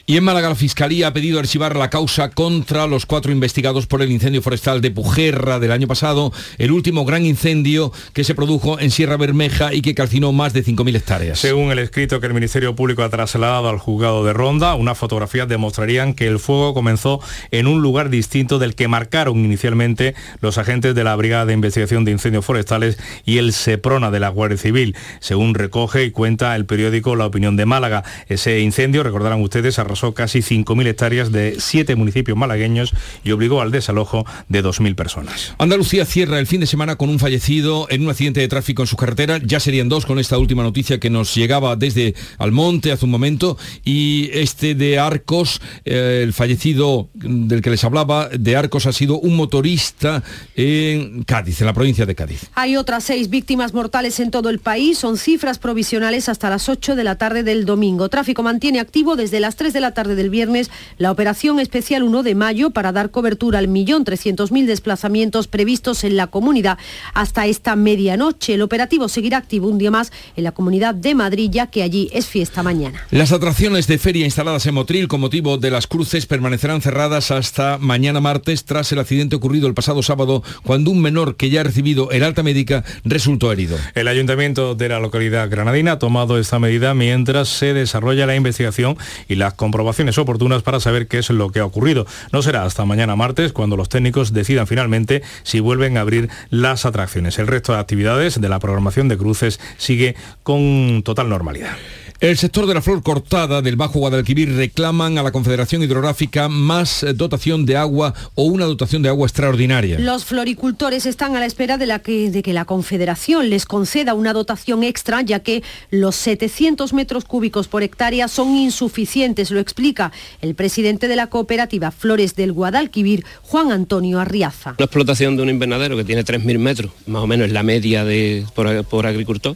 Y 0.06 0.16
en 0.16 0.24
Málaga 0.24 0.48
la 0.48 0.54
Fiscalía 0.54 1.08
ha 1.08 1.12
pedido 1.12 1.38
archivar 1.38 1.76
la 1.76 1.90
causa 1.90 2.30
contra 2.30 2.86
los 2.86 3.06
cuatro 3.06 3.32
investigados 3.32 3.86
por 3.86 4.02
el 4.02 4.10
incendio 4.10 4.42
forestal 4.42 4.80
de 4.80 4.90
Pujerra 4.90 5.58
del 5.58 5.72
año 5.72 5.86
pasado, 5.86 6.32
el 6.58 6.72
último 6.72 7.04
gran 7.04 7.24
incendio 7.26 7.92
que 8.12 8.24
se 8.24 8.34
produjo 8.34 8.78
en 8.78 8.90
Sierra 8.90 9.16
Bermeja 9.16 9.74
y 9.74 9.82
que 9.82 9.94
calcinó 9.94 10.32
más 10.32 10.52
de 10.52 10.64
5.000 10.64 10.96
hectáreas. 10.96 11.38
Según 11.38 11.70
el 11.70 11.78
escrito 11.78 12.20
que 12.20 12.26
el 12.26 12.34
Ministerio 12.34 12.74
Público 12.74 13.02
ha 13.02 13.10
trasladado 13.10 13.68
al 13.68 13.78
juzgado 13.78 14.24
de 14.24 14.32
Ronda, 14.32 14.74
unas 14.74 14.98
fotografías 14.98 15.48
demostrarían 15.48 16.14
que 16.14 16.26
el 16.26 16.38
fuego 16.38 16.74
comenzó 16.74 17.20
en 17.50 17.66
un 17.66 17.82
lugar 17.82 18.10
distinto 18.10 18.58
del 18.58 18.74
que 18.74 18.88
marcaron 18.88 19.44
inicialmente 19.44 20.14
los 20.40 20.58
agentes 20.58 20.94
de 20.94 21.04
la 21.04 21.16
Brigada 21.16 21.46
de 21.46 21.54
Investigación 21.54 22.04
de 22.04 22.12
Incendios 22.12 22.44
Forestales 22.44 22.98
y 23.24 23.38
el 23.38 23.52
SEPRONA 23.52 24.10
de 24.10 24.20
la 24.20 24.28
Guardia 24.28 24.58
Civil, 24.58 24.96
según 25.20 25.54
recoge 25.54 26.04
y 26.04 26.10
cuenta 26.10 26.54
el 26.54 26.66
periódico 26.66 27.16
La 27.16 27.26
Opinión 27.26 27.56
de 27.56 27.66
Málaga. 27.66 28.04
Ese 28.28 28.60
incendio, 28.60 29.02
recordarán 29.02 29.42
ustedes, 29.42 29.65
arrasó 29.78 30.14
casi 30.14 30.40
5.000 30.40 30.86
hectáreas 30.86 31.32
de 31.32 31.56
siete 31.58 31.96
municipios 31.96 32.36
malagueños 32.36 32.92
y 33.24 33.32
obligó 33.32 33.60
al 33.60 33.70
desalojo 33.70 34.24
de 34.48 34.62
2.000 34.62 34.94
personas. 34.94 35.54
Andalucía 35.58 36.04
cierra 36.04 36.38
el 36.38 36.46
fin 36.46 36.60
de 36.60 36.66
semana 36.66 36.96
con 36.96 37.08
un 37.08 37.18
fallecido 37.18 37.86
en 37.90 38.02
un 38.02 38.10
accidente 38.10 38.40
de 38.40 38.48
tráfico 38.48 38.82
en 38.82 38.86
su 38.86 38.96
carretera. 38.96 39.38
Ya 39.38 39.60
serían 39.60 39.88
dos 39.88 40.06
con 40.06 40.18
esta 40.18 40.38
última 40.38 40.62
noticia 40.62 40.98
que 41.00 41.10
nos 41.10 41.34
llegaba 41.34 41.76
desde 41.76 42.14
Almonte 42.38 42.92
hace 42.92 43.04
un 43.04 43.10
momento. 43.10 43.58
Y 43.84 44.30
este 44.32 44.74
de 44.74 44.98
Arcos, 44.98 45.60
eh, 45.84 46.20
el 46.22 46.32
fallecido 46.32 47.08
del 47.14 47.62
que 47.62 47.70
les 47.70 47.84
hablaba, 47.84 48.28
de 48.28 48.56
Arcos 48.56 48.86
ha 48.86 48.92
sido 48.92 49.18
un 49.18 49.36
motorista 49.36 50.22
en 50.54 51.22
Cádiz, 51.24 51.60
en 51.60 51.66
la 51.66 51.74
provincia 51.74 52.06
de 52.06 52.14
Cádiz. 52.14 52.46
Hay 52.54 52.76
otras 52.76 53.04
seis 53.04 53.30
víctimas 53.30 53.74
mortales 53.74 54.20
en 54.20 54.30
todo 54.30 54.50
el 54.50 54.58
país. 54.58 54.98
Son 54.98 55.16
cifras 55.16 55.58
provisionales 55.58 56.28
hasta 56.28 56.50
las 56.50 56.68
8 56.68 56.96
de 56.96 57.04
la 57.04 57.16
tarde 57.16 57.42
del 57.42 57.64
domingo. 57.64 58.08
Tráfico 58.08 58.42
mantiene 58.42 58.80
activo 58.80 59.16
desde 59.16 59.40
las 59.40 59.55
3 59.56 59.72
de 59.72 59.80
la 59.80 59.92
tarde 59.92 60.14
del 60.14 60.30
viernes 60.30 60.70
la 60.98 61.10
operación 61.10 61.60
especial 61.60 62.02
1 62.02 62.22
de 62.22 62.34
mayo 62.34 62.70
para 62.70 62.92
dar 62.92 63.10
cobertura 63.10 63.58
al 63.58 63.68
millón 63.68 64.04
trescientos 64.04 64.52
mil 64.52 64.66
desplazamientos 64.66 65.48
previstos 65.48 66.04
en 66.04 66.16
la 66.16 66.26
comunidad 66.28 66.78
hasta 67.14 67.46
esta 67.46 67.76
medianoche. 67.76 68.54
El 68.54 68.62
operativo 68.62 69.08
seguirá 69.08 69.38
activo 69.38 69.68
un 69.68 69.78
día 69.78 69.90
más 69.90 70.12
en 70.36 70.44
la 70.44 70.52
comunidad 70.52 70.94
de 70.94 71.14
Madrid, 71.14 71.50
ya 71.52 71.66
que 71.68 71.82
allí 71.82 72.08
es 72.12 72.26
fiesta 72.26 72.62
mañana. 72.62 73.06
Las 73.10 73.32
atracciones 73.32 73.86
de 73.86 73.98
feria 73.98 74.24
instaladas 74.24 74.66
en 74.66 74.74
Motril 74.74 75.08
con 75.08 75.20
motivo 75.20 75.58
de 75.58 75.70
las 75.70 75.86
cruces 75.86 76.26
permanecerán 76.26 76.82
cerradas 76.82 77.30
hasta 77.30 77.78
mañana 77.78 78.20
martes 78.20 78.64
tras 78.64 78.92
el 78.92 78.98
accidente 78.98 79.36
ocurrido 79.36 79.66
el 79.66 79.74
pasado 79.74 80.02
sábado 80.02 80.42
cuando 80.62 80.90
un 80.90 81.00
menor 81.00 81.36
que 81.36 81.50
ya 81.50 81.60
ha 81.60 81.64
recibido 81.64 82.10
el 82.10 82.22
alta 82.22 82.42
médica 82.42 82.84
resultó 83.04 83.52
herido. 83.52 83.76
El 83.94 84.08
ayuntamiento 84.08 84.74
de 84.74 84.88
la 84.88 85.00
localidad 85.00 85.50
granadina 85.50 85.92
ha 85.92 85.98
tomado 85.98 86.38
esta 86.38 86.58
medida 86.58 86.94
mientras 86.94 87.48
se 87.48 87.74
desarrolla 87.74 88.26
la 88.26 88.36
investigación 88.36 88.96
y 89.28 89.36
la 89.36 89.45
las 89.46 89.54
comprobaciones 89.54 90.18
oportunas 90.18 90.62
para 90.62 90.80
saber 90.80 91.06
qué 91.06 91.18
es 91.18 91.30
lo 91.30 91.50
que 91.50 91.60
ha 91.60 91.64
ocurrido. 91.64 92.04
No 92.32 92.42
será 92.42 92.64
hasta 92.64 92.84
mañana 92.84 93.14
martes 93.14 93.52
cuando 93.52 93.76
los 93.76 93.88
técnicos 93.88 94.32
decidan 94.32 94.66
finalmente 94.66 95.22
si 95.44 95.60
vuelven 95.60 95.96
a 95.96 96.00
abrir 96.00 96.28
las 96.50 96.84
atracciones. 96.84 97.38
El 97.38 97.46
resto 97.46 97.72
de 97.72 97.78
actividades 97.78 98.40
de 98.40 98.48
la 98.48 98.58
programación 98.58 99.08
de 99.08 99.16
cruces 99.16 99.60
sigue 99.76 100.16
con 100.42 101.02
total 101.04 101.28
normalidad. 101.28 101.76
El 102.18 102.38
sector 102.38 102.66
de 102.66 102.72
la 102.72 102.80
flor 102.80 103.02
cortada 103.02 103.60
del 103.60 103.76
Bajo 103.76 103.98
Guadalquivir 103.98 104.50
reclaman 104.54 105.18
a 105.18 105.22
la 105.22 105.32
Confederación 105.32 105.82
Hidrográfica 105.82 106.48
más 106.48 107.02
eh, 107.02 107.12
dotación 107.12 107.66
de 107.66 107.76
agua 107.76 108.14
o 108.34 108.44
una 108.44 108.64
dotación 108.64 109.02
de 109.02 109.10
agua 109.10 109.26
extraordinaria. 109.26 109.98
Los 109.98 110.24
floricultores 110.24 111.04
están 111.04 111.36
a 111.36 111.40
la 111.40 111.44
espera 111.44 111.76
de, 111.76 111.84
la 111.84 111.98
que, 111.98 112.30
de 112.30 112.42
que 112.42 112.54
la 112.54 112.64
Confederación 112.64 113.50
les 113.50 113.66
conceda 113.66 114.14
una 114.14 114.32
dotación 114.32 114.82
extra, 114.82 115.20
ya 115.20 115.40
que 115.40 115.62
los 115.90 116.16
700 116.16 116.94
metros 116.94 117.26
cúbicos 117.26 117.68
por 117.68 117.82
hectárea 117.82 118.28
son 118.28 118.56
insuficientes, 118.56 119.50
lo 119.50 119.60
explica 119.60 120.10
el 120.40 120.54
presidente 120.54 121.08
de 121.08 121.16
la 121.16 121.26
cooperativa 121.26 121.90
Flores 121.90 122.34
del 122.34 122.54
Guadalquivir, 122.54 123.26
Juan 123.42 123.72
Antonio 123.72 124.20
Arriaza. 124.20 124.74
La 124.78 124.86
explotación 124.86 125.36
de 125.36 125.42
un 125.42 125.50
invernadero 125.50 125.98
que 125.98 126.04
tiene 126.04 126.24
3.000 126.24 126.58
metros, 126.58 126.92
más 127.06 127.22
o 127.22 127.26
menos 127.26 127.48
es 127.48 127.52
la 127.52 127.62
media 127.62 128.06
de, 128.06 128.46
por, 128.54 128.84
por 128.84 129.06
agricultor, 129.06 129.54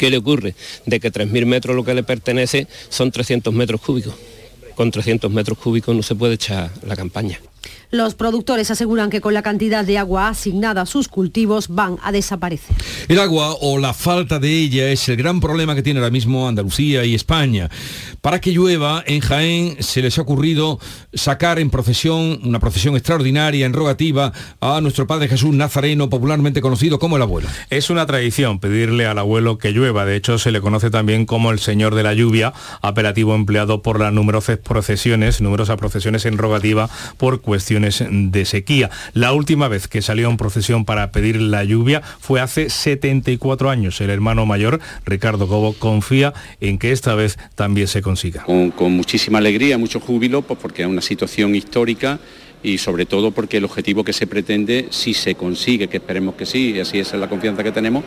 ¿Qué 0.00 0.08
le 0.08 0.16
ocurre? 0.16 0.54
De 0.86 0.98
que 0.98 1.12
3.000 1.12 1.44
metros 1.44 1.76
lo 1.76 1.84
que 1.84 1.92
le 1.92 2.02
pertenece 2.02 2.66
son 2.88 3.10
300 3.10 3.52
metros 3.52 3.82
cúbicos. 3.82 4.14
Con 4.74 4.90
300 4.90 5.30
metros 5.30 5.58
cúbicos 5.58 5.94
no 5.94 6.02
se 6.02 6.14
puede 6.14 6.36
echar 6.36 6.70
la 6.86 6.96
campaña. 6.96 7.38
Los 7.92 8.14
productores 8.14 8.70
aseguran 8.70 9.10
que 9.10 9.20
con 9.20 9.34
la 9.34 9.42
cantidad 9.42 9.84
de 9.84 9.98
agua 9.98 10.28
asignada 10.28 10.82
a 10.82 10.86
sus 10.86 11.08
cultivos 11.08 11.66
van 11.68 11.96
a 12.04 12.12
desaparecer. 12.12 12.76
El 13.08 13.18
agua 13.18 13.56
o 13.60 13.78
la 13.78 13.94
falta 13.94 14.38
de 14.38 14.48
ella 14.48 14.90
es 14.90 15.08
el 15.08 15.16
gran 15.16 15.40
problema 15.40 15.74
que 15.74 15.82
tiene 15.82 15.98
ahora 15.98 16.12
mismo 16.12 16.46
Andalucía 16.46 17.04
y 17.04 17.16
España. 17.16 17.68
Para 18.20 18.40
que 18.40 18.52
llueva, 18.52 19.02
en 19.06 19.20
Jaén 19.20 19.82
se 19.82 20.02
les 20.02 20.18
ha 20.18 20.22
ocurrido 20.22 20.78
sacar 21.12 21.58
en 21.58 21.70
procesión, 21.70 22.38
una 22.44 22.60
procesión 22.60 22.94
extraordinaria, 22.94 23.66
en 23.66 23.72
rogativa, 23.72 24.32
a 24.60 24.80
nuestro 24.80 25.08
Padre 25.08 25.26
Jesús 25.26 25.52
Nazareno, 25.52 26.08
popularmente 26.08 26.60
conocido 26.60 27.00
como 27.00 27.16
el 27.16 27.22
abuelo. 27.22 27.48
Es 27.70 27.90
una 27.90 28.06
tradición 28.06 28.60
pedirle 28.60 29.06
al 29.06 29.18
abuelo 29.18 29.58
que 29.58 29.72
llueva. 29.72 30.04
De 30.04 30.14
hecho, 30.14 30.38
se 30.38 30.52
le 30.52 30.60
conoce 30.60 30.90
también 30.90 31.26
como 31.26 31.50
el 31.50 31.58
Señor 31.58 31.96
de 31.96 32.04
la 32.04 32.14
Lluvia, 32.14 32.52
apelativo 32.82 33.34
empleado 33.34 33.82
por 33.82 33.98
las 33.98 34.12
numerosas 34.12 34.58
procesiones, 34.58 35.40
numerosas 35.40 35.76
procesiones 35.76 36.24
en 36.24 36.38
rogativa 36.38 36.88
por 37.16 37.40
cuestiones 37.40 37.79
de 37.80 38.44
sequía. 38.44 38.90
La 39.12 39.32
última 39.32 39.68
vez 39.68 39.88
que 39.88 40.02
salió 40.02 40.28
en 40.28 40.36
procesión 40.36 40.84
para 40.84 41.10
pedir 41.12 41.40
la 41.40 41.64
lluvia 41.64 42.02
fue 42.20 42.40
hace 42.40 42.70
74 42.70 43.70
años. 43.70 44.00
El 44.00 44.10
hermano 44.10 44.46
mayor, 44.46 44.80
Ricardo 45.04 45.48
Cobo, 45.48 45.72
confía 45.74 46.32
en 46.60 46.78
que 46.78 46.92
esta 46.92 47.14
vez 47.14 47.38
también 47.54 47.88
se 47.88 48.02
consiga. 48.02 48.44
Con, 48.44 48.92
muchísima 48.92 49.38
alegría, 49.38 49.78
mucho 49.78 50.00
júbilo, 50.00 50.42
pues 50.42 50.58
porque 50.60 50.82
es 50.82 50.88
una 50.88 51.02
situación 51.02 51.54
histórica 51.54 52.18
y 52.62 52.78
sobre 52.78 53.06
todo 53.06 53.30
porque 53.30 53.56
el 53.56 53.64
objetivo 53.64 54.04
que 54.04 54.12
se 54.12 54.26
pretende, 54.26 54.88
si 54.90 55.14
se 55.14 55.34
consigue, 55.34 55.88
que 55.88 55.96
esperemos 55.96 56.34
que 56.34 56.46
sí, 56.46 56.72
y 56.72 56.80
así 56.80 56.98
es 56.98 57.12
la 57.14 57.28
confianza 57.28 57.62
que 57.62 57.72
tenemos, 57.72 58.04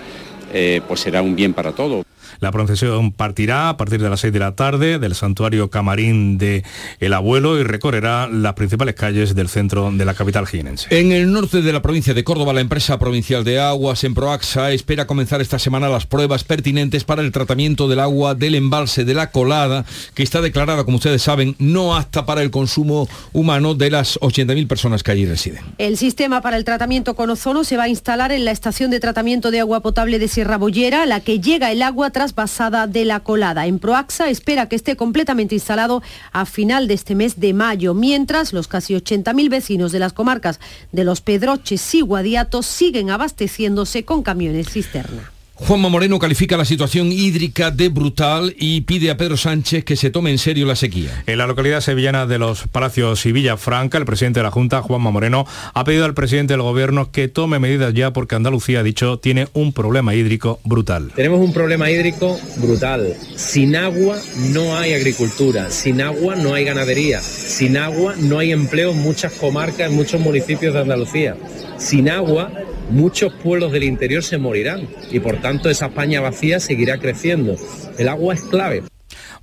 eh, 0.53 0.81
pues 0.87 0.99
será 0.99 1.21
un 1.21 1.35
bien 1.35 1.53
para 1.53 1.71
todos. 1.71 2.05
La 2.39 2.51
procesión 2.51 3.11
partirá 3.11 3.69
a 3.69 3.77
partir 3.77 4.01
de 4.01 4.09
las 4.09 4.19
6 4.21 4.33
de 4.33 4.39
la 4.39 4.55
tarde 4.55 4.99
del 4.99 5.15
santuario 5.15 5.69
Camarín 5.69 6.37
de 6.37 6.63
El 6.99 7.13
Abuelo 7.13 7.59
y 7.59 7.63
recorrerá 7.63 8.27
las 8.27 8.53
principales 8.53 8.95
calles 8.95 9.35
del 9.35 9.49
centro 9.49 9.91
de 9.91 10.05
la 10.05 10.13
capital 10.13 10.47
jienense. 10.47 10.87
En 10.97 11.11
el 11.11 11.31
norte 11.31 11.61
de 11.61 11.73
la 11.73 11.81
provincia 11.81 12.13
de 12.13 12.23
Córdoba, 12.23 12.53
la 12.53 12.61
empresa 12.61 12.99
provincial 12.99 13.43
de 13.43 13.59
aguas 13.59 14.03
en 14.03 14.13
Proaxa 14.13 14.71
espera 14.71 15.07
comenzar 15.07 15.41
esta 15.41 15.59
semana 15.59 15.89
las 15.89 16.05
pruebas 16.05 16.43
pertinentes 16.43 17.03
para 17.03 17.21
el 17.21 17.31
tratamiento 17.31 17.87
del 17.87 17.99
agua 17.99 18.35
del 18.35 18.55
embalse 18.55 19.05
de 19.05 19.13
la 19.13 19.31
colada, 19.31 19.85
que 20.13 20.23
está 20.23 20.41
declarada, 20.41 20.83
como 20.83 20.97
ustedes 20.97 21.21
saben, 21.21 21.55
no 21.59 21.95
apta 21.95 22.25
para 22.25 22.41
el 22.41 22.51
consumo 22.51 23.07
humano 23.31 23.75
de 23.75 23.89
las 23.89 24.19
80.000 24.19 24.67
personas 24.67 25.03
que 25.03 25.11
allí 25.11 25.25
residen. 25.25 25.63
El 25.77 25.97
sistema 25.97 26.41
para 26.41 26.57
el 26.57 26.65
tratamiento 26.65 27.15
con 27.15 27.29
ozono 27.29 27.63
se 27.63 27.77
va 27.77 27.83
a 27.83 27.89
instalar 27.89 28.31
en 28.31 28.45
la 28.45 28.51
estación 28.51 28.91
de 28.91 28.99
tratamiento 28.99 29.51
de 29.51 29.59
agua 29.59 29.81
potable 29.81 30.19
de 30.19 30.27
Sierra 30.27 30.57
Bollera, 30.57 31.03
a 31.03 31.05
la 31.05 31.19
que 31.19 31.39
llega 31.39 31.71
el 31.71 31.81
agua 31.81 32.11
trasvasada 32.23 32.87
de 32.87 33.03
la 33.03 33.19
colada. 33.19 33.67
En 33.67 33.79
Proaxa 33.79 34.29
espera 34.29 34.69
que 34.69 34.77
esté 34.77 34.95
completamente 34.95 35.55
instalado 35.55 36.01
a 36.31 36.45
final 36.45 36.87
de 36.87 36.93
este 36.93 37.15
mes 37.15 37.41
de 37.41 37.53
mayo, 37.53 37.93
mientras 37.93 38.53
los 38.53 38.69
casi 38.69 38.93
80.000 38.93 39.49
vecinos 39.49 39.91
de 39.91 39.99
las 39.99 40.13
comarcas 40.13 40.61
de 40.93 41.03
Los 41.03 41.19
Pedroches 41.19 41.93
y 41.95 41.99
Guadiatos 41.99 42.65
siguen 42.65 43.09
abasteciéndose 43.09 44.05
con 44.05 44.23
camiones 44.23 44.69
cisterna. 44.69 45.32
Juanma 45.65 45.87
Moreno 45.87 46.19
califica 46.19 46.57
la 46.57 46.65
situación 46.65 47.09
hídrica 47.09 47.71
de 47.71 47.87
brutal 47.87 48.53
y 48.59 48.81
pide 48.81 49.09
a 49.09 49.15
Pedro 49.15 49.37
Sánchez 49.37 49.85
que 49.85 49.95
se 49.95 50.09
tome 50.09 50.29
en 50.29 50.37
serio 50.37 50.65
la 50.65 50.75
sequía. 50.75 51.23
En 51.25 51.37
la 51.37 51.47
localidad 51.47 51.79
sevillana 51.79 52.25
de 52.25 52.37
los 52.37 52.67
Palacios 52.67 53.25
y 53.25 53.31
Villafranca, 53.31 53.97
el 53.97 54.03
presidente 54.03 54.41
de 54.41 54.43
la 54.43 54.51
Junta, 54.51 54.81
Juanma 54.81 55.09
Moreno, 55.09 55.47
ha 55.73 55.85
pedido 55.85 56.03
al 56.03 56.15
presidente 56.15 56.53
del 56.53 56.63
gobierno 56.63 57.11
que 57.11 57.29
tome 57.29 57.59
medidas 57.59 57.93
ya 57.93 58.11
porque 58.11 58.35
Andalucía, 58.35 58.81
ha 58.81 58.83
dicho, 58.83 59.19
tiene 59.19 59.47
un 59.53 59.71
problema 59.71 60.13
hídrico 60.13 60.59
brutal. 60.65 61.13
Tenemos 61.15 61.39
un 61.39 61.53
problema 61.53 61.89
hídrico 61.89 62.37
brutal. 62.57 63.15
Sin 63.37 63.77
agua 63.77 64.17
no 64.51 64.75
hay 64.75 64.93
agricultura, 64.93 65.71
sin 65.71 66.01
agua 66.01 66.35
no 66.35 66.55
hay 66.55 66.65
ganadería, 66.65 67.21
sin 67.21 67.77
agua 67.77 68.15
no 68.17 68.37
hay 68.39 68.51
empleo 68.51 68.91
en 68.91 69.01
muchas 69.01 69.31
comarcas, 69.31 69.89
en 69.89 69.95
muchos 69.95 70.19
municipios 70.19 70.73
de 70.73 70.81
Andalucía. 70.81 71.37
Sin 71.77 72.09
agua 72.09 72.51
muchos 72.93 73.33
pueblos 73.33 73.71
del 73.71 73.83
interior 73.83 74.23
se 74.23 74.37
morirán 74.37 74.87
y 75.11 75.19
por 75.19 75.41
tanto 75.41 75.69
esa 75.69 75.87
España 75.87 76.21
vacía 76.21 76.59
seguirá 76.59 76.99
creciendo. 76.99 77.55
El 77.97 78.07
agua 78.07 78.35
es 78.35 78.41
clave. 78.43 78.83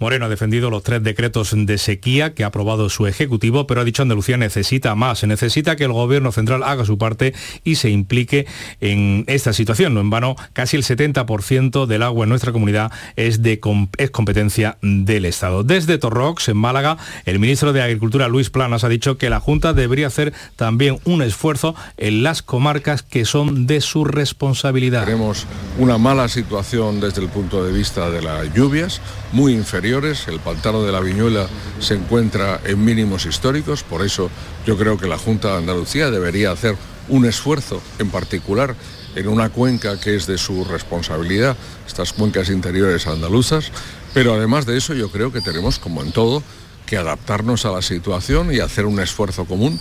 Moreno 0.01 0.25
ha 0.25 0.29
defendido 0.31 0.71
los 0.71 0.83
tres 0.83 1.03
decretos 1.03 1.53
de 1.55 1.77
sequía 1.77 2.33
que 2.33 2.43
ha 2.43 2.47
aprobado 2.47 2.89
su 2.89 3.07
Ejecutivo, 3.07 3.67
pero 3.67 3.83
ha 3.83 3.85
dicho 3.85 4.01
Andalucía 4.01 4.39
necesita 4.39 4.95
más, 4.95 5.23
necesita 5.25 5.77
que 5.77 5.85
el 5.85 5.93
Gobierno 5.93 6.33
central 6.33 6.63
haga 6.63 6.87
su 6.87 6.97
parte 6.97 7.35
y 7.65 7.75
se 7.75 7.91
implique 7.91 8.47
en 8.81 9.25
esta 9.27 9.53
situación. 9.53 9.93
No 9.93 10.01
en 10.01 10.09
vano, 10.09 10.37
casi 10.55 10.79
el 10.79 10.85
70% 10.85 11.85
del 11.85 12.03
agua 12.03 12.25
en 12.25 12.31
nuestra 12.31 12.51
comunidad 12.51 12.91
es, 13.17 13.43
de, 13.43 13.61
es 13.99 14.11
competencia 14.11 14.79
del 14.81 15.27
Estado. 15.27 15.65
Desde 15.65 15.99
Torrox, 15.99 16.49
en 16.49 16.57
Málaga, 16.57 16.97
el 17.27 17.39
ministro 17.39 17.75
de 17.75 17.83
Agricultura, 17.83 18.29
Luis 18.29 18.49
Planas, 18.49 18.85
ha 18.85 18.89
dicho 18.89 19.19
que 19.19 19.29
la 19.29 19.39
Junta 19.39 19.75
debería 19.75 20.07
hacer 20.07 20.33
también 20.57 20.99
un 21.05 21.21
esfuerzo 21.21 21.75
en 21.99 22.23
las 22.23 22.41
comarcas 22.41 23.03
que 23.03 23.27
son 23.27 23.67
de 23.67 23.83
su 23.83 24.07
responsabilidad. 24.07 25.05
Tenemos 25.05 25.47
una 25.79 25.99
mala 25.99 26.27
situación 26.29 27.01
desde 27.01 27.21
el 27.21 27.29
punto 27.29 27.63
de 27.63 27.73
vista 27.75 28.09
de 28.09 28.23
las 28.23 28.55
lluvias, 28.55 29.03
muy 29.33 29.53
inferior 29.53 29.90
el 29.91 30.39
pantano 30.39 30.85
de 30.85 30.93
la 30.93 31.01
Viñuela 31.01 31.49
se 31.81 31.95
encuentra 31.95 32.61
en 32.65 32.85
mínimos 32.85 33.27
históricos, 33.27 33.83
por 33.83 34.05
eso 34.05 34.31
yo 34.65 34.79
creo 34.79 34.97
que 34.97 35.09
la 35.09 35.19
Junta 35.19 35.49
de 35.49 35.59
Andalucía 35.59 36.13
debería 36.13 36.53
hacer 36.53 36.77
un 37.09 37.27
esfuerzo 37.27 37.83
en 37.99 38.09
particular 38.09 38.77
en 39.17 39.27
una 39.27 39.49
cuenca 39.49 39.99
que 39.99 40.15
es 40.15 40.29
de 40.29 40.39
su 40.39 40.65
responsabilidad, 40.65 41.57
estas 41.89 42.13
cuencas 42.13 42.51
interiores 42.51 43.09
andaluzas, 43.09 43.73
pero 44.15 44.35
además 44.35 44.65
de 44.65 44.77
eso 44.77 44.95
yo 44.95 45.11
creo 45.11 45.33
que 45.33 45.41
tenemos, 45.41 45.81
como 45.81 46.03
en 46.03 46.13
todo, 46.13 46.45
que 46.87 46.97
adaptarnos 46.97 47.65
a 47.65 47.73
la 47.73 47.83
situación 47.83 48.55
y 48.55 48.61
hacer 48.61 48.87
un 48.87 49.01
esfuerzo 49.01 49.45
común. 49.45 49.81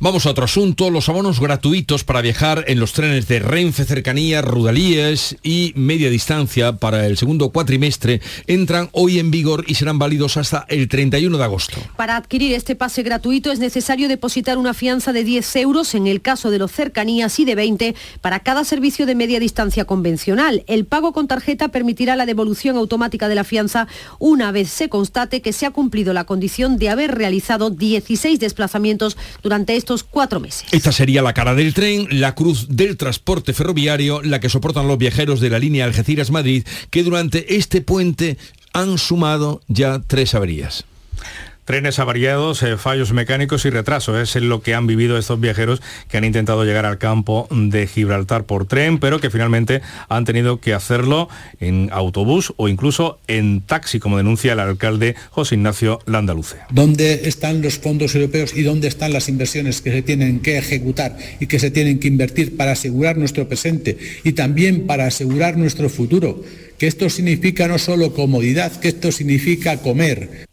Vamos 0.00 0.26
a 0.26 0.30
otro 0.30 0.44
asunto, 0.44 0.90
los 0.90 1.08
abonos 1.08 1.40
gratuitos 1.40 2.04
para 2.04 2.20
viajar 2.20 2.62
en 2.68 2.78
los 2.78 2.92
trenes 2.92 3.26
de 3.26 3.40
Renfe, 3.40 3.84
Cercanías, 3.84 4.44
Rudalíes 4.44 5.36
y 5.42 5.72
Media 5.74 6.08
Distancia 6.08 6.76
para 6.76 7.04
el 7.04 7.16
segundo 7.16 7.50
cuatrimestre 7.50 8.20
entran 8.46 8.90
hoy 8.92 9.18
en 9.18 9.32
vigor 9.32 9.64
y 9.66 9.74
serán 9.74 9.98
válidos 9.98 10.36
hasta 10.36 10.66
el 10.68 10.86
31 10.86 11.36
de 11.36 11.42
agosto. 11.42 11.80
Para 11.96 12.16
adquirir 12.16 12.52
este 12.52 12.76
pase 12.76 13.02
gratuito 13.02 13.50
es 13.50 13.58
necesario 13.58 14.06
depositar 14.06 14.56
una 14.56 14.72
fianza 14.72 15.12
de 15.12 15.24
10 15.24 15.56
euros 15.56 15.92
en 15.96 16.06
el 16.06 16.20
caso 16.20 16.52
de 16.52 16.60
los 16.60 16.70
Cercanías 16.70 17.36
y 17.40 17.44
de 17.44 17.56
20 17.56 17.96
para 18.20 18.38
cada 18.38 18.62
servicio 18.62 19.04
de 19.04 19.16
media 19.16 19.40
distancia 19.40 19.84
convencional. 19.84 20.62
El 20.68 20.84
pago 20.84 21.12
con 21.12 21.26
tarjeta 21.26 21.70
permitirá 21.70 22.14
la 22.14 22.26
devolución 22.26 22.76
automática 22.76 23.26
de 23.26 23.34
la 23.34 23.42
fianza 23.42 23.88
una 24.20 24.52
vez 24.52 24.70
se 24.70 24.88
constate 24.88 25.42
que 25.42 25.52
se 25.52 25.66
ha 25.66 25.72
cumplido 25.72 26.12
la 26.12 26.22
condición 26.22 26.78
de 26.78 26.88
haber 26.88 27.16
realizado 27.16 27.70
16 27.70 28.38
desplazamientos 28.38 29.16
durante 29.42 29.74
este 29.74 29.87
cuatro 30.02 30.40
meses. 30.40 30.66
Esta 30.72 30.92
sería 30.92 31.22
la 31.22 31.34
cara 31.34 31.54
del 31.54 31.74
tren, 31.74 32.06
la 32.10 32.34
cruz 32.34 32.66
del 32.68 32.96
transporte 32.96 33.52
ferroviario, 33.52 34.22
la 34.22 34.40
que 34.40 34.48
soportan 34.48 34.88
los 34.88 34.98
viajeros 34.98 35.40
de 35.40 35.50
la 35.50 35.58
línea 35.58 35.84
Algeciras-Madrid, 35.84 36.64
que 36.90 37.02
durante 37.02 37.56
este 37.56 37.80
puente 37.80 38.38
han 38.72 38.98
sumado 38.98 39.62
ya 39.68 40.00
tres 40.06 40.34
averías. 40.34 40.84
Trenes 41.68 41.98
avariados, 41.98 42.62
eh, 42.62 42.78
fallos 42.78 43.12
mecánicos 43.12 43.66
y 43.66 43.68
retrasos. 43.68 44.34
Es 44.34 44.42
lo 44.42 44.62
que 44.62 44.72
han 44.72 44.86
vivido 44.86 45.18
estos 45.18 45.38
viajeros 45.38 45.82
que 46.08 46.16
han 46.16 46.24
intentado 46.24 46.64
llegar 46.64 46.86
al 46.86 46.96
campo 46.96 47.46
de 47.50 47.86
Gibraltar 47.86 48.44
por 48.44 48.64
tren, 48.64 48.98
pero 48.98 49.20
que 49.20 49.28
finalmente 49.28 49.82
han 50.08 50.24
tenido 50.24 50.60
que 50.60 50.72
hacerlo 50.72 51.28
en 51.60 51.90
autobús 51.92 52.54
o 52.56 52.68
incluso 52.68 53.18
en 53.26 53.60
taxi, 53.60 53.98
como 53.98 54.16
denuncia 54.16 54.54
el 54.54 54.60
alcalde 54.60 55.14
José 55.28 55.56
Ignacio 55.56 55.98
Landaluce. 56.06 56.56
¿Dónde 56.70 57.28
están 57.28 57.60
los 57.60 57.78
fondos 57.78 58.14
europeos 58.14 58.56
y 58.56 58.62
dónde 58.62 58.88
están 58.88 59.12
las 59.12 59.28
inversiones 59.28 59.82
que 59.82 59.92
se 59.92 60.00
tienen 60.00 60.40
que 60.40 60.56
ejecutar 60.56 61.18
y 61.38 61.48
que 61.48 61.58
se 61.58 61.70
tienen 61.70 61.98
que 61.98 62.08
invertir 62.08 62.56
para 62.56 62.72
asegurar 62.72 63.18
nuestro 63.18 63.46
presente 63.46 63.98
y 64.24 64.32
también 64.32 64.86
para 64.86 65.04
asegurar 65.04 65.58
nuestro 65.58 65.90
futuro? 65.90 66.42
Que 66.78 66.86
esto 66.86 67.10
significa 67.10 67.68
no 67.68 67.76
solo 67.76 68.14
comodidad, 68.14 68.72
que 68.80 68.88
esto 68.88 69.12
significa 69.12 69.76
comer, 69.82 70.47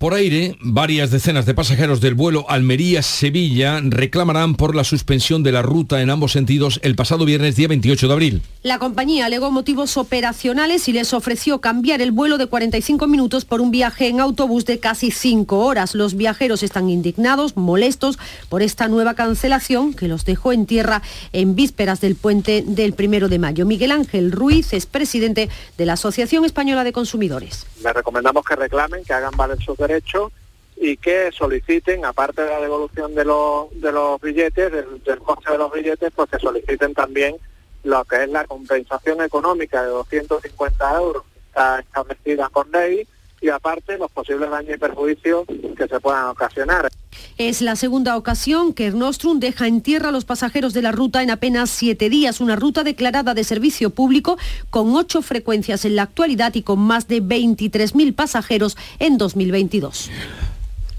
por 0.00 0.14
aire, 0.14 0.56
varias 0.62 1.10
decenas 1.10 1.44
de 1.44 1.52
pasajeros 1.52 2.00
del 2.00 2.14
vuelo 2.14 2.46
Almería-Sevilla 2.48 3.82
reclamarán 3.84 4.54
por 4.54 4.74
la 4.74 4.82
suspensión 4.82 5.42
de 5.42 5.52
la 5.52 5.60
ruta 5.60 6.00
en 6.00 6.08
ambos 6.08 6.32
sentidos 6.32 6.80
el 6.82 6.96
pasado 6.96 7.26
viernes 7.26 7.54
día 7.54 7.68
28 7.68 8.08
de 8.08 8.12
abril. 8.14 8.42
La 8.62 8.78
compañía 8.78 9.26
alegó 9.26 9.50
motivos 9.50 9.98
operacionales 9.98 10.88
y 10.88 10.94
les 10.94 11.12
ofreció 11.12 11.60
cambiar 11.60 12.00
el 12.00 12.12
vuelo 12.12 12.38
de 12.38 12.46
45 12.46 13.06
minutos 13.08 13.44
por 13.44 13.60
un 13.60 13.70
viaje 13.70 14.08
en 14.08 14.20
autobús 14.20 14.64
de 14.64 14.78
casi 14.78 15.10
5 15.10 15.58
horas. 15.58 15.94
Los 15.94 16.16
viajeros 16.16 16.62
están 16.62 16.88
indignados, 16.88 17.58
molestos 17.58 18.18
por 18.48 18.62
esta 18.62 18.88
nueva 18.88 19.12
cancelación 19.12 19.92
que 19.92 20.08
los 20.08 20.24
dejó 20.24 20.54
en 20.54 20.64
tierra 20.64 21.02
en 21.34 21.54
vísperas 21.54 22.00
del 22.00 22.16
puente 22.16 22.64
del 22.66 22.94
primero 22.94 23.28
de 23.28 23.38
mayo. 23.38 23.66
Miguel 23.66 23.92
Ángel 23.92 24.32
Ruiz 24.32 24.72
es 24.72 24.86
presidente 24.86 25.50
de 25.76 25.84
la 25.84 25.92
Asociación 25.92 26.46
Española 26.46 26.84
de 26.84 26.92
Consumidores. 26.94 27.66
Le 27.82 27.92
recomendamos 27.92 28.46
que 28.46 28.56
reclamen, 28.56 29.04
que 29.04 29.12
hagan 29.12 29.32
valer 29.36 29.58
sus 29.62 29.78
hecho 29.90 30.32
y 30.76 30.96
que 30.96 31.30
soliciten, 31.32 32.04
aparte 32.04 32.42
de 32.42 32.48
la 32.48 32.60
devolución 32.60 33.14
de 33.14 33.24
los, 33.24 33.68
de 33.80 33.92
los 33.92 34.20
billetes, 34.20 34.72
del, 34.72 35.18
coste 35.18 35.52
de 35.52 35.58
los 35.58 35.72
billetes, 35.72 36.10
pues 36.14 36.30
que 36.30 36.38
soliciten 36.38 36.94
también 36.94 37.36
lo 37.82 38.04
que 38.04 38.24
es 38.24 38.30
la 38.30 38.44
compensación 38.46 39.22
económica 39.22 39.82
de 39.82 39.88
250 39.88 40.96
euros 40.96 41.22
que 41.22 41.38
está 41.40 41.80
establecida 41.80 42.48
con 42.48 42.70
ley 42.70 43.06
y 43.40 43.48
aparte 43.48 43.96
los 43.98 44.10
posibles 44.10 44.50
daños 44.50 44.76
y 44.76 44.78
perjuicios 44.78 45.46
que 45.76 45.88
se 45.88 46.00
puedan 46.00 46.26
ocasionar. 46.26 46.90
Es 47.38 47.62
la 47.62 47.76
segunda 47.76 48.16
ocasión 48.16 48.74
que 48.74 48.90
Nostrum 48.90 49.40
deja 49.40 49.66
en 49.66 49.80
tierra 49.80 50.10
a 50.10 50.12
los 50.12 50.24
pasajeros 50.24 50.74
de 50.74 50.82
la 50.82 50.92
ruta 50.92 51.22
en 51.22 51.30
apenas 51.30 51.70
siete 51.70 52.10
días, 52.10 52.40
una 52.40 52.56
ruta 52.56 52.84
declarada 52.84 53.34
de 53.34 53.44
servicio 53.44 53.90
público 53.90 54.38
con 54.68 54.94
ocho 54.94 55.22
frecuencias 55.22 55.84
en 55.84 55.96
la 55.96 56.02
actualidad 56.02 56.54
y 56.54 56.62
con 56.62 56.78
más 56.80 57.08
de 57.08 57.22
23.000 57.22 58.14
pasajeros 58.14 58.76
en 58.98 59.18
2022. 59.18 60.10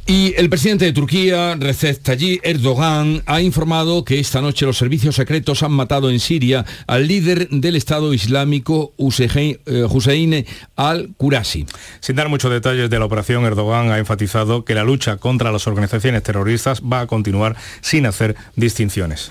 Y 0.05 0.33
el 0.35 0.49
presidente 0.49 0.85
de 0.85 0.93
Turquía, 0.93 1.55
Recep 1.55 2.01
Tayyip 2.01 2.41
Erdogan, 2.43 3.21
ha 3.27 3.41
informado 3.41 4.03
que 4.03 4.19
esta 4.19 4.41
noche 4.41 4.65
los 4.65 4.77
servicios 4.77 5.15
secretos 5.15 5.63
han 5.63 5.71
matado 5.71 6.09
en 6.09 6.19
Siria 6.19 6.65
al 6.87 7.07
líder 7.07 7.47
del 7.49 7.75
Estado 7.75 8.13
Islámico, 8.13 8.93
eh, 8.97 9.85
Hussein 9.89 10.45
al-Qurasi. 10.75 11.65
Sin 11.99 12.15
dar 12.15 12.29
muchos 12.29 12.51
detalles 12.51 12.89
de 12.89 12.99
la 12.99 13.05
operación, 13.05 13.45
Erdogan 13.45 13.91
ha 13.91 13.99
enfatizado 13.99 14.65
que 14.65 14.75
la 14.75 14.83
lucha 14.83 15.17
contra 15.17 15.51
las 15.51 15.67
organizaciones 15.67 16.23
terroristas 16.23 16.81
va 16.81 17.01
a 17.01 17.07
continuar 17.07 17.55
sin 17.81 18.05
hacer 18.05 18.35
distinciones. 18.55 19.29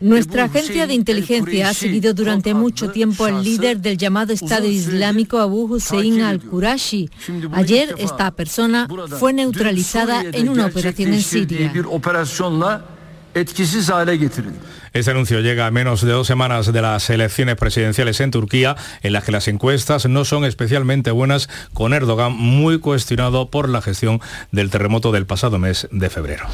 Nuestra 0.00 0.44
agencia 0.44 0.86
de 0.86 0.94
inteligencia 0.94 1.70
ha 1.70 1.74
seguido 1.74 2.14
durante 2.14 2.54
mucho 2.54 2.90
tiempo 2.90 3.24
al 3.24 3.42
líder 3.42 3.80
del 3.80 3.98
llamado 3.98 4.32
Estado 4.32 4.66
Islámico 4.66 5.38
Abu 5.38 5.74
Hussein 5.74 6.22
al-Qurashi. 6.22 7.10
Ayer 7.52 7.94
esta 7.98 8.30
persona 8.30 8.88
fue 9.18 9.32
neutralizada 9.32 10.22
en 10.32 10.48
una 10.48 10.66
operación 10.66 11.12
en 11.14 11.22
Siria. 11.22 11.72
Este 14.92 15.10
anuncio 15.10 15.40
llega 15.40 15.66
a 15.66 15.70
menos 15.70 16.02
de 16.02 16.12
dos 16.12 16.26
semanas 16.26 16.72
de 16.72 16.82
las 16.82 17.10
elecciones 17.10 17.56
presidenciales 17.56 18.20
en 18.20 18.30
Turquía, 18.30 18.76
en 19.02 19.12
las 19.12 19.24
que 19.24 19.32
las 19.32 19.48
encuestas 19.48 20.06
no 20.06 20.24
son 20.24 20.44
especialmente 20.44 21.10
buenas, 21.10 21.48
con 21.74 21.92
Erdogan 21.92 22.32
muy 22.32 22.78
cuestionado 22.78 23.50
por 23.50 23.68
la 23.68 23.82
gestión 23.82 24.20
del 24.52 24.70
terremoto 24.70 25.12
del 25.12 25.26
pasado 25.26 25.58
mes 25.58 25.88
de 25.90 26.10
febrero. 26.10 26.46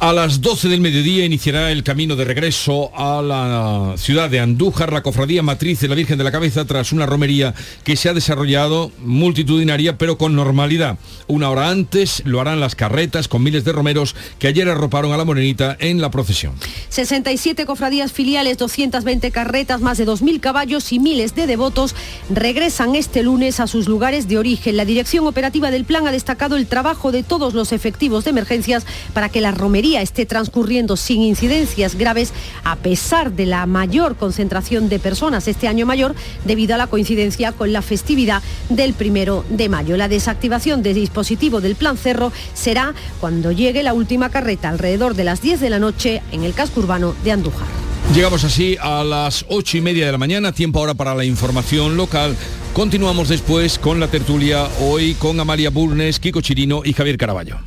A 0.00 0.12
las 0.12 0.40
12 0.40 0.68
del 0.68 0.80
mediodía 0.80 1.24
iniciará 1.24 1.70
el 1.70 1.82
camino 1.82 2.16
de 2.16 2.24
regreso 2.24 2.90
a 2.96 3.22
la 3.22 3.94
ciudad 3.96 4.30
de 4.30 4.40
Andújar, 4.40 4.92
la 4.92 5.02
cofradía 5.02 5.42
matriz 5.42 5.80
de 5.80 5.88
la 5.88 5.94
Virgen 5.94 6.18
de 6.18 6.24
la 6.24 6.32
Cabeza, 6.32 6.64
tras 6.64 6.92
una 6.92 7.06
romería 7.06 7.54
que 7.84 7.96
se 7.96 8.08
ha 8.08 8.14
desarrollado 8.14 8.90
multitudinaria, 8.98 9.98
pero 9.98 10.18
con 10.18 10.34
normalidad. 10.34 10.98
Una 11.26 11.50
hora 11.50 11.68
antes 11.68 12.22
lo 12.24 12.40
harán 12.40 12.60
las 12.60 12.74
carretas 12.74 13.28
con 13.28 13.42
miles 13.42 13.64
de 13.64 13.72
romeros 13.72 14.14
que 14.38 14.48
ayer 14.48 14.68
arroparon 14.68 15.12
a 15.12 15.16
la 15.16 15.24
morenita 15.24 15.76
en 15.78 16.00
la 16.00 16.10
procesión. 16.10 16.54
67 16.88 17.64
cofradías 17.82 18.12
filiales, 18.12 18.58
220 18.58 19.32
carretas, 19.32 19.80
más 19.80 19.98
de 19.98 20.06
2.000 20.06 20.38
caballos 20.38 20.92
y 20.92 21.00
miles 21.00 21.34
de 21.34 21.48
devotos 21.48 21.96
regresan 22.30 22.94
este 22.94 23.24
lunes 23.24 23.58
a 23.58 23.66
sus 23.66 23.88
lugares 23.88 24.28
de 24.28 24.38
origen. 24.38 24.76
La 24.76 24.84
dirección 24.84 25.26
operativa 25.26 25.72
del 25.72 25.84
plan 25.84 26.06
ha 26.06 26.12
destacado 26.12 26.56
el 26.56 26.68
trabajo 26.68 27.10
de 27.10 27.24
todos 27.24 27.54
los 27.54 27.72
efectivos 27.72 28.22
de 28.22 28.30
emergencias 28.30 28.86
para 29.14 29.30
que 29.30 29.40
la 29.40 29.50
romería 29.50 30.00
esté 30.00 30.26
transcurriendo 30.26 30.96
sin 30.96 31.22
incidencias 31.22 31.96
graves 31.96 32.32
a 32.62 32.76
pesar 32.76 33.32
de 33.32 33.46
la 33.46 33.66
mayor 33.66 34.14
concentración 34.14 34.88
de 34.88 35.00
personas 35.00 35.48
este 35.48 35.66
año 35.66 35.84
mayor 35.84 36.14
debido 36.44 36.76
a 36.76 36.78
la 36.78 36.86
coincidencia 36.86 37.50
con 37.50 37.72
la 37.72 37.82
festividad 37.82 38.44
del 38.68 38.94
primero 38.94 39.44
de 39.48 39.68
mayo. 39.68 39.96
La 39.96 40.06
desactivación 40.06 40.84
del 40.84 40.94
dispositivo 40.94 41.60
del 41.60 41.74
plan 41.74 41.96
Cerro 41.96 42.30
será 42.54 42.94
cuando 43.20 43.50
llegue 43.50 43.82
la 43.82 43.92
última 43.92 44.30
carreta 44.30 44.68
alrededor 44.68 45.16
de 45.16 45.24
las 45.24 45.42
10 45.42 45.58
de 45.58 45.70
la 45.70 45.80
noche 45.80 46.22
en 46.30 46.44
el 46.44 46.54
casco 46.54 46.78
urbano 46.78 47.16
de 47.24 47.32
Andújar. 47.32 47.71
Llegamos 48.14 48.44
así 48.44 48.76
a 48.80 49.02
las 49.02 49.46
ocho 49.48 49.78
y 49.78 49.80
media 49.80 50.04
de 50.04 50.12
la 50.12 50.18
mañana, 50.18 50.52
tiempo 50.52 50.80
ahora 50.80 50.94
para 50.94 51.14
la 51.14 51.24
información 51.24 51.96
local. 51.96 52.36
Continuamos 52.74 53.28
después 53.28 53.78
con 53.78 54.00
la 54.00 54.08
tertulia, 54.08 54.68
hoy 54.80 55.14
con 55.14 55.40
Amalia 55.40 55.70
Burnes, 55.70 56.20
Kiko 56.20 56.40
Chirino 56.40 56.82
y 56.84 56.92
Javier 56.92 57.16
Caraballo. 57.16 57.58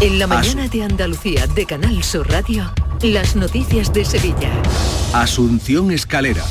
En 0.00 0.18
la 0.18 0.26
mañana 0.26 0.68
de 0.68 0.82
Andalucía 0.82 1.46
de 1.46 1.64
Canal 1.64 2.04
Sur 2.04 2.28
Radio, 2.28 2.70
las 3.02 3.36
noticias 3.36 3.92
de 3.92 4.04
Sevilla. 4.04 4.52
Asunción 5.14 5.90
Escalera. 5.90 6.44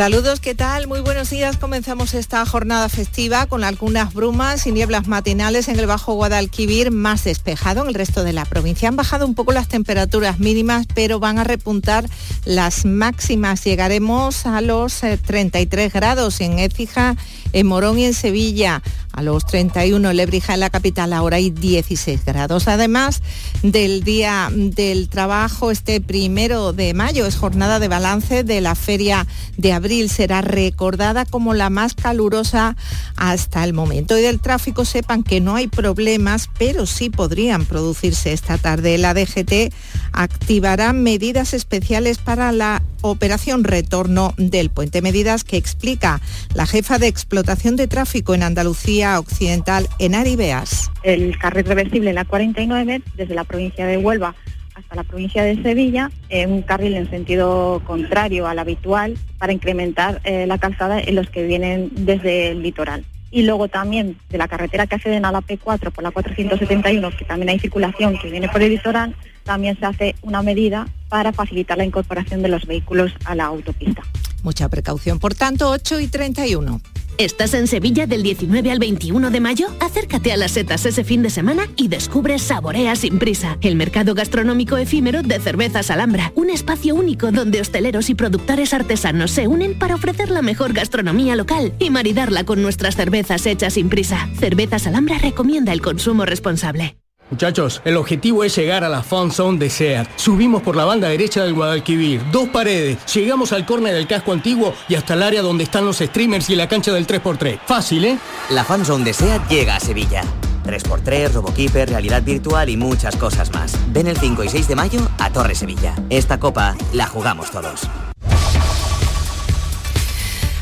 Saludos, 0.00 0.40
¿qué 0.40 0.54
tal? 0.54 0.86
Muy 0.86 1.00
buenos 1.00 1.28
días. 1.28 1.58
Comenzamos 1.58 2.14
esta 2.14 2.46
jornada 2.46 2.88
festiva 2.88 3.44
con 3.44 3.64
algunas 3.64 4.14
brumas 4.14 4.66
y 4.66 4.72
nieblas 4.72 5.08
matinales 5.08 5.68
en 5.68 5.78
el 5.78 5.86
Bajo 5.86 6.14
Guadalquivir, 6.14 6.90
más 6.90 7.24
despejado 7.24 7.82
en 7.82 7.88
el 7.88 7.92
resto 7.92 8.24
de 8.24 8.32
la 8.32 8.46
provincia. 8.46 8.88
Han 8.88 8.96
bajado 8.96 9.26
un 9.26 9.34
poco 9.34 9.52
las 9.52 9.68
temperaturas 9.68 10.38
mínimas, 10.38 10.86
pero 10.94 11.20
van 11.20 11.38
a 11.38 11.44
repuntar 11.44 12.06
las 12.46 12.86
máximas. 12.86 13.62
Llegaremos 13.62 14.46
a 14.46 14.62
los 14.62 15.00
33 15.00 15.84
eh, 15.84 15.90
grados 15.92 16.40
en 16.40 16.60
Écija, 16.60 17.16
en 17.52 17.66
Morón 17.66 17.98
y 17.98 18.06
en 18.06 18.14
Sevilla 18.14 18.82
a 19.12 19.22
los 19.22 19.44
31 19.46 20.12
Lebrija 20.12 20.54
en 20.54 20.60
la 20.60 20.70
capital, 20.70 21.12
ahora 21.12 21.36
hay 21.36 21.50
16 21.50 22.24
grados. 22.24 22.68
Además 22.68 23.22
del 23.62 24.02
Día 24.04 24.50
del 24.52 25.08
Trabajo, 25.08 25.70
este 25.70 26.00
primero 26.00 26.72
de 26.72 26.94
mayo 26.94 27.26
es 27.26 27.36
jornada 27.36 27.78
de 27.78 27.88
balance 27.88 28.44
de 28.44 28.60
la 28.60 28.74
Feria 28.74 29.26
de 29.56 29.72
Abril. 29.72 30.10
Será 30.10 30.42
recordada 30.42 31.24
como 31.24 31.54
la 31.54 31.70
más 31.70 31.94
calurosa 31.94 32.76
hasta 33.16 33.64
el 33.64 33.72
momento. 33.72 34.18
Y 34.18 34.22
del 34.22 34.40
tráfico 34.40 34.84
sepan 34.84 35.22
que 35.22 35.40
no 35.40 35.56
hay 35.56 35.66
problemas, 35.66 36.48
pero 36.58 36.86
sí 36.86 37.10
podrían 37.10 37.64
producirse 37.64 38.32
esta 38.32 38.58
tarde. 38.58 38.98
La 38.98 39.14
DGT 39.14 39.72
activará 40.12 40.92
medidas 40.92 41.54
especiales 41.54 42.18
para 42.18 42.52
la 42.52 42.82
operación 43.02 43.64
retorno 43.64 44.34
del 44.36 44.70
puente. 44.70 45.02
Medidas 45.02 45.44
que 45.44 45.56
explica 45.56 46.20
la 46.54 46.66
jefa 46.66 46.98
de 46.98 47.06
explotación 47.06 47.76
de 47.76 47.88
tráfico 47.88 48.34
en 48.34 48.42
Andalucía 48.42 49.09
Occidental, 49.18 49.88
en 49.98 50.14
Aribeas. 50.14 50.90
El 51.02 51.38
carril 51.38 51.64
reversible 51.64 52.10
en 52.10 52.16
la 52.16 52.24
49, 52.24 53.02
desde 53.16 53.34
la 53.34 53.44
provincia 53.44 53.86
de 53.86 53.96
Huelva 53.96 54.34
hasta 54.74 54.94
la 54.94 55.04
provincia 55.04 55.42
de 55.42 55.62
Sevilla, 55.62 56.10
en 56.28 56.52
un 56.52 56.62
carril 56.62 56.94
en 56.94 57.08
sentido 57.10 57.82
contrario 57.84 58.46
al 58.46 58.58
habitual 58.58 59.16
para 59.38 59.52
incrementar 59.52 60.20
eh, 60.24 60.46
la 60.46 60.58
calzada 60.58 61.00
en 61.00 61.14
los 61.14 61.28
que 61.28 61.44
vienen 61.44 61.90
desde 61.94 62.50
el 62.50 62.62
litoral. 62.62 63.04
Y 63.30 63.42
luego 63.42 63.68
también 63.68 64.16
de 64.28 64.38
la 64.38 64.48
carretera 64.48 64.86
que 64.86 64.96
acceden 64.96 65.24
a 65.24 65.32
la 65.32 65.40
P4 65.40 65.92
por 65.92 66.02
la 66.02 66.10
471, 66.10 67.10
que 67.16 67.24
también 67.24 67.50
hay 67.50 67.58
circulación 67.58 68.18
que 68.18 68.30
viene 68.30 68.48
por 68.48 68.62
el 68.62 68.70
litoral, 68.70 69.14
también 69.50 69.76
se 69.80 69.84
hace 69.84 70.14
una 70.22 70.42
medida 70.42 70.86
para 71.08 71.32
facilitar 71.32 71.76
la 71.76 71.84
incorporación 71.84 72.40
de 72.40 72.48
los 72.48 72.66
vehículos 72.66 73.12
a 73.24 73.34
la 73.34 73.46
autopista. 73.46 74.00
Mucha 74.44 74.68
precaución, 74.68 75.18
por 75.18 75.34
tanto, 75.34 75.70
8 75.70 75.98
y 75.98 76.06
31. 76.06 76.80
¿Estás 77.18 77.52
en 77.54 77.66
Sevilla 77.66 78.06
del 78.06 78.22
19 78.22 78.70
al 78.70 78.78
21 78.78 79.28
de 79.32 79.40
mayo? 79.40 79.66
Acércate 79.80 80.32
a 80.32 80.36
las 80.36 80.52
setas 80.52 80.86
ese 80.86 81.02
fin 81.02 81.24
de 81.24 81.30
semana 81.30 81.66
y 81.74 81.88
descubre 81.88 82.38
Saborea 82.38 82.94
sin 82.94 83.18
prisa, 83.18 83.58
el 83.60 83.74
mercado 83.74 84.14
gastronómico 84.14 84.76
efímero 84.76 85.24
de 85.24 85.40
cervezas 85.40 85.90
Alhambra, 85.90 86.30
un 86.36 86.48
espacio 86.48 86.94
único 86.94 87.32
donde 87.32 87.60
hosteleros 87.60 88.08
y 88.08 88.14
productores 88.14 88.72
artesanos 88.72 89.32
se 89.32 89.48
unen 89.48 89.76
para 89.76 89.96
ofrecer 89.96 90.30
la 90.30 90.42
mejor 90.42 90.74
gastronomía 90.74 91.34
local 91.34 91.72
y 91.80 91.90
maridarla 91.90 92.44
con 92.44 92.62
nuestras 92.62 92.94
cervezas 92.94 93.44
hechas 93.46 93.74
sin 93.74 93.88
prisa. 93.88 94.28
Cervezas 94.38 94.86
Alhambra 94.86 95.18
recomienda 95.18 95.72
el 95.72 95.80
consumo 95.80 96.24
responsable. 96.24 96.94
Muchachos, 97.30 97.80
el 97.84 97.96
objetivo 97.96 98.42
es 98.42 98.56
llegar 98.56 98.82
a 98.82 98.88
la 98.88 99.02
Fan 99.02 99.30
Zone 99.30 99.58
de 99.58 99.70
SEAT. 99.70 100.08
Subimos 100.16 100.62
por 100.62 100.74
la 100.74 100.84
banda 100.84 101.08
derecha 101.08 101.44
del 101.44 101.54
Guadalquivir, 101.54 102.20
dos 102.32 102.48
paredes, 102.48 102.98
llegamos 103.14 103.52
al 103.52 103.64
córner 103.64 103.94
del 103.94 104.08
casco 104.08 104.32
antiguo 104.32 104.74
y 104.88 104.96
hasta 104.96 105.14
el 105.14 105.22
área 105.22 105.40
donde 105.40 105.64
están 105.64 105.86
los 105.86 105.98
streamers 105.98 106.50
y 106.50 106.56
la 106.56 106.68
cancha 106.68 106.92
del 106.92 107.06
3x3. 107.06 107.60
Fácil, 107.66 108.04
¿eh? 108.04 108.18
La 108.50 108.64
Fan 108.64 108.84
Zone 108.84 109.04
de 109.04 109.14
llega 109.48 109.76
a 109.76 109.80
Sevilla. 109.80 110.22
3x3, 110.64 111.32
RoboKeeper, 111.32 111.88
realidad 111.88 112.22
virtual 112.22 112.68
y 112.68 112.76
muchas 112.76 113.16
cosas 113.16 113.52
más. 113.52 113.76
Ven 113.92 114.08
el 114.08 114.16
5 114.16 114.44
y 114.44 114.48
6 114.48 114.68
de 114.68 114.76
mayo 114.76 115.00
a 115.18 115.30
Torre 115.30 115.54
Sevilla. 115.54 115.94
Esta 116.10 116.40
copa 116.40 116.76
la 116.92 117.06
jugamos 117.06 117.50
todos. 117.50 117.88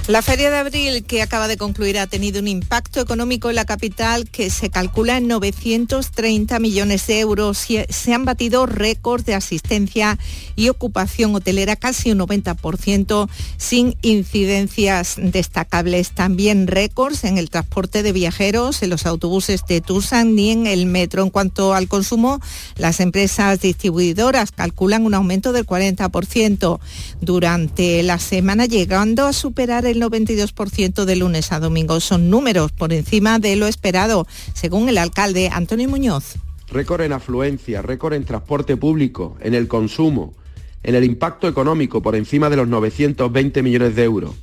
La 0.09 0.23
Feria 0.23 0.51
de 0.51 0.57
Abril 0.57 1.05
que 1.05 1.21
acaba 1.21 1.49
de 1.49 1.59
concluir 1.59 1.99
ha 1.99 2.07
tenido 2.07 2.41
un 2.41 2.49
impacto 2.49 2.99
económico 2.99 3.51
en 3.51 3.57
la 3.57 3.67
capital 3.67 4.27
que 4.31 4.49
se 4.49 4.71
calcula 4.71 5.19
en 5.19 5.29
930 5.29 6.59
millones 6.61 7.07
de 7.07 7.21
euros. 7.21 7.67
Se 7.91 8.15
han 8.15 8.25
batido 8.25 8.65
récords 8.65 9.27
de 9.27 9.35
asistencia 9.35 10.19
y 10.57 10.71
ocupación 10.71 11.35
hotelera, 11.35 11.77
casi 11.77 12.11
un 12.11 12.21
90%, 12.21 13.29
sin 13.59 13.99
incidencias 14.01 15.17
destacables. 15.19 16.13
También 16.13 16.69
récords 16.69 17.25
en 17.25 17.37
el 17.37 17.51
transporte 17.51 18.03
de 18.03 18.13
viajeros, 18.13 18.83
en 18.83 18.89
los 18.89 19.05
autobuses 19.05 19.67
de 19.69 19.83
Tucson 19.83 20.35
ni 20.35 20.53
en 20.53 20.67
el 20.67 20.87
metro. 20.87 21.23
En 21.23 21.29
cuanto 21.29 21.75
al 21.75 21.87
consumo, 21.87 22.41
las 22.77 23.01
empresas 23.01 23.61
distribuidoras 23.61 24.53
calculan 24.53 25.05
un 25.05 25.13
aumento 25.13 25.53
del 25.53 25.67
40% 25.67 26.81
durante 27.21 28.03
la 28.03 28.19
semana, 28.19 28.65
llegando 28.65 29.27
a 29.27 29.35
superar 29.35 29.85
el 29.85 29.98
92% 30.01 31.05
de 31.05 31.17
lunes 31.17 31.53
a 31.53 31.61
domingo. 31.61 32.01
Son 32.01 32.31
números 32.31 32.73
por 32.73 32.93
encima 32.93 33.39
de 33.39 33.57
lo 33.57 33.67
esperado, 33.67 34.27
según 34.55 34.89
el 34.89 34.99
alcalde 34.99 35.51
Antonio 35.53 35.89
Muñoz. 35.89 36.37
Récord 36.71 37.03
en 37.03 37.13
afluencia, 37.13 37.83
récord 37.83 38.15
en 38.15 38.25
transporte 38.25 38.77
público, 38.77 39.37
en 39.41 39.55
el 39.55 39.69
consumo, 39.69 40.35
en 40.83 40.95
el 40.95 41.05
impacto 41.05 41.49
económico 41.49 42.03
por 42.03 42.15
encima 42.15 42.51
de 42.51 42.57
los 42.57 42.69
920 42.69 43.63
millones 43.63 43.97
de 43.97 44.05
euros, 44.05 44.35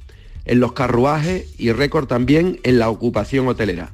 en 0.45 0.59
los 0.59 0.73
carruajes 0.73 1.47
y 1.57 1.71
récord 1.71 2.07
también 2.07 2.59
en 2.63 2.79
la 2.79 2.89
ocupación 2.89 3.47
hotelera. 3.47 3.91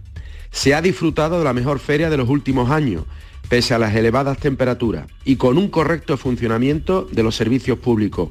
Se 0.51 0.73
ha 0.73 0.81
disfrutado 0.81 1.39
de 1.39 1.45
la 1.45 1.53
mejor 1.53 1.79
feria 1.79 2.09
de 2.09 2.17
los 2.17 2.29
últimos 2.29 2.71
años, 2.71 3.03
pese 3.49 3.73
a 3.73 3.79
las 3.79 3.95
elevadas 3.95 4.37
temperaturas 4.37 5.07
y 5.25 5.35
con 5.35 5.57
un 5.57 5.67
correcto 5.69 6.17
funcionamiento 6.17 7.07
de 7.11 7.23
los 7.23 7.35
servicios 7.35 7.79
públicos, 7.79 8.29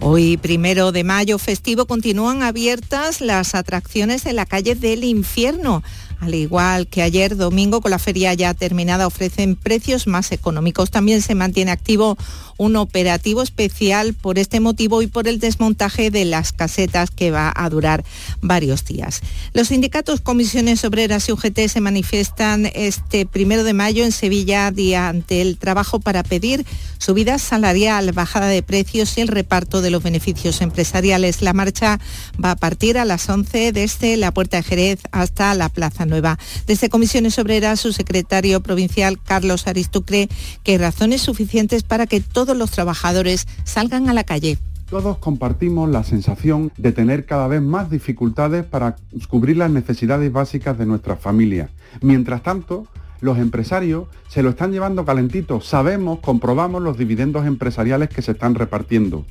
Hoy, 0.00 0.36
primero 0.36 0.92
de 0.92 1.04
mayo 1.04 1.38
festivo, 1.38 1.86
continúan 1.86 2.42
abiertas 2.42 3.20
las 3.20 3.54
atracciones 3.54 4.26
en 4.26 4.36
la 4.36 4.46
calle 4.46 4.74
del 4.74 5.04
infierno. 5.04 5.82
al 6.20 6.34
igual 6.34 6.86
que 6.86 7.02
ayer 7.02 7.36
domingo 7.36 7.80
con 7.82 7.90
la 7.90 7.98
feria 7.98 8.32
ya 8.32 8.54
terminada, 8.54 9.06
ofrecen 9.06 9.54
precios 9.56 10.06
más 10.06 10.32
económicos. 10.32 10.90
También 10.90 11.20
se 11.20 11.34
mantiene 11.34 11.70
activo 11.70 12.16
un 12.56 12.76
operativo 12.76 13.42
especial 13.42 14.14
por 14.14 14.38
este 14.38 14.60
motivo 14.60 15.02
y 15.02 15.06
por 15.06 15.28
el 15.28 15.38
desmontaje 15.38 16.10
de 16.10 16.24
las 16.24 16.52
casetas 16.52 17.10
que 17.10 17.30
va 17.30 17.52
a 17.54 17.68
durar 17.68 18.04
varios 18.40 18.84
días. 18.84 19.20
Los 19.52 19.68
sindicatos, 19.68 20.20
comisiones 20.20 20.84
obreras 20.84 21.28
y 21.28 21.32
UGT 21.32 21.68
se 21.68 21.80
manifiestan 21.80 22.70
este 22.74 23.26
primero 23.26 23.64
de 23.64 23.72
mayo 23.72 24.04
en 24.04 24.12
Sevilla 24.12 24.66
ante 24.66 25.42
el 25.42 25.58
trabajo 25.58 26.00
para 26.00 26.22
pedir 26.22 26.64
subida 26.98 27.38
salarial, 27.38 28.12
bajada 28.12 28.46
de 28.46 28.62
precios 28.62 29.16
y 29.18 29.20
el 29.20 29.28
reparto 29.28 29.82
de 29.82 29.90
los 29.90 30.02
beneficios 30.02 30.60
empresariales. 30.60 31.42
La 31.42 31.52
marcha 31.52 32.00
va 32.42 32.52
a 32.52 32.56
partir 32.56 32.98
a 32.98 33.04
las 33.04 33.28
11 33.28 33.72
desde 33.72 34.16
la 34.16 34.32
Puerta 34.32 34.58
de 34.58 34.62
Jerez 34.62 35.00
hasta 35.12 35.54
la 35.54 35.68
Plaza 35.68 36.06
Nueva. 36.06 36.38
Desde 36.66 36.88
Comisiones 36.88 37.38
Obreras, 37.38 37.80
su 37.80 37.92
secretario 37.92 38.60
provincial 38.60 39.20
Carlos 39.22 39.66
Aristucre 39.66 40.28
que 40.62 40.78
razones 40.78 41.22
suficientes 41.22 41.82
para 41.82 42.06
que 42.06 42.20
todos 42.46 42.56
los 42.56 42.70
trabajadores 42.70 43.48
salgan 43.64 44.08
a 44.08 44.12
la 44.12 44.22
calle. 44.22 44.56
Todos 44.88 45.18
compartimos 45.18 45.90
la 45.90 46.04
sensación 46.04 46.70
de 46.76 46.92
tener 46.92 47.26
cada 47.26 47.48
vez 47.48 47.60
más 47.60 47.90
dificultades 47.90 48.64
para 48.64 48.94
cubrir 49.28 49.56
las 49.56 49.72
necesidades 49.72 50.32
básicas 50.32 50.78
de 50.78 50.86
nuestras 50.86 51.18
familias. 51.18 51.70
Mientras 52.02 52.44
tanto, 52.44 52.86
los 53.20 53.38
empresarios 53.38 54.06
se 54.28 54.44
lo 54.44 54.50
están 54.50 54.70
llevando 54.70 55.04
calentito. 55.04 55.60
Sabemos, 55.60 56.20
comprobamos 56.20 56.82
los 56.82 56.96
dividendos 56.96 57.46
empresariales 57.46 58.10
que 58.10 58.22
se 58.22 58.30
están 58.30 58.54
repartiendo. 58.54 59.24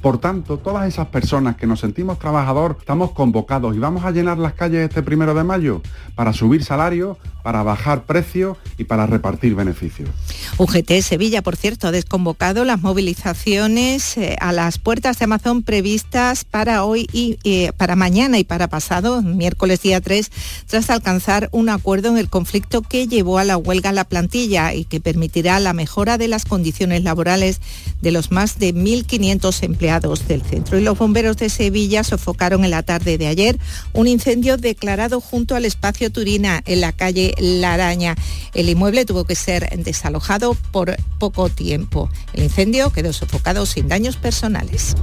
Por 0.00 0.18
tanto, 0.18 0.56
todas 0.56 0.88
esas 0.88 1.08
personas 1.08 1.56
que 1.56 1.66
nos 1.66 1.80
sentimos 1.80 2.18
trabajador, 2.18 2.76
estamos 2.80 3.10
convocados 3.10 3.76
y 3.76 3.78
vamos 3.78 4.04
a 4.04 4.10
llenar 4.10 4.38
las 4.38 4.54
calles 4.54 4.88
este 4.88 5.02
primero 5.02 5.34
de 5.34 5.44
mayo 5.44 5.82
para 6.14 6.32
subir 6.32 6.64
salarios, 6.64 7.18
para 7.42 7.62
bajar 7.62 8.04
precios 8.04 8.56
y 8.78 8.84
para 8.84 9.06
repartir 9.06 9.54
beneficios. 9.54 10.08
UGT 10.56 11.02
Sevilla, 11.02 11.42
por 11.42 11.56
cierto, 11.56 11.88
ha 11.88 11.90
desconvocado 11.90 12.64
las 12.64 12.80
movilizaciones 12.80 14.16
eh, 14.16 14.36
a 14.40 14.52
las 14.52 14.78
puertas 14.78 15.18
de 15.18 15.24
Amazon 15.26 15.62
previstas 15.62 16.44
para 16.44 16.84
hoy 16.84 17.06
y 17.12 17.38
eh, 17.44 17.72
para 17.76 17.94
mañana 17.94 18.38
y 18.38 18.44
para 18.44 18.68
pasado, 18.68 19.20
miércoles 19.20 19.82
día 19.82 20.00
3, 20.00 20.30
tras 20.66 20.88
alcanzar 20.88 21.50
un 21.52 21.68
acuerdo 21.68 22.08
en 22.08 22.16
el 22.16 22.30
conflicto 22.30 22.80
que 22.80 23.06
llevó 23.06 23.38
a 23.38 23.44
la 23.44 23.58
huelga 23.58 23.92
la 23.92 24.04
plantilla 24.04 24.72
y 24.72 24.84
que 24.84 25.00
permitirá 25.00 25.60
la 25.60 25.74
mejora 25.74 26.16
de 26.16 26.28
las 26.28 26.46
condiciones 26.46 27.04
laborales 27.04 27.60
de 28.00 28.12
los 28.12 28.30
más 28.30 28.58
de 28.58 28.74
1.500 28.74 29.62
empleados 29.62 29.89
del 29.98 30.42
centro. 30.42 30.78
Y 30.78 30.82
los 30.82 30.96
bomberos 30.96 31.36
de 31.36 31.48
Sevilla 31.48 32.04
sofocaron 32.04 32.64
en 32.64 32.70
la 32.70 32.84
tarde 32.84 33.18
de 33.18 33.26
ayer 33.26 33.58
un 33.92 34.06
incendio 34.06 34.56
declarado 34.56 35.20
junto 35.20 35.56
al 35.56 35.64
espacio 35.64 36.12
Turina 36.12 36.62
en 36.64 36.80
la 36.80 36.92
calle 36.92 37.34
La 37.38 37.74
Araña. 37.74 38.14
El 38.54 38.68
inmueble 38.68 39.04
tuvo 39.04 39.24
que 39.24 39.34
ser 39.34 39.68
desalojado 39.82 40.54
por 40.70 40.96
poco 41.18 41.48
tiempo. 41.48 42.08
El 42.32 42.44
incendio 42.44 42.92
quedó 42.92 43.12
sofocado 43.12 43.66
sin 43.66 43.88
daños 43.88 44.16
personales. 44.16 44.94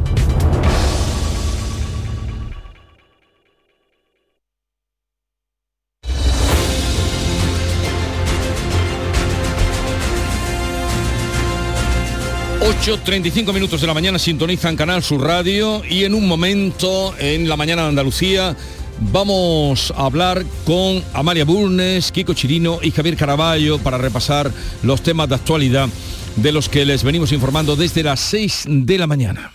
8.35 12.68 13.54
minutos 13.54 13.80
de 13.80 13.88
la 13.88 13.94
mañana 13.94 14.20
sintonizan 14.20 14.76
Canal 14.76 15.02
Sur 15.02 15.22
Radio 15.22 15.84
y 15.90 16.04
en 16.04 16.14
un 16.14 16.28
momento 16.28 17.16
en 17.18 17.48
la 17.48 17.56
mañana 17.56 17.84
de 17.84 17.88
Andalucía 17.88 18.58
vamos 19.00 19.94
a 19.96 20.06
hablar 20.06 20.44
con 20.66 21.02
Amalia 21.14 21.46
Burnes, 21.46 22.12
Kiko 22.12 22.34
Chirino 22.34 22.80
y 22.82 22.92
Javier 22.92 23.16
Caraballo 23.16 23.80
para 23.80 23.98
repasar 23.98 24.52
los 24.84 25.02
temas 25.02 25.30
de 25.30 25.36
actualidad 25.36 25.88
de 26.36 26.52
los 26.52 26.68
que 26.68 26.84
les 26.84 27.06
venimos 27.06 27.32
informando 27.32 27.78
desde 27.78 28.04
las 28.04 28.20
6 28.20 28.66
de 28.68 28.98
la 28.98 29.08
mañana. 29.08 29.54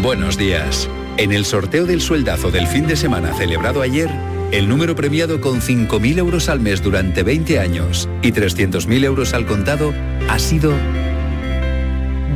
Buenos 0.00 0.38
días. 0.38 0.88
En 1.18 1.32
el 1.32 1.44
sorteo 1.44 1.84
del 1.84 2.00
sueldazo 2.00 2.50
del 2.50 2.66
fin 2.66 2.86
de 2.86 2.96
semana 2.96 3.34
celebrado 3.34 3.82
ayer, 3.82 4.08
el 4.52 4.68
número 4.68 4.94
premiado 4.94 5.40
con 5.40 5.60
5.000 5.60 6.18
euros 6.18 6.48
al 6.48 6.60
mes 6.60 6.80
durante 6.82 7.22
20 7.22 7.58
años 7.58 8.08
y 8.22 8.32
300.000 8.32 9.04
euros 9.04 9.34
al 9.34 9.44
contado 9.46 9.92
ha 10.28 10.38
sido 10.38 10.72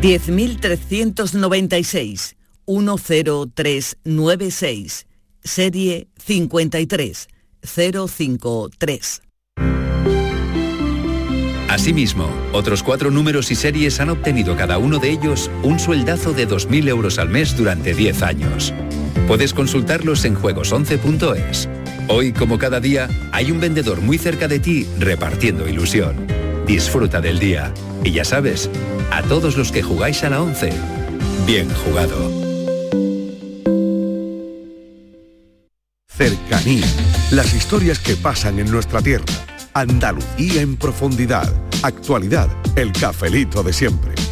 10.396 0.00 2.34
10396 2.66 5.06
serie 5.42 6.08
53053. 6.24 9.22
Asimismo, 11.68 12.28
otros 12.52 12.82
cuatro 12.82 13.12
números 13.12 13.52
y 13.52 13.54
series 13.54 14.00
han 14.00 14.11
obtenido 14.11 14.56
cada 14.56 14.76
uno 14.78 14.98
de 14.98 15.11
ellos 15.11 15.48
un 15.62 15.78
sueldazo 15.78 16.32
de 16.32 16.48
2.000 16.48 16.88
euros 16.88 17.20
al 17.20 17.28
mes 17.28 17.56
durante 17.56 17.94
10 17.94 18.22
años. 18.22 18.74
Puedes 19.28 19.54
consultarlos 19.54 20.24
en 20.24 20.34
juegos11.es. 20.36 21.68
Hoy, 22.12 22.32
como 22.32 22.58
cada 22.58 22.80
día, 22.80 23.08
hay 23.30 23.52
un 23.52 23.61
vendedor 23.61 24.00
muy 24.00 24.18
cerca 24.18 24.48
de 24.48 24.58
ti 24.58 24.84
repartiendo 24.98 25.68
ilusión. 25.68 26.26
Disfruta 26.66 27.20
del 27.20 27.38
día. 27.38 27.72
Y 28.02 28.11
ya 28.11 28.24
sabes, 28.24 28.68
a 29.12 29.22
todos 29.22 29.56
los 29.56 29.70
que 29.70 29.80
jugáis 29.80 30.24
a 30.24 30.30
la 30.30 30.42
11, 30.42 30.72
bien 31.46 31.68
jugado. 31.70 32.16
Cercanía. 36.08 36.84
Las 37.30 37.54
historias 37.54 38.00
que 38.00 38.16
pasan 38.16 38.58
en 38.58 38.72
nuestra 38.72 39.00
tierra. 39.00 39.24
Andalucía 39.72 40.62
en 40.62 40.76
profundidad. 40.76 41.48
Actualidad. 41.84 42.48
El 42.74 42.90
cafelito 42.90 43.62
de 43.62 43.72
siempre. 43.72 44.14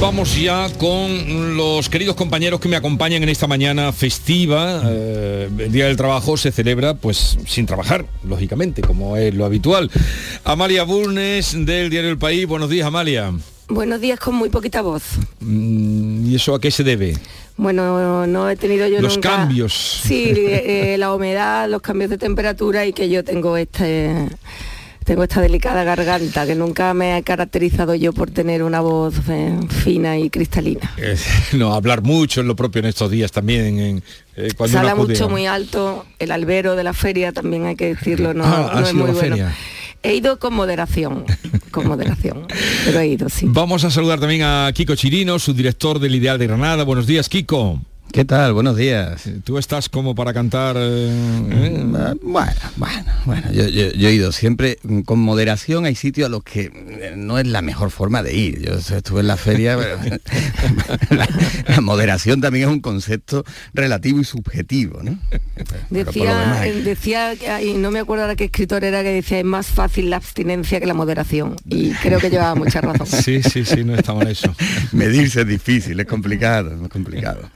Vamos 0.00 0.40
ya 0.40 0.68
con 0.78 1.56
los 1.56 1.88
queridos 1.88 2.14
compañeros 2.14 2.60
que 2.60 2.68
me 2.68 2.76
acompañan 2.76 3.22
en 3.24 3.28
esta 3.28 3.48
mañana 3.48 3.92
festiva. 3.92 4.80
Eh, 4.86 5.48
el 5.58 5.72
Día 5.72 5.86
del 5.86 5.96
Trabajo 5.96 6.36
se 6.36 6.52
celebra 6.52 6.94
pues 6.94 7.36
sin 7.46 7.66
trabajar, 7.66 8.06
lógicamente, 8.22 8.80
como 8.80 9.16
es 9.16 9.34
lo 9.34 9.44
habitual. 9.44 9.90
Amalia 10.44 10.84
Burnes 10.84 11.52
del 11.66 11.90
Diario 11.90 12.10
El 12.10 12.18
País. 12.18 12.46
Buenos 12.46 12.70
días, 12.70 12.86
Amalia. 12.86 13.32
Buenos 13.68 14.00
días 14.00 14.20
con 14.20 14.36
muy 14.36 14.50
poquita 14.50 14.82
voz. 14.82 15.02
Mm, 15.40 16.30
¿Y 16.30 16.36
eso 16.36 16.54
a 16.54 16.60
qué 16.60 16.70
se 16.70 16.84
debe? 16.84 17.14
Bueno, 17.56 18.24
no 18.28 18.48
he 18.48 18.54
tenido 18.56 18.86
yo 18.86 19.00
Los 19.00 19.14
nunca- 19.14 19.30
cambios. 19.30 20.00
Sí, 20.04 20.32
eh, 20.36 20.94
la 20.96 21.12
humedad, 21.12 21.68
los 21.68 21.82
cambios 21.82 22.08
de 22.08 22.18
temperatura 22.18 22.86
y 22.86 22.92
que 22.92 23.08
yo 23.08 23.24
tengo 23.24 23.56
este 23.56 24.28
tengo 25.08 25.22
esta 25.22 25.40
delicada 25.40 25.84
garganta 25.84 26.46
que 26.46 26.54
nunca 26.54 26.92
me 26.92 27.16
he 27.16 27.22
caracterizado 27.22 27.94
yo 27.94 28.12
por 28.12 28.30
tener 28.30 28.62
una 28.62 28.82
voz 28.82 29.14
eh, 29.30 29.58
fina 29.82 30.18
y 30.18 30.28
cristalina. 30.28 30.92
Eh, 30.98 31.16
no, 31.54 31.72
hablar 31.72 32.02
mucho 32.02 32.42
es 32.42 32.46
lo 32.46 32.54
propio 32.54 32.80
en 32.80 32.84
estos 32.84 33.10
días 33.10 33.32
también. 33.32 33.78
En, 33.78 34.02
eh, 34.36 34.50
cuando 34.54 34.78
acude 34.80 35.14
mucho 35.14 35.30
muy 35.30 35.46
alto, 35.46 36.04
el 36.18 36.30
albero 36.30 36.76
de 36.76 36.84
la 36.84 36.92
feria 36.92 37.32
también 37.32 37.64
hay 37.64 37.74
que 37.74 37.94
decirlo, 37.94 38.34
no, 38.34 38.44
Ah, 38.44 38.80
no 38.80 38.86
es 38.86 38.92
muy 38.92 39.04
bueno. 39.04 39.18
feria. 39.18 39.56
He 40.02 40.14
ido 40.14 40.38
con 40.38 40.52
moderación, 40.52 41.24
con 41.70 41.88
moderación, 41.88 42.46
pero 42.84 43.00
he 43.00 43.06
ido, 43.06 43.30
sí. 43.30 43.46
Vamos 43.48 43.84
a 43.84 43.90
saludar 43.90 44.20
también 44.20 44.42
a 44.42 44.70
Kiko 44.74 44.94
Chirino, 44.94 45.38
subdirector 45.38 46.00
del 46.00 46.16
Ideal 46.16 46.38
de 46.38 46.48
Granada. 46.48 46.84
Buenos 46.84 47.06
días, 47.06 47.30
Kiko. 47.30 47.80
¿Qué 48.12 48.24
tal? 48.24 48.52
Buenos 48.54 48.76
días. 48.76 49.24
¿Tú 49.44 49.58
estás 49.58 49.88
como 49.88 50.14
para 50.14 50.32
cantar? 50.32 50.76
eh, 50.78 51.10
eh? 51.50 52.14
Bueno, 52.22 52.52
bueno, 52.76 53.04
bueno, 53.26 53.52
yo, 53.52 53.68
yo- 53.68 53.92
yo 53.92 54.08
he 54.08 54.14
ido 54.14 54.32
siempre 54.32 54.78
mm, 54.82 55.00
con 55.02 55.18
moderación, 55.20 55.84
hay 55.84 55.94
sitios 55.94 56.26
a 56.26 56.30
los 56.30 56.42
que 56.42 56.72
eh, 56.74 57.14
no 57.16 57.38
es 57.38 57.46
la 57.46 57.60
mejor 57.62 57.90
forma 57.90 58.22
de 58.22 58.34
ir. 58.34 58.60
Yo 58.62 58.74
estuve 58.96 59.20
en 59.20 59.26
la 59.28 59.36
feria, 59.36 59.76
pero 60.00 60.18
la, 61.10 61.28
la 61.68 61.80
moderación 61.80 62.40
también 62.40 62.68
es 62.68 62.72
un 62.74 62.80
concepto 62.80 63.44
relativo 63.74 64.20
y 64.20 64.24
subjetivo, 64.24 65.00
¿no? 65.02 65.18
Decía, 65.90 66.38
demás, 66.40 66.84
decía, 66.84 67.34
que- 67.36 67.66
y 67.66 67.74
no 67.74 67.90
me 67.90 68.00
acuerdo 68.00 68.24
ahora 68.24 68.36
qué 68.36 68.44
escritor 68.44 68.84
era 68.84 69.02
que 69.02 69.10
decía 69.12 69.38
es 69.38 69.44
más 69.44 69.66
fácil 69.66 70.08
la 70.10 70.16
abstinencia 70.16 70.80
que 70.80 70.86
la 70.86 70.94
moderación 70.94 71.56
y 71.66 71.90
creo 71.92 72.18
que 72.20 72.30
llevaba 72.30 72.54
mucha 72.54 72.80
razón. 72.80 73.06
Sí, 73.06 73.42
sí, 73.42 73.64
sí, 73.64 73.84
no 73.84 73.94
está 73.94 74.14
mal 74.14 74.26
eso. 74.28 74.52
Medirse 74.92 75.42
es 75.42 75.46
difícil, 75.46 76.00
es 76.00 76.06
complicado, 76.06 76.72
es 76.82 76.88
complicado. 76.88 77.48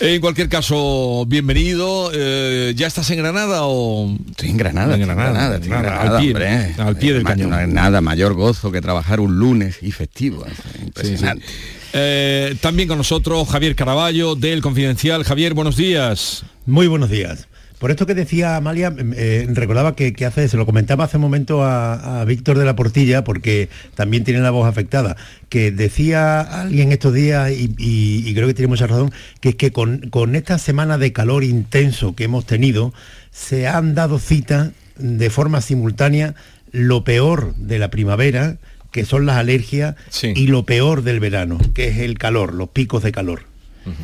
En 0.00 0.20
cualquier 0.20 0.48
caso, 0.48 1.24
bienvenido. 1.28 2.10
Eh, 2.14 2.72
¿Ya 2.76 2.86
estás 2.88 3.08
en 3.10 3.18
Granada 3.18 3.60
o...? 3.62 4.16
Estoy 4.30 4.50
en 4.50 4.56
Granada, 4.56 4.94
En 4.94 5.02
Granada, 5.02 5.56
en 5.56 5.72
al 5.72 5.82
Granada, 5.82 6.20
pie- 6.20 6.28
hombre. 6.30 6.74
al 6.78 6.96
pie 6.96 7.12
del 7.14 7.22
cañón. 7.24 7.50
No 7.50 7.56
hay 7.56 7.66
nada 7.68 8.00
mayor 8.00 8.34
gozo 8.34 8.72
que 8.72 8.80
trabajar 8.80 9.20
un 9.20 9.36
lunes 9.38 9.78
y 9.82 9.92
festivo. 9.92 10.44
es 10.46 10.82
Impresionante. 10.82 11.44
Eh, 11.92 12.56
también 12.60 12.88
con 12.88 12.98
nosotros 12.98 13.48
Javier 13.48 13.76
Caraballo 13.76 14.34
del 14.34 14.60
Confidencial. 14.62 15.24
Javier, 15.24 15.54
buenos 15.54 15.76
días. 15.76 16.44
Muy 16.66 16.86
buenos 16.88 17.10
días. 17.10 17.46
Por 17.82 17.90
esto 17.90 18.06
que 18.06 18.14
decía 18.14 18.54
Amalia, 18.54 18.94
eh, 19.16 19.48
recordaba 19.50 19.96
que, 19.96 20.12
que 20.12 20.24
hace, 20.24 20.46
se 20.48 20.56
lo 20.56 20.64
comentaba 20.66 21.02
hace 21.02 21.16
un 21.16 21.22
momento 21.22 21.64
a, 21.64 22.20
a 22.20 22.24
Víctor 22.24 22.56
de 22.56 22.64
la 22.64 22.76
Portilla, 22.76 23.24
porque 23.24 23.68
también 23.96 24.22
tiene 24.22 24.38
la 24.38 24.52
voz 24.52 24.68
afectada, 24.68 25.16
que 25.48 25.72
decía 25.72 26.40
alguien 26.42 26.92
estos 26.92 27.12
días, 27.12 27.50
y, 27.50 27.74
y- 27.78 28.22
y 28.24 28.34
creo 28.34 28.46
que 28.46 28.54
tiene 28.54 28.68
mucha 28.68 28.86
razón, 28.86 29.10
que 29.40 29.48
es 29.48 29.54
que 29.56 29.72
con, 29.72 29.98
con 30.10 30.36
esta 30.36 30.58
semana 30.58 30.96
de 30.96 31.12
calor 31.12 31.42
intenso 31.42 32.14
que 32.14 32.22
hemos 32.22 32.46
tenido, 32.46 32.94
se 33.32 33.66
han 33.66 33.96
dado 33.96 34.20
cita 34.20 34.70
de 34.96 35.28
forma 35.28 35.60
simultánea 35.60 36.36
lo 36.70 37.02
peor 37.02 37.52
de 37.56 37.80
la 37.80 37.90
primavera, 37.90 38.58
que 38.92 39.04
son 39.04 39.26
las 39.26 39.38
alergias, 39.38 39.96
y 40.36 40.46
lo 40.46 40.64
peor 40.64 41.02
del 41.02 41.18
verano, 41.18 41.58
que 41.74 41.88
es 41.88 41.98
el 41.98 42.16
calor, 42.16 42.54
los 42.54 42.68
picos 42.68 43.02
de 43.02 43.10
calor. 43.10 43.50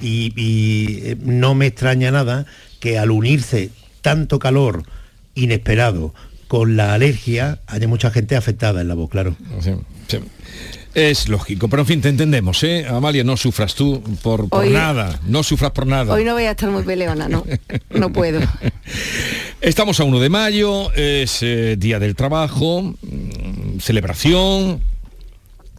Y, 0.02 0.32
y, 0.34 0.98
eh, 1.04 1.16
no 1.22 1.54
me 1.54 1.66
extraña 1.68 2.10
nada 2.10 2.46
que 2.80 2.98
al 2.98 3.10
unirse 3.10 3.70
tanto 4.02 4.38
calor 4.38 4.82
inesperado 5.34 6.14
con 6.48 6.76
la 6.76 6.94
alergia, 6.94 7.60
haya 7.66 7.86
mucha 7.88 8.10
gente 8.10 8.34
afectada 8.36 8.80
en 8.80 8.88
la 8.88 8.94
voz, 8.94 9.10
claro. 9.10 9.36
Sí, 9.60 9.72
sí. 10.08 10.18
Es 10.94 11.28
lógico, 11.28 11.68
pero 11.68 11.82
en 11.82 11.86
fin, 11.86 12.00
te 12.00 12.08
entendemos, 12.08 12.62
¿eh? 12.64 12.86
Amalia, 12.88 13.22
no 13.22 13.36
sufras 13.36 13.74
tú 13.74 14.02
por, 14.22 14.48
por 14.48 14.64
Hoy- 14.64 14.70
nada, 14.70 15.20
no 15.26 15.42
sufras 15.42 15.70
por 15.72 15.86
nada. 15.86 16.12
Hoy 16.14 16.24
no 16.24 16.32
voy 16.32 16.44
a 16.44 16.52
estar 16.52 16.70
muy 16.70 16.82
peleona, 16.82 17.28
no. 17.28 17.44
No 17.90 18.10
puedo. 18.12 18.40
Estamos 19.60 20.00
a 20.00 20.04
1 20.04 20.18
de 20.20 20.28
mayo, 20.30 20.90
es 20.94 21.42
eh, 21.42 21.76
Día 21.78 21.98
del 21.98 22.14
Trabajo, 22.16 22.82
mm, 23.02 23.78
celebración. 23.80 24.80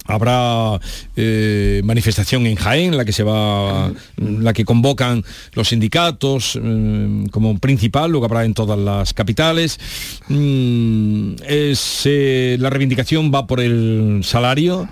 Habrá 0.10 0.80
eh, 1.16 1.82
manifestación 1.84 2.48
en 2.48 2.56
Jaén, 2.56 2.98
la 2.98 3.06
que 3.06 3.14
se 3.14 3.22
va, 3.22 3.92
la 4.18 4.54
que 4.54 4.66
convocan 4.66 5.24
los 5.54 5.70
sindicatos 5.70 6.60
mm, 6.62 7.26
como 7.28 7.60
principal, 7.60 8.12
lo 8.12 8.20
que 8.20 8.26
habrá 8.26 8.44
en 8.44 8.56
todas 8.56 8.80
las 8.80 9.14
capitales. 9.14 9.80
Mm, 10.28 11.34
es, 11.48 12.02
eh, 12.06 12.58
la 12.60 12.72
reivindicación 12.72 13.32
va 13.34 13.46
por 13.46 13.60
el 13.60 14.22
salario. 14.24 14.90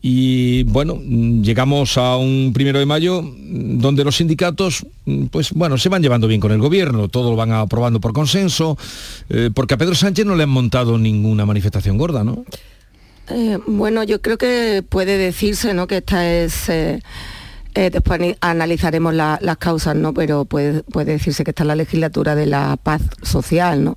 Y 0.00 0.62
bueno, 0.64 0.96
mm, 0.96 1.42
llegamos 1.42 1.98
a 1.98 2.16
un 2.16 2.52
primero 2.52 2.78
de 2.78 2.86
mayo 2.86 3.22
donde 3.22 4.04
los 4.04 4.16
sindicatos, 4.16 4.86
pues 5.30 5.52
bueno, 5.52 5.76
se 5.78 5.88
van 5.88 6.02
llevando 6.02 6.28
bien 6.28 6.40
con 6.40 6.52
el 6.52 6.58
gobierno, 6.58 7.08
todo 7.08 7.30
lo 7.30 7.36
van 7.36 7.52
aprobando 7.52 8.00
por 8.00 8.12
consenso, 8.12 8.76
eh, 9.28 9.50
porque 9.52 9.74
a 9.74 9.76
Pedro 9.76 9.94
Sánchez 9.94 10.24
no 10.26 10.36
le 10.36 10.44
han 10.44 10.50
montado 10.50 10.98
ninguna 10.98 11.46
manifestación 11.46 11.98
gorda, 11.98 12.22
¿no? 12.22 12.44
Eh, 13.30 13.58
bueno, 13.66 14.02
yo 14.04 14.20
creo 14.22 14.38
que 14.38 14.82
puede 14.88 15.18
decirse 15.18 15.74
¿no? 15.74 15.86
que 15.86 15.98
esta 15.98 16.28
es... 16.30 16.68
eh, 16.68 17.00
eh, 17.74 17.90
después 17.90 18.20
analizaremos 18.40 19.14
la- 19.14 19.38
las 19.42 19.56
causas, 19.58 19.94
¿no? 19.94 20.12
Pero 20.14 20.46
puede, 20.46 20.82
puede 20.82 21.12
decirse 21.12 21.44
que 21.44 21.50
esta 21.50 21.62
es 21.62 21.66
la 21.68 21.76
legislatura 21.76 22.34
de 22.34 22.46
la 22.46 22.76
paz 22.82 23.02
social, 23.22 23.84
¿no? 23.84 23.96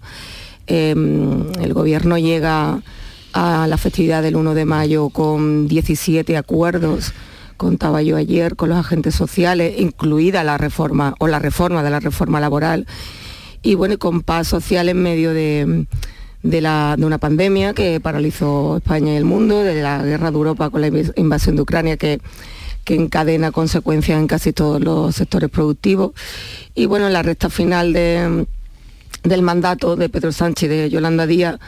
Eh, 0.68 0.92
el 0.92 1.74
gobierno 1.74 2.18
llega 2.18 2.82
a 3.34 3.66
la 3.68 3.78
festividad 3.78 4.22
del 4.22 4.36
1 4.36 4.54
de 4.54 4.66
mayo 4.66 5.10
con 5.10 5.68
17 5.68 6.38
acuerdos, 6.38 7.14
contaba 7.58 8.02
yo 8.04 8.18
ayer, 8.18 8.56
con 8.56 8.70
los 8.70 8.78
agentes 8.78 9.16
sociales, 9.16 9.74
incluida 9.80 10.44
la 10.44 10.58
reforma 10.58 11.16
o 11.20 11.28
la 11.28 11.40
reforma 11.40 11.82
de 11.82 11.90
la 11.90 12.00
reforma 12.02 12.40
laboral, 12.40 12.86
y 13.64 13.76
bueno, 13.76 13.98
con 13.98 14.22
paz 14.22 14.48
social 14.50 14.90
en 14.90 15.02
medio 15.02 15.34
de, 15.34 15.86
de 16.44 16.62
la- 16.62 16.96
de 16.98 17.06
una 17.06 17.18
pandemia 17.18 17.74
que 17.74 18.00
paralizó 18.00 18.78
España 18.78 19.14
y 19.14 19.18
el 19.18 19.26
mundo, 19.26 19.64
de 19.64 19.82
la 19.82 20.02
guerra 20.04 20.32
de 20.32 20.38
Europa 20.38 20.70
con 20.70 20.82
la 20.82 20.88
invasión 21.16 21.56
de 21.56 21.62
Ucrania 21.62 21.98
que, 21.98 22.20
que 22.84 22.96
encadena 22.96 23.52
consecuencias 23.52 24.20
en 24.20 24.28
casi 24.28 24.54
todos 24.54 24.82
los 24.82 25.16
sectores 25.16 25.50
productivos. 25.50 26.12
Y 26.74 26.86
bueno, 26.88 27.08
en 27.08 27.14
la 27.14 27.22
recta 27.22 27.50
final 27.50 27.94
de, 27.94 28.46
del 29.24 29.42
mandato 29.44 29.96
de 29.96 30.10
Pedro 30.10 30.32
Sánchez 30.32 30.66
y 30.72 30.76
de 30.76 30.90
Yolanda 30.90 31.28
Díaz, 31.28 31.60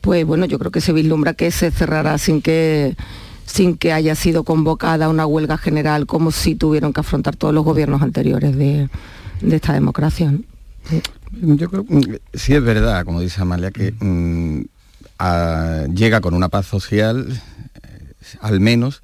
pues 0.00 0.24
bueno, 0.26 0.44
yo 0.46 0.58
creo 0.58 0.70
que 0.72 0.80
se 0.80 0.92
vislumbra 0.92 1.34
que 1.34 1.50
se 1.50 1.70
cerrará 1.70 2.18
sin 2.18 2.42
que 2.42 2.96
sin 3.44 3.76
que 3.76 3.92
haya 3.92 4.16
sido 4.16 4.42
convocada 4.42 5.08
una 5.08 5.24
huelga 5.24 5.56
general 5.56 6.06
como 6.06 6.32
si 6.32 6.56
tuvieron 6.56 6.92
que 6.92 6.98
afrontar 7.00 7.36
todos 7.36 7.54
los 7.54 7.64
gobiernos 7.64 8.02
anteriores 8.02 8.56
de, 8.56 8.88
de 9.40 9.56
esta 9.56 9.72
democracia. 9.72 10.32
¿no? 10.32 10.40
Yo 11.40 11.68
creo 11.68 11.84
que 11.84 12.20
sí 12.34 12.54
es 12.54 12.62
verdad, 12.62 13.04
como 13.04 13.20
dice 13.20 13.40
Amalia, 13.42 13.70
que 13.70 13.92
mm, 13.98 14.60
a- 15.18 15.86
llega 15.94 16.20
con 16.20 16.34
una 16.34 16.48
paz 16.48 16.66
social, 16.66 17.28
eh, 17.82 18.14
al 18.40 18.60
menos 18.60 19.02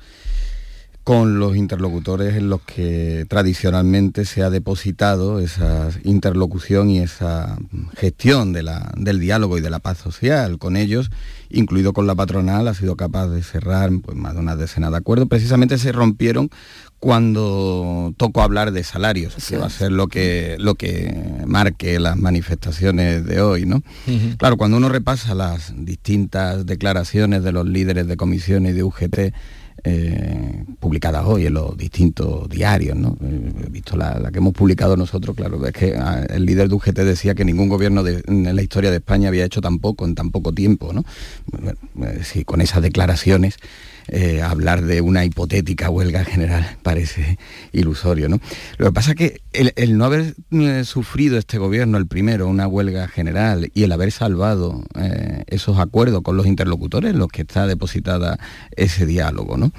con 1.04 1.40
los 1.40 1.56
interlocutores 1.56 2.36
en 2.36 2.48
los 2.48 2.60
que 2.62 3.26
tradicionalmente 3.28 4.24
se 4.24 4.44
ha 4.44 4.50
depositado 4.50 5.40
esa 5.40 5.88
interlocución 6.04 6.90
y 6.90 7.00
esa 7.00 7.58
gestión 7.96 8.52
de 8.52 8.62
la- 8.62 8.92
del 8.96 9.18
diálogo 9.18 9.58
y 9.58 9.60
de 9.60 9.70
la 9.70 9.80
paz 9.80 9.98
social. 9.98 10.58
Con 10.58 10.76
ellos, 10.76 11.10
incluido 11.50 11.92
con 11.92 12.06
la 12.06 12.14
patronal, 12.14 12.68
ha 12.68 12.74
sido 12.74 12.94
capaz 12.96 13.26
de 13.28 13.42
cerrar 13.42 13.90
pues, 14.00 14.16
más 14.16 14.34
de 14.34 14.40
una 14.40 14.54
decena 14.54 14.90
de 14.92 14.98
acuerdos. 14.98 15.28
Precisamente 15.28 15.76
se 15.76 15.90
rompieron 15.90 16.50
cuando 17.02 18.14
tocó 18.16 18.42
hablar 18.42 18.70
de 18.70 18.84
salarios, 18.84 19.34
que 19.48 19.56
va 19.56 19.66
a 19.66 19.70
ser 19.70 19.90
lo 19.90 20.06
que, 20.06 20.54
lo 20.60 20.76
que 20.76 21.42
marque 21.46 21.98
las 21.98 22.16
manifestaciones 22.16 23.26
de 23.26 23.40
hoy, 23.40 23.66
¿no? 23.66 23.82
Claro, 24.38 24.56
cuando 24.56 24.76
uno 24.76 24.88
repasa 24.88 25.34
las 25.34 25.74
distintas 25.76 26.64
declaraciones 26.64 27.42
de 27.42 27.50
los 27.50 27.66
líderes 27.66 28.06
de 28.06 28.16
comisiones 28.16 28.76
de 28.76 28.84
UGT 28.84 29.34
eh, 29.84 30.64
publicadas 30.80 31.24
hoy 31.26 31.46
en 31.46 31.54
los 31.54 31.76
distintos 31.76 32.48
diarios, 32.48 32.96
¿no? 32.96 33.16
Eh, 33.22 33.52
He 33.66 33.70
visto 33.70 33.96
la, 33.96 34.30
que 34.32 34.38
hemos 34.38 34.52
publicado 34.54 34.96
nosotros, 34.96 35.34
claro, 35.36 35.64
es 35.66 35.72
que 35.72 35.96
ah, 35.96 36.24
el 36.28 36.44
líder 36.46 36.68
de 36.68 36.74
UGT 36.74 36.98
decía 37.00 37.34
que 37.34 37.44
ningún 37.44 37.68
gobierno 37.68 38.02
de- 38.02 38.22
en 38.26 38.54
la 38.54 38.62
historia 38.62 38.90
de 38.90 38.96
España 38.98 39.28
había 39.28 39.44
hecho 39.44 39.60
tan 39.60 39.78
poco 39.78 40.04
en 40.06 40.14
tan 40.14 40.30
poco 40.30 40.52
tiempo, 40.52 40.92
¿no? 40.92 41.04
Bueno, 41.50 41.78
eh, 42.04 42.44
con 42.44 42.60
esas 42.60 42.82
declaraciones 42.82 43.56
hablar 44.44 44.82
de 44.82 45.00
una 45.00 45.24
hipotética 45.24 45.88
huelga 45.88 46.24
general 46.24 46.76
parece 46.82 47.38
ilusorio. 47.72 48.28
¿no? 48.28 48.40
Lo 48.76 48.86
que 48.86 48.92
pasa 48.92 49.12
es 49.12 49.16
que 49.16 49.40
el, 49.52 49.96
no 49.96 50.04
haber 50.04 50.34
sufrido 50.84 51.38
este 51.38 51.56
gobierno, 51.58 51.98
el 51.98 52.08
primero, 52.08 52.48
una 52.48 52.66
huelga 52.66 53.06
general, 53.06 53.70
y 53.74 53.84
el 53.84 53.92
haber 53.92 54.10
salvado 54.10 54.82
esos 55.46 55.78
acuerdos 55.78 56.22
con 56.22 56.36
los 56.36 56.46
interlocutores 56.46 57.12
en 57.12 57.18
los 57.18 57.28
que 57.28 57.42
está 57.42 57.66
depositada 57.68 58.38
ese 58.76 59.06
diálogo, 59.06 59.56
¿no? 59.62 59.72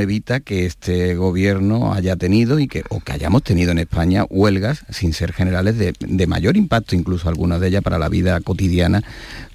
evita 0.00 0.40
que 0.40 0.66
este 0.66 1.14
gobierno 1.14 1.94
haya 1.94 2.16
tenido 2.16 2.58
y 2.58 2.68
que, 2.68 2.84
o 2.90 3.00
que 3.00 3.12
hayamos 3.12 3.42
tenido 3.42 3.72
en 3.72 3.78
España 3.78 4.24
huelgas, 4.28 4.84
sin 4.90 5.12
ser 5.12 5.32
generales, 5.32 5.76
de, 5.78 6.26
mayor 6.26 6.56
impacto, 6.56 6.94
incluso 6.94 7.28
algunas 7.28 7.60
de 7.60 7.68
ellas 7.68 7.82
para 7.82 7.98
la 7.98 8.08
vida 8.08 8.40
cotidiana, 8.40 9.02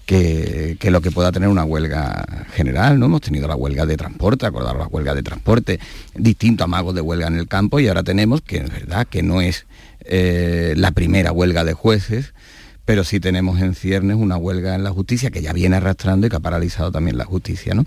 que, 0.05 0.78
que 0.80 0.91
lo 0.91 1.01
que 1.01 1.11
pueda 1.11 1.32
tener 1.32 1.47
una 1.47 1.64
huelga 1.64 2.26
general. 2.53 2.99
¿no? 2.99 3.05
Hemos 3.05 3.22
tenido 3.22 3.47
la 3.47 3.55
huelga 3.55 3.86
de 3.86 3.95
transporte, 3.95 4.45
acordaros 4.45 4.80
la 4.80 4.88
huelga 4.88 5.14
de 5.14 5.24
transporte, 5.24 5.80
distintos 6.16 6.66
amagos 6.66 6.95
de 6.95 7.01
huelga 7.01 7.28
en 7.28 7.38
el 7.38 7.47
campo 7.47 7.80
y 7.80 7.88
ahora 7.88 8.03
tenemos 8.03 8.41
que 8.41 8.57
es 8.57 8.70
verdad 8.72 9.07
que 9.07 9.24
no 9.24 9.41
es 9.41 9.66
eh, 10.05 10.74
la 10.76 10.91
primera 10.91 11.32
huelga 11.32 11.64
de 11.64 11.74
jueces, 11.74 12.34
pero 12.86 13.05
sí 13.05 13.22
tenemos 13.22 13.61
en 13.61 13.76
ciernes 13.76 14.18
una 14.18 14.36
huelga 14.36 14.76
en 14.76 14.84
la 14.84 14.89
justicia 14.89 15.32
que 15.32 15.41
ya 15.41 15.53
viene 15.53 15.78
arrastrando 15.78 16.28
y 16.28 16.30
que 16.30 16.36
ha 16.36 16.41
paralizado 16.41 16.91
también 16.91 17.18
la 17.18 17.26
justicia. 17.26 17.74
¿no? 17.74 17.86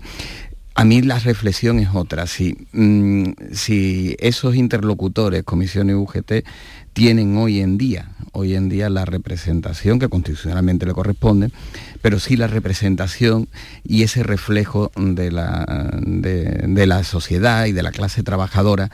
A 0.77 0.85
mí 0.85 1.01
la 1.01 1.17
reflexión 1.17 1.79
es 1.79 1.89
otra. 1.91 2.27
Si, 2.27 2.55
mm, 2.71 3.31
esos 4.19 4.55
interlocutores, 4.55 5.41
comisiones 5.41 5.95
UGT, 5.95 6.45
tienen 6.93 7.35
hoy 7.35 7.61
en 7.61 7.79
día, 7.79 8.11
hoy 8.31 8.53
en 8.53 8.69
día 8.69 8.87
la 8.91 9.03
representación 9.03 9.97
que 9.97 10.07
constitucionalmente 10.07 10.85
le 10.85 10.93
corresponde, 10.93 11.49
pero 12.03 12.19
sí 12.19 12.37
la 12.37 12.45
representación 12.45 13.49
y 13.83 14.03
ese 14.03 14.21
reflejo 14.21 14.91
de 14.95 15.31
la, 15.31 15.65
de 16.05 16.85
la 16.85 17.03
sociedad 17.03 17.65
y 17.65 17.71
de 17.71 17.81
la 17.81 17.91
clase 17.91 18.21
trabajadora 18.21 18.91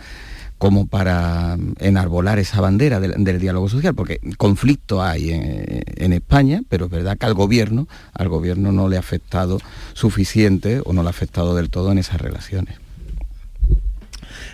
como 0.63 0.87
para 0.87 1.57
enarbolar 1.81 2.39
esa 2.39 2.61
bandera 2.61 3.01
del, 3.01 3.39
diálogo 3.41 3.67
social, 3.67 3.93
porque 3.95 4.21
conflicto 4.37 5.03
hay 5.03 5.31
en, 5.31 6.13
España, 6.13 6.61
pero 6.69 6.85
es 6.85 6.91
verdad 6.91 7.17
que 7.17 7.25
al 7.25 7.33
gobierno, 7.33 7.89
al 8.13 8.29
gobierno 8.29 8.71
no 8.71 8.87
le 8.87 8.95
ha 8.95 9.01
afectado 9.01 9.59
suficiente 9.91 10.79
o 10.85 10.93
no 10.93 11.03
le 11.03 11.07
ha 11.07 11.09
afectado 11.09 11.53
del 11.53 11.69
todo 11.69 11.91
en 11.91 11.97
esas 11.97 12.21
relaciones. 12.21 12.77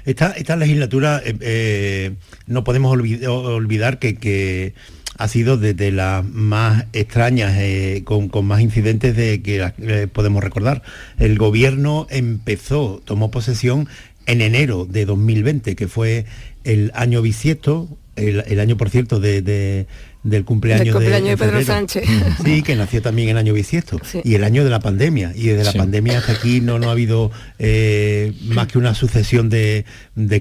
Esta, 0.03 0.55
legislatura 0.55 1.21
eh, 1.23 1.37
eh, 1.41 2.15
no 2.47 2.63
podemos 2.63 2.91
olvid 2.91 3.29
olvidar 3.29 3.99
que, 3.99 4.73
ha 5.19 5.27
sido 5.27 5.57
desde 5.57 5.91
las 5.91 6.25
más 6.25 6.85
extrañas, 6.93 7.53
eh, 7.57 8.03
con, 8.05 8.29
con, 8.29 8.45
más 8.45 8.61
incidentes 8.61 9.17
de 9.17 9.41
que 9.41 9.69
eh, 9.79 10.07
podemos 10.07 10.41
recordar. 10.41 10.81
El 11.17 11.37
gobierno 11.37 12.07
empezó, 12.09 13.01
tomó 13.03 13.29
posesión 13.29 13.89
en 14.29 14.41
enero 14.41 14.85
de 14.85 15.05
2020, 15.05 15.75
que 15.75 15.87
fue 15.87 16.25
el 16.63 16.91
año 16.93 17.21
bisiesto, 17.21 17.89
el, 18.15 18.59
año, 18.59 18.77
por 18.77 18.89
cierto, 18.89 19.19
de, 19.19 19.87
del 20.23 20.45
cumpleaños, 20.45 20.99
de, 20.99 21.37
Pedro 21.37 21.63
Sánchez. 21.63 22.03
Sí, 22.43 22.61
que 22.61 22.75
nació 22.75 23.01
también 23.01 23.29
el 23.29 23.37
año 23.37 23.53
bisiesto. 23.53 23.99
Y 24.23 24.35
el 24.35 24.43
año 24.43 24.63
de 24.63 24.69
la 24.69 24.79
pandemia. 24.79 25.31
Y 25.35 25.47
desde 25.47 25.63
la 25.63 25.73
pandemia 25.73 26.19
hasta 26.19 26.33
aquí 26.33 26.61
no, 26.61 26.79
no 26.79 26.89
ha 26.89 26.91
habido 26.91 27.31
eh, 27.57 28.33
más 28.43 28.67
que 28.67 28.77
una 28.77 28.93
sucesión 28.93 29.49
de, 29.49 29.85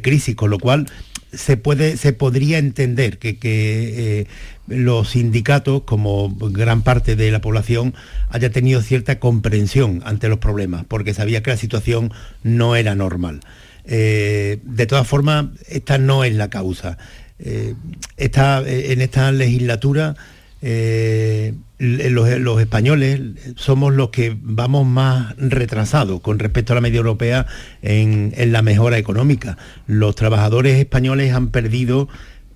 crisis, 0.02 0.34
con 0.34 0.50
lo 0.50 0.58
cual 0.58 0.86
se, 1.32 1.56
puede, 1.56 1.96
se 1.96 2.12
podría 2.12 2.58
entender 2.58 3.18
que, 3.18 3.38
que 3.38 4.20
eh, 4.20 4.26
los 4.66 5.10
sindicatos, 5.10 5.82
como 5.84 6.34
gran 6.36 6.82
parte 6.82 7.16
de 7.16 7.30
la 7.30 7.40
población, 7.40 7.94
haya 8.28 8.50
tenido 8.50 8.82
cierta 8.82 9.18
comprensión 9.18 10.02
ante 10.04 10.28
los 10.28 10.40
problemas, 10.40 10.84
porque 10.86 11.14
sabía 11.14 11.42
que 11.42 11.50
la 11.50 11.56
situación 11.56 12.12
no 12.42 12.76
era 12.76 12.94
normal. 12.94 13.40
Eh, 13.90 14.58
de 14.62 14.86
todas 14.86 15.06
formas, 15.06 15.46
esta 15.68 15.98
no 15.98 16.22
es 16.22 16.34
la 16.34 16.50
causa. 16.50 16.98
Eh, 17.38 17.74
en 18.16 19.00
esta 19.00 19.32
legislatura 19.32 20.14
eh, 20.60 21.54
los, 21.78 22.60
españoles 22.60 23.20
somos 23.54 23.94
los 23.94 24.10
que 24.10 24.36
vamos 24.40 24.86
más 24.86 25.36
retrasados 25.36 26.20
con 26.20 26.40
respecto 26.40 26.72
a 26.72 26.74
la 26.74 26.80
media 26.80 26.98
europea 26.98 27.46
en, 27.82 28.34
la 28.52 28.62
mejora 28.62 28.98
económica. 28.98 29.56
Los 29.86 30.16
trabajadores 30.16 30.78
españoles 30.78 31.32
han 31.32 31.48
perdido 31.48 32.08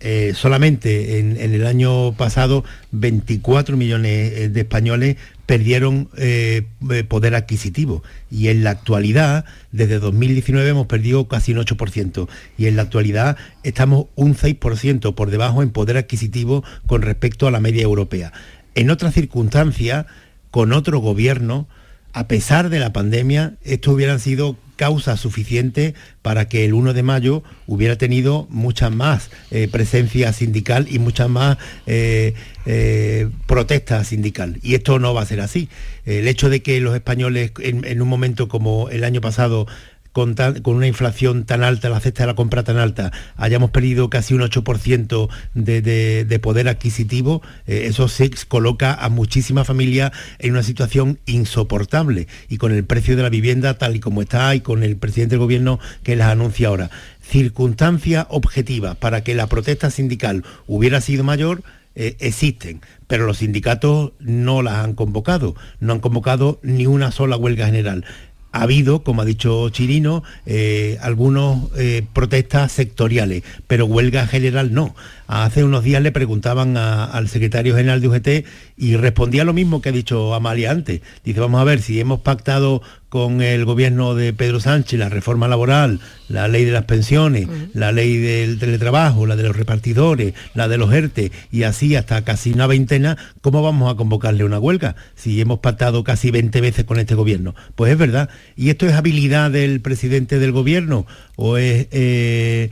eh, 0.05 0.33
solamente 0.35 1.21
en, 1.21 1.37
el 1.37 1.65
año 1.65 2.13
pasado 2.15 2.65
24 2.91 3.77
millones 3.77 4.53
de 4.53 4.61
españoles 4.61 5.17
perdieron 5.47 6.09
eh, 6.17 6.67
eh, 6.91 7.05
poder 7.05 7.35
adquisitivo 7.35 8.03
y 8.31 8.49
en 8.49 8.65
la 8.65 8.71
actualidad, 8.71 9.45
desde 9.71 10.01
2019 10.01 10.69
hemos 10.69 10.87
perdido 10.87 11.29
casi 11.29 11.53
un 11.53 11.59
8% 11.59 12.29
y 12.59 12.67
en 12.67 12.77
la 12.77 12.83
actualidad 12.83 13.37
estamos 13.63 14.07
un 14.17 14.35
6% 14.35 15.15
por 15.15 15.31
debajo 15.31 15.63
en 15.63 15.71
poder 15.71 15.97
adquisitivo 15.97 16.65
con 16.87 17.03
respecto 17.03 17.47
a 17.47 17.51
la 17.51 17.61
media 17.61 17.83
europea. 17.83 18.33
En 18.75 18.91
otras 18.91 19.15
circunstancias, 19.15 20.07
con 20.51 20.73
otro 20.73 20.99
gobierno, 20.99 21.69
a 22.13 22.29
pesar 22.29 22.69
de 22.69 22.79
la 22.79 22.93
pandemia, 22.93 23.55
esto 23.65 23.93
hubieran 23.93 24.21
sido 24.21 24.57
causa 24.77 25.17
suficiente 25.17 25.95
para 26.23 26.49
que 26.49 26.65
el 26.65 26.75
1 26.75 26.93
de 26.93 27.03
mayo 27.03 27.43
hubiera 27.67 27.97
tenido 27.97 28.47
mucha 28.51 28.91
más 28.91 29.31
eh, 29.51 29.69
presencia 29.71 30.33
sindical 30.33 30.89
y 30.91 30.99
mucha 30.99 31.29
más 31.29 31.59
eh, 31.87 32.35
eh, 32.67 33.29
protesta 33.47 34.03
sindical. 34.05 34.59
Y 34.63 34.75
esto 34.75 34.99
no 34.99 35.15
va 35.15 35.23
a 35.23 35.27
ser 35.27 35.41
así. 35.41 35.69
El 36.05 36.27
hecho 36.27 36.51
de 36.51 36.63
que 36.63 36.81
los 36.81 36.95
españoles 36.95 37.53
en 37.61 38.03
un 38.03 38.09
momento 38.09 38.49
como 38.49 38.89
el 38.89 39.05
año 39.05 39.21
pasado 39.21 39.67
con, 40.13 40.37
una 40.65 40.87
inflación 40.87 41.45
tan 41.45 41.65
alta, 41.65 41.89
la 41.89 42.01
cesta 42.01 42.23
de 42.23 42.29
la 42.29 42.35
compra 42.35 42.63
tan 42.63 42.77
alta, 42.77 43.13
hayamos 43.37 43.71
perdido 43.71 44.11
casi 44.11 44.35
un 44.35 44.43
8% 44.43 45.29
de, 45.55 46.39
poder 46.43 46.69
adquisitivo, 46.69 47.43
eh, 47.67 47.85
eso 47.87 48.09
se 48.09 48.31
coloca 48.49 48.95
a 48.95 49.09
muchísimas 49.09 49.67
familias 49.67 50.13
en 50.39 50.53
una 50.53 50.63
situación 50.63 51.19
insoportable. 51.27 52.29
Y 52.49 52.59
con 52.59 52.73
el 52.73 52.85
precio 52.85 53.17
de 53.17 53.23
la 53.23 53.29
vivienda 53.29 53.79
tal 53.79 53.97
y 53.97 54.01
como 54.01 54.23
está 54.23 54.55
y 54.55 54.61
con 54.61 54.83
el 54.83 54.97
presidente 54.97 55.35
del 55.35 55.41
gobierno 55.41 55.79
que 56.03 56.17
les 56.17 56.27
anuncia 56.27 56.69
ahora. 56.69 56.91
Circunstancias 57.23 58.27
objetivas 58.29 58.97
para 58.97 59.23
que 59.23 59.35
la 59.35 59.47
protesta 59.47 59.91
sindical 59.91 60.45
hubiera 60.67 61.01
sido 61.01 61.25
mayor, 61.25 61.63
eh, 61.95 62.17
existen, 62.21 62.81
pero 63.07 63.27
los 63.27 63.39
sindicatos 63.39 64.13
no 64.19 64.63
las 64.63 64.77
han 64.77 64.95
convocado, 64.95 65.55
no 65.79 65.93
han 65.93 66.01
convocado 66.01 66.59
ni 66.63 66.87
una 66.87 67.13
sola 67.13 67.37
huelga 67.37 67.67
general 67.67 68.07
ha 68.53 68.63
habido, 68.63 69.03
como 69.03 69.23
ha 69.23 69.25
dicho 69.25 69.69
Chirino, 69.71 70.23
eh, 70.47 70.99
algunos 71.01 71.71
eh, 71.77 72.05
protestas 72.13 72.71
sectoriales, 72.73 73.43
pero 73.67 73.87
huelga 73.87 74.27
general 74.27 74.73
no. 74.73 74.95
Hace 75.35 75.65
unos 75.65 75.83
días 75.83 76.03
le 76.03 76.13
preguntaban 76.13 76.77
al 76.77 77.27
secretario 77.27 77.75
general 77.75 78.03
de 78.03 78.09
UGT 78.09 78.29
y 78.77 78.97
respondía 78.97 79.45
lo 79.45 79.55
mismo 79.55 79.81
que 79.81 79.89
ha 79.89 79.93
dicho 79.93 80.35
Amalia 80.35 80.71
antes. 80.71 81.01
Dice, 81.25 81.41
vamos 81.41 81.59
a 81.59 81.65
ver, 81.65 81.81
si 81.81 81.99
hemos 81.99 82.21
pactado 82.21 82.83
con 83.09 83.41
el 83.41 83.65
gobierno 83.65 84.15
de 84.15 84.35
Pedro 84.35 84.61
Sánchez 84.61 84.99
la 84.99 85.09
reforma 85.09 85.49
laboral, 85.49 86.01
la 86.29 86.49
ley 86.49 86.67
de 86.67 86.73
las 86.73 86.85
pensiones, 86.85 87.49
la 87.73 87.93
ley 87.93 88.19
del 88.19 88.59
teletrabajo, 88.59 89.25
la 89.25 89.35
de 89.35 89.45
los 89.45 89.57
repartidores, 89.57 90.35
la 90.53 90.69
de 90.69 90.77
los 90.77 90.93
ERTE 90.93 91.33
y 91.51 91.63
así 91.63 91.97
hasta 91.97 92.25
casi 92.25 92.53
una 92.53 92.67
veintena, 92.67 93.17
¿cómo 93.41 93.63
vamos 93.63 93.91
a 93.91 93.97
convocarle 93.97 94.45
una 94.45 94.59
huelga 94.59 94.97
si 95.15 95.41
hemos 95.41 95.61
pactado 95.61 96.05
casi 96.05 96.31
20 96.31 96.61
veces 96.61 96.85
con 96.85 96.99
este 96.99 97.15
gobierno? 97.15 97.55
Pues 97.75 97.91
es 97.91 97.97
verdad. 97.97 98.29
¿Y 98.55 98.69
esto 98.69 98.87
es 98.87 98.93
habilidad 98.93 99.51
del 99.51 99.81
presidente 99.81 100.39
del 100.39 100.53
gobierno 100.53 101.07
o 101.37 101.57
es... 101.57 101.87
Eh, 101.91 102.69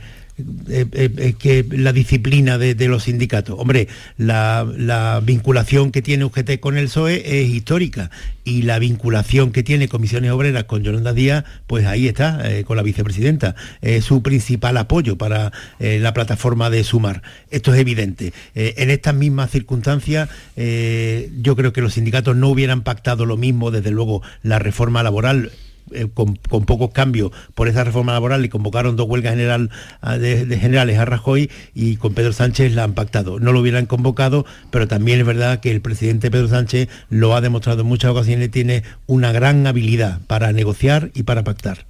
eh, 0.69 0.85
eh, 0.91 1.09
eh, 1.17 1.33
que 1.33 1.65
la 1.69 1.93
disciplina 1.93 2.57
de, 2.57 2.87
los 2.87 3.03
sindicatos. 3.03 3.55
Hombre, 3.57 3.87
la, 4.17 5.21
vinculación 5.23 5.91
que 5.91 6.01
tiene 6.01 6.25
UGT 6.25 6.59
con 6.59 6.77
el 6.77 6.85
PSOE 6.85 7.41
es 7.41 7.49
histórica 7.49 8.11
y 8.43 8.63
la 8.63 8.79
vinculación 8.79 9.51
que 9.51 9.63
tiene 9.63 9.87
Comisiones 9.87 10.31
Obreras 10.31 10.65
con 10.65 10.83
Yolanda 10.83 11.13
Díaz, 11.13 11.45
pues 11.67 11.85
ahí 11.85 12.07
está, 12.07 12.43
con 12.65 12.77
la 12.77 12.83
vicepresidenta. 12.83 13.55
Es 13.81 14.05
su 14.05 14.23
principal 14.23 14.77
apoyo 14.77 15.17
para 15.17 15.51
la 15.79 16.13
plataforma 16.13 16.69
de 16.69 16.83
Sumar. 16.83 17.21
Esto 17.49 17.73
es 17.73 17.79
evidente. 17.79 18.33
en 18.55 18.89
estas 18.89 19.13
mismas 19.13 19.51
circunstancias, 19.51 20.29
yo 20.55 21.55
creo 21.55 21.71
que 21.73 21.81
los 21.81 21.93
sindicatos 21.93 22.35
no 22.35 22.49
hubieran 22.49 22.81
pactado 22.81 23.25
lo 23.25 23.37
mismo, 23.37 23.69
desde 23.69 23.91
luego, 23.91 24.23
la 24.41 24.59
reforma 24.59 25.03
laboral 25.03 25.51
eh, 25.93 26.07
con, 26.13 26.35
pocos 26.35 26.91
cambios 26.91 27.31
por 27.55 27.67
esa 27.67 27.83
reforma 27.83 28.13
laboral 28.13 28.43
y 28.45 28.49
convocaron 28.49 28.95
dos 28.95 29.07
huelgas 29.07 29.33
general, 29.33 29.69
ah, 30.01 30.17
de, 30.17 30.45
generales 30.57 30.97
a 30.97 31.05
Rajoy 31.05 31.49
y 31.73 31.97
con 31.97 32.13
Pedro 32.13 32.33
Sánchez 32.33 32.73
la 32.73 32.83
han 32.83 32.93
pactado. 32.93 33.39
No 33.39 33.51
lo 33.51 33.59
hubieran 33.59 33.85
convocado, 33.85 34.45
pero 34.69 34.87
también 34.87 35.19
es 35.19 35.25
verdad 35.25 35.59
que 35.59 35.71
el 35.71 35.81
presidente 35.81 36.31
Pedro 36.31 36.47
Sánchez 36.47 36.89
lo 37.09 37.35
ha 37.35 37.41
demostrado 37.41 37.81
en 37.81 37.87
muchas 37.87 38.11
ocasiones, 38.11 38.51
tiene 38.51 38.83
una 39.07 39.31
gran 39.31 39.65
habilidad 39.67 40.19
para 40.27 40.51
negociar 40.51 41.11
y 41.13 41.23
para 41.23 41.43
pactar. 41.43 41.85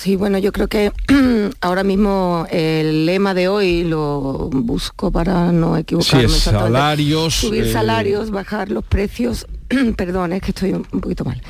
Sí, 0.00 0.16
bueno, 0.16 0.38
yo 0.38 0.50
creo 0.50 0.66
que 0.66 0.92
ahora 1.60 1.84
mismo 1.84 2.46
el 2.50 3.04
lema 3.04 3.34
de 3.34 3.48
hoy 3.48 3.84
lo 3.84 4.48
busco 4.50 5.12
para 5.12 5.52
no 5.52 5.76
equivocarme. 5.76 6.26
Sí, 6.26 6.40
salarios. 6.40 7.34
Subir 7.34 7.64
eh, 7.64 7.72
salarios, 7.72 8.30
bajar 8.30 8.70
los 8.70 8.82
precios. 8.82 9.46
Perdón, 9.96 10.32
es 10.32 10.40
que 10.40 10.52
estoy 10.52 10.72
un 10.72 10.84
poquito 10.84 11.26
mal 11.26 11.42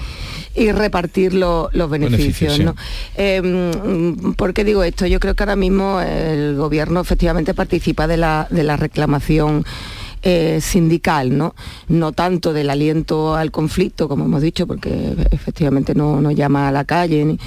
y 0.55 0.72
repartir 0.72 1.34
los 1.34 1.90
beneficios. 1.90 2.59
¿no? 2.61 2.74
Em, 3.14 4.34
¿Por 4.34 4.53
qué 4.53 4.64
digo 4.64 4.82
esto? 4.82 5.07
Yo 5.07 5.20
creo 5.20 5.34
que 5.34 5.42
ahora 5.42 5.57
mismo 5.57 6.01
el 6.01 6.57
gobierno 6.57 7.01
efectivamente 7.01 7.55
participa 7.55 8.07
de 8.07 8.16
la, 8.16 8.46
de 8.51 8.64
la 8.64 8.76
reclamación. 8.76 9.64
Eh, 10.22 10.61
sindical, 10.61 11.34
¿no? 11.38 11.55
no 11.88 12.12
tanto 12.12 12.53
del 12.53 12.68
aliento 12.68 13.36
al 13.36 13.51
conflicto, 13.51 14.07
como 14.07 14.26
hemos 14.26 14.42
dicho, 14.42 14.66
porque 14.66 15.16
efectivamente 15.30 15.94
no, 15.94 16.30
llama 16.30 16.68
a 16.68 16.72
la 16.72 16.84
calle, 16.84 17.38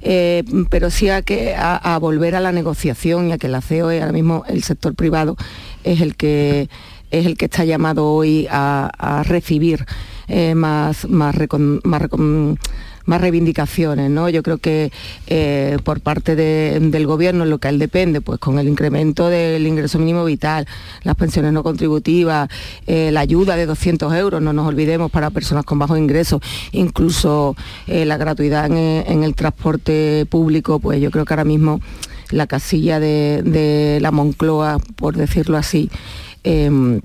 eh, 0.00 0.42
pero 0.70 0.88
sí 0.88 1.10
a, 1.10 1.20
que, 1.20 1.54
a, 1.54 1.98
volver 2.00 2.34
a 2.34 2.40
la 2.40 2.50
negociación 2.50 3.28
y 3.28 3.32
a 3.32 3.38
que 3.38 3.48
la 3.48 3.60
COE, 3.60 4.00
ahora 4.00 4.12
mismo 4.12 4.44
el 4.48 4.62
sector 4.62 4.94
privado, 4.94 5.36
es 5.84 6.00
el 6.00 6.16
que, 6.16 6.70
es 7.10 7.26
el 7.26 7.36
que 7.36 7.44
está 7.44 7.66
llamado 7.66 8.06
hoy 8.06 8.46
a 8.50 9.22
recibir 9.26 9.84
eh, 10.28 10.54
más, 10.54 11.08
más, 11.08 11.36
más, 11.84 13.20
reivindicaciones. 13.20 14.10
¿no? 14.10 14.28
Yo 14.28 14.42
creo 14.42 14.58
que 14.58 14.92
eh, 15.26 15.78
por 15.84 16.00
parte 16.00 16.36
del 16.36 17.06
gobierno, 17.06 17.44
lo 17.44 17.58
que 17.58 17.68
él 17.68 17.78
depende, 17.78 18.20
pues 18.20 18.38
con 18.38 18.58
el 18.58 18.68
incremento 18.68 19.28
del 19.28 19.66
ingreso 19.66 19.98
mínimo 19.98 20.24
vital, 20.24 20.66
las 21.02 21.16
pensiones 21.16 21.52
no 21.52 21.62
contributivas, 21.62 22.48
eh, 22.86 23.10
la 23.12 23.20
ayuda 23.20 23.56
de 23.56 23.66
200 23.66 24.12
euros, 24.14 24.40
no 24.42 24.52
nos 24.52 24.66
olvidemos, 24.66 25.10
para 25.10 25.30
personas 25.30 25.64
con 25.64 25.78
bajos 25.78 25.98
ingresos, 25.98 26.40
incluso 26.72 27.56
la 27.86 28.16
gratuidad 28.16 28.66
en, 28.66 29.22
el 29.22 29.34
transporte 29.34 30.26
público, 30.28 30.78
pues 30.78 31.00
yo 31.00 31.10
creo 31.10 31.24
que 31.24 31.34
ahora 31.34 31.44
mismo 31.44 31.80
la 32.30 32.46
casilla 32.46 32.98
de, 32.98 33.98
la 34.00 34.10
Moncloa, 34.10 34.78
por 34.96 35.16
decirlo 35.16 35.56
así, 35.56 35.90
em, 36.44 37.00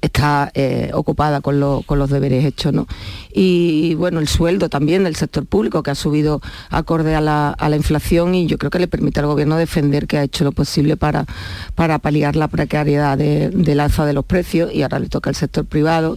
está 0.00 0.50
eh, 0.54 0.90
ocupada 0.94 1.40
con, 1.40 1.60
los 1.60 2.10
deberes 2.10 2.44
hechos. 2.44 2.72
¿no? 2.72 2.86
Y 3.32 3.94
bueno, 3.94 4.20
el 4.20 4.28
sueldo 4.28 4.68
también 4.68 5.04
del 5.04 5.16
sector 5.16 5.46
público 5.46 5.82
que 5.82 5.90
ha 5.90 5.94
subido 5.94 6.40
acorde 6.70 7.14
a 7.14 7.20
la, 7.20 7.76
inflación 7.76 8.34
y 8.34 8.46
yo 8.46 8.58
creo 8.58 8.70
que 8.70 8.78
le 8.78 8.88
permite 8.88 9.20
al 9.20 9.26
gobierno 9.26 9.56
defender 9.56 10.06
que 10.06 10.18
ha 10.18 10.22
hecho 10.22 10.44
lo 10.44 10.52
posible 10.52 10.96
para, 10.96 11.26
para 11.74 11.98
paliar 11.98 12.36
la 12.36 12.48
precariedad 12.48 13.18
del 13.18 13.80
alza 13.80 14.06
de 14.06 14.14
los 14.14 14.24
precios 14.24 14.72
y 14.72 14.82
ahora 14.82 14.98
le 14.98 15.08
toca 15.08 15.30
al 15.30 15.36
sector 15.36 15.66
privado. 15.66 16.16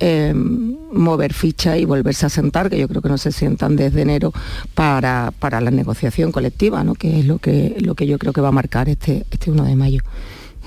Eh, 0.00 0.32
mover 0.32 1.32
ficha 1.32 1.76
y 1.76 1.84
volverse 1.84 2.24
a 2.26 2.28
sentar, 2.28 2.70
que 2.70 2.78
yo 2.78 2.86
creo 2.86 3.02
que 3.02 3.08
no 3.08 3.18
se 3.18 3.32
sientan 3.32 3.74
desde 3.74 4.02
enero 4.02 4.32
para, 4.74 5.32
para 5.40 5.60
la 5.60 5.72
negociación 5.72 6.30
colectiva, 6.30 6.84
¿no? 6.84 6.94
que 6.94 7.18
es 7.18 7.26
lo 7.26 7.38
que, 7.38 7.74
lo 7.80 7.96
que 7.96 8.06
yo 8.06 8.16
creo 8.18 8.32
que 8.32 8.40
va 8.40 8.48
a 8.48 8.52
marcar 8.52 8.88
este, 8.88 9.26
este 9.32 9.50
1 9.50 9.64
de 9.64 9.74
mayo. 9.74 10.02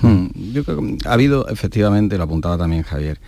Hmm, 0.02 0.26
yo 0.52 0.64
creo 0.64 0.78
que 0.78 0.98
ha 1.06 1.12
habido, 1.12 1.48
efectivamente, 1.48 2.18
lo 2.18 2.24
apuntaba 2.24 2.58
también 2.58 2.82
Javier, 2.82 3.20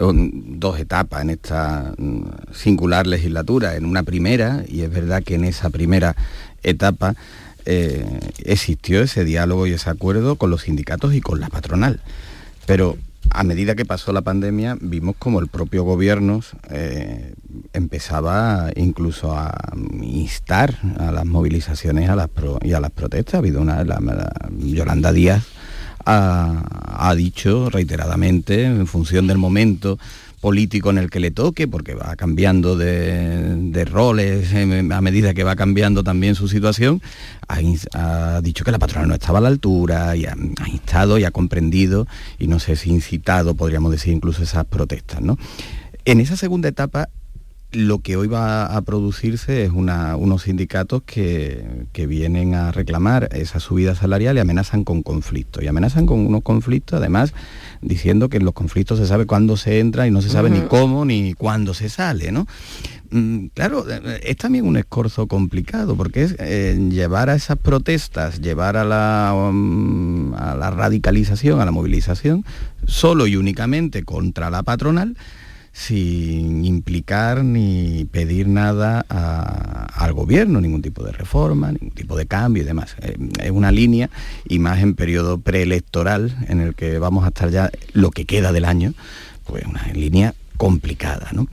dos 0.00 0.78
etapas 0.78 1.22
en 1.22 1.30
esta 1.30 1.94
mm, 1.96 2.22
singular 2.52 3.06
legislatura. 3.06 3.76
En 3.76 3.86
una 3.86 4.02
primera, 4.02 4.62
y 4.68 4.82
es 4.82 4.90
verdad 4.90 5.22
que 5.22 5.34
en 5.34 5.44
esa 5.44 5.70
primera 5.70 6.14
etapa 6.62 7.14
eh, 7.64 8.20
existió 8.44 9.02
ese 9.02 9.24
diálogo 9.24 9.66
y 9.66 9.72
ese 9.72 9.90
acuerdo 9.90 10.36
con 10.36 10.50
los 10.50 10.62
sindicatos 10.62 11.14
y 11.14 11.20
con 11.20 11.40
la 11.40 11.48
patronal. 11.48 12.00
Pero 12.66 12.98
a 13.30 13.44
medida 13.44 13.74
que 13.74 13.84
pasó 13.84 14.12
la 14.12 14.22
pandemia, 14.22 14.76
vimos 14.80 15.16
como 15.18 15.40
el 15.40 15.48
propio 15.48 15.84
gobierno 15.84 16.40
eh, 16.70 17.34
empezaba 17.72 18.70
incluso 18.76 19.36
a 19.36 19.54
instar 20.02 20.78
a 20.98 21.12
las 21.12 21.24
movilizaciones 21.24 22.08
a 22.08 22.16
las 22.16 22.28
y 22.62 22.72
a 22.72 22.80
las 22.80 22.90
protestas. 22.90 23.34
Ha 23.34 23.38
habido 23.38 23.60
una, 23.60 23.84
Yolanda 24.58 25.12
Díaz 25.12 25.44
ha, 26.10 27.14
dicho 27.16 27.68
reiteradamente, 27.70 28.64
en 28.64 28.86
función 28.86 29.26
del 29.26 29.38
momento 29.38 29.98
político 30.40 30.90
en 30.90 30.98
el 30.98 31.10
que 31.10 31.20
le 31.20 31.30
toque, 31.30 31.66
porque 31.66 31.94
va 31.94 32.14
cambiando 32.16 32.76
de, 32.76 33.84
roles 33.84 34.54
a 34.54 35.00
medida 35.00 35.34
que 35.34 35.44
va 35.44 35.56
cambiando 35.56 36.04
también 36.04 36.34
su 36.34 36.48
situación, 36.48 37.02
ha, 37.48 38.40
dicho 38.42 38.64
que 38.64 38.70
la 38.70 38.78
patrona 38.78 39.06
no 39.06 39.14
estaba 39.14 39.38
a 39.38 39.42
la 39.42 39.48
altura 39.48 40.16
y 40.16 40.24
ha, 40.24 40.36
instado 40.70 41.18
y 41.18 41.24
ha 41.24 41.30
comprendido 41.30 42.06
y 42.38 42.46
no 42.46 42.58
sé 42.58 42.76
si 42.76 42.90
incitado, 42.90 43.54
podríamos 43.54 43.90
decir, 43.90 44.14
incluso 44.14 44.42
esas 44.42 44.64
protestas. 44.64 45.20
¿no? 45.20 45.38
En 46.04 46.20
esa 46.20 46.36
segunda 46.36 46.68
etapa 46.68 47.10
lo 47.70 47.98
que 47.98 48.16
hoy 48.16 48.28
va 48.28 48.64
a 48.64 48.80
producirse 48.80 49.64
es 49.64 49.70
unos 49.72 50.42
sindicatos 50.42 51.02
que, 51.04 51.86
vienen 52.08 52.54
a 52.54 52.72
reclamar 52.72 53.28
esa 53.32 53.60
subida 53.60 53.94
salarial 53.94 54.36
y 54.36 54.40
amenazan 54.40 54.84
con 54.84 55.02
conflictos. 55.02 55.62
Y 55.62 55.66
amenazan 55.66 56.06
con 56.06 56.24
unos 56.24 56.42
conflictos, 56.42 56.98
además, 56.98 57.34
diciendo 57.82 58.28
que 58.28 58.38
en 58.38 58.44
los 58.44 58.54
conflictos 58.54 58.98
se 58.98 59.06
sabe 59.06 59.26
cuándo 59.26 59.56
se 59.56 59.80
entra 59.80 60.06
y 60.06 60.10
no 60.10 60.22
se 60.22 60.30
sabe 60.30 60.48
ni 60.48 60.60
cómo 60.60 61.04
ni 61.04 61.34
cuándo 61.34 61.74
se 61.74 61.88
sale, 61.90 62.32
¿no? 62.32 62.46
Mm, 63.10 63.46
claro, 63.48 63.84
es 64.22 64.36
también 64.36 64.66
un 64.66 64.76
escorzo 64.76 65.26
complicado, 65.26 65.96
porque 65.96 66.22
es 66.22 66.36
eh, 66.38 66.78
llevar 66.90 67.30
a 67.30 67.34
esas 67.34 67.58
protestas, 67.58 68.40
llevar 68.40 68.76
a 68.76 68.84
la, 68.84 69.34
mm, 69.52 70.34
a 70.34 70.54
la 70.54 70.70
radicalización, 70.70 71.60
a 71.60 71.64
la 71.64 71.72
movilización, 71.72 72.44
solo 72.86 73.26
y 73.26 73.36
únicamente 73.36 74.04
contra 74.04 74.50
la 74.50 74.62
patronal, 74.62 75.16
sin 75.72 76.64
implicar 76.64 77.44
ni 77.44 78.06
pedir 78.10 78.48
nada 78.48 79.00
al 79.00 80.12
gobierno, 80.12 80.60
ningún 80.60 80.82
tipo 80.82 81.04
de 81.04 81.12
reforma, 81.12 81.72
ningún 81.72 81.90
tipo 81.90 82.16
de 82.16 82.26
cambio 82.26 82.62
y 82.62 82.66
demás. 82.66 82.96
Eh, 83.00 83.16
es 83.42 83.50
una 83.50 83.70
línea, 83.72 84.10
y 84.48 84.58
más 84.58 84.80
en 84.80 84.94
periodo 84.94 85.38
preelectoral, 85.38 86.36
en 86.48 86.60
el 86.60 86.74
que 86.74 86.98
vamos 86.98 87.24
a 87.24 87.28
estar 87.28 87.50
ya 87.50 87.70
lo 87.92 88.10
que 88.10 88.24
queda 88.24 88.52
del 88.52 88.64
año, 88.64 88.94
pues 89.44 89.64
una 89.64 89.86
línea 89.92 90.34
complicada. 90.56 91.28
¿no? 91.32 91.48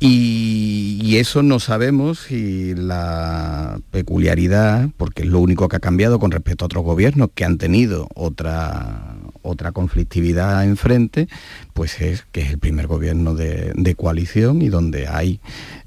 Y, 0.00 1.16
eso 1.16 1.42
no 1.42 1.60
sabemos 1.60 2.18
si 2.18 2.74
la 2.74 3.78
peculiaridad, 3.90 4.88
porque 4.96 5.22
es 5.22 5.28
lo 5.28 5.38
único 5.38 5.68
que 5.68 5.76
ha 5.76 5.80
cambiado 5.80 6.18
con 6.18 6.32
respecto 6.32 6.64
a 6.64 6.66
otros 6.66 6.84
gobiernos 6.84 7.30
que 7.34 7.44
han 7.44 7.56
tenido 7.56 8.08
otra, 8.14 9.16
otra 9.44 9.72
conflictividad 9.72 10.64
enfrente, 10.64 11.28
pues 11.74 12.00
es 12.00 12.24
que 12.32 12.40
es 12.40 12.50
el 12.50 12.58
primer 12.58 12.86
gobierno 12.86 13.34
de, 13.34 13.94
coalición 13.96 14.60
y 14.62 14.70
donde 14.70 15.06
hay 15.06 15.38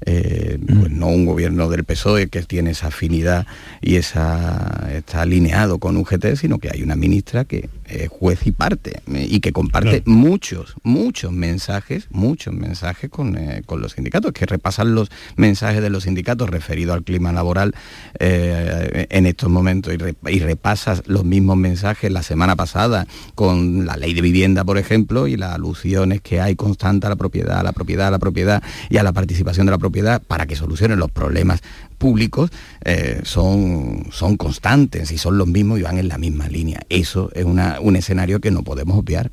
eh, 0.06 0.58
pues 0.66 0.90
no 0.90 1.08
un 1.08 1.26
gobierno 1.26 1.68
del 1.68 1.84
PSOE 1.84 2.28
que 2.28 2.42
tiene 2.42 2.70
esa 2.70 2.86
afinidad 2.86 3.46
y 3.82 3.96
esa, 3.96 4.88
está 4.90 5.22
alineado 5.22 5.78
con 5.78 5.96
UGT, 5.96 6.36
sino 6.36 6.58
que 6.58 6.70
hay 6.72 6.82
una 6.82 6.96
ministra 6.96 7.44
que 7.44 7.68
es 7.84 8.08
juez 8.08 8.46
y 8.46 8.52
parte 8.52 9.00
y 9.08 9.40
que 9.40 9.52
comparte 9.52 10.02
muchos, 10.06 10.74
muchos 10.82 11.32
mensajes, 11.32 12.06
muchos 12.10 12.54
mensajes 12.54 13.10
eh, 13.36 13.62
con, 13.66 13.82
los 13.82 13.92
sindicatos, 13.92 14.32
que 14.32 14.46
repasan 14.46 14.94
los 14.94 15.10
mensajes 15.36 15.82
de 15.82 15.90
los 15.90 16.04
sindicatos 16.04 16.48
referidos 16.48 16.96
al 16.96 17.02
clima 17.02 17.32
laboral 17.32 17.74
eh, 18.20 19.06
en 19.10 19.26
estos 19.26 19.50
momentos 19.50 19.92
y, 19.92 20.30
y 20.30 20.40
repasas 20.40 21.02
los 21.06 21.24
mismos 21.24 21.56
mensajes. 21.56 22.10
La 22.12 22.22
semana 22.22 22.56
pasada 22.56 23.06
con 23.34 23.47
la 23.54 23.96
ley 23.96 24.14
de 24.14 24.20
vivienda, 24.20 24.64
por 24.64 24.78
ejemplo, 24.78 25.26
y 25.26 25.36
la 25.36 25.56
luz 25.58 25.82
que 26.22 26.40
hay 26.40 26.56
constante 26.56 27.06
a 27.06 27.10
la 27.10 27.16
propiedad, 27.16 27.58
a 27.58 27.62
la 27.62 27.72
propiedad, 27.72 28.08
a 28.08 28.10
la 28.10 28.18
propiedad 28.18 28.62
y 28.90 28.96
a 28.96 29.02
la 29.02 29.12
participación 29.12 29.66
de 29.66 29.72
la 29.72 29.78
propiedad 29.78 30.22
para 30.22 30.46
que 30.46 30.56
solucionen 30.56 30.98
los 30.98 31.10
problemas 31.10 31.60
públicos 31.98 32.50
eh, 32.84 33.20
son, 33.24 34.06
son 34.10 34.36
constantes 34.36 35.10
y 35.10 35.18
son 35.18 35.38
los 35.38 35.46
mismos 35.46 35.78
y 35.78 35.82
van 35.82 35.98
en 35.98 36.08
la 36.08 36.18
misma 36.18 36.48
línea. 36.48 36.80
Eso 36.88 37.30
es 37.34 37.44
un 37.44 37.96
escenario 37.96 38.40
que 38.40 38.50
no 38.50 38.62
podemos 38.62 38.98
obviar. 38.98 39.30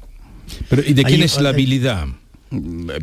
Pero, 0.70 0.84
¿Y 0.86 0.94
de 0.94 1.04
quién 1.04 1.24
es 1.24 1.40
la 1.42 1.50
habilidad? 1.50 2.08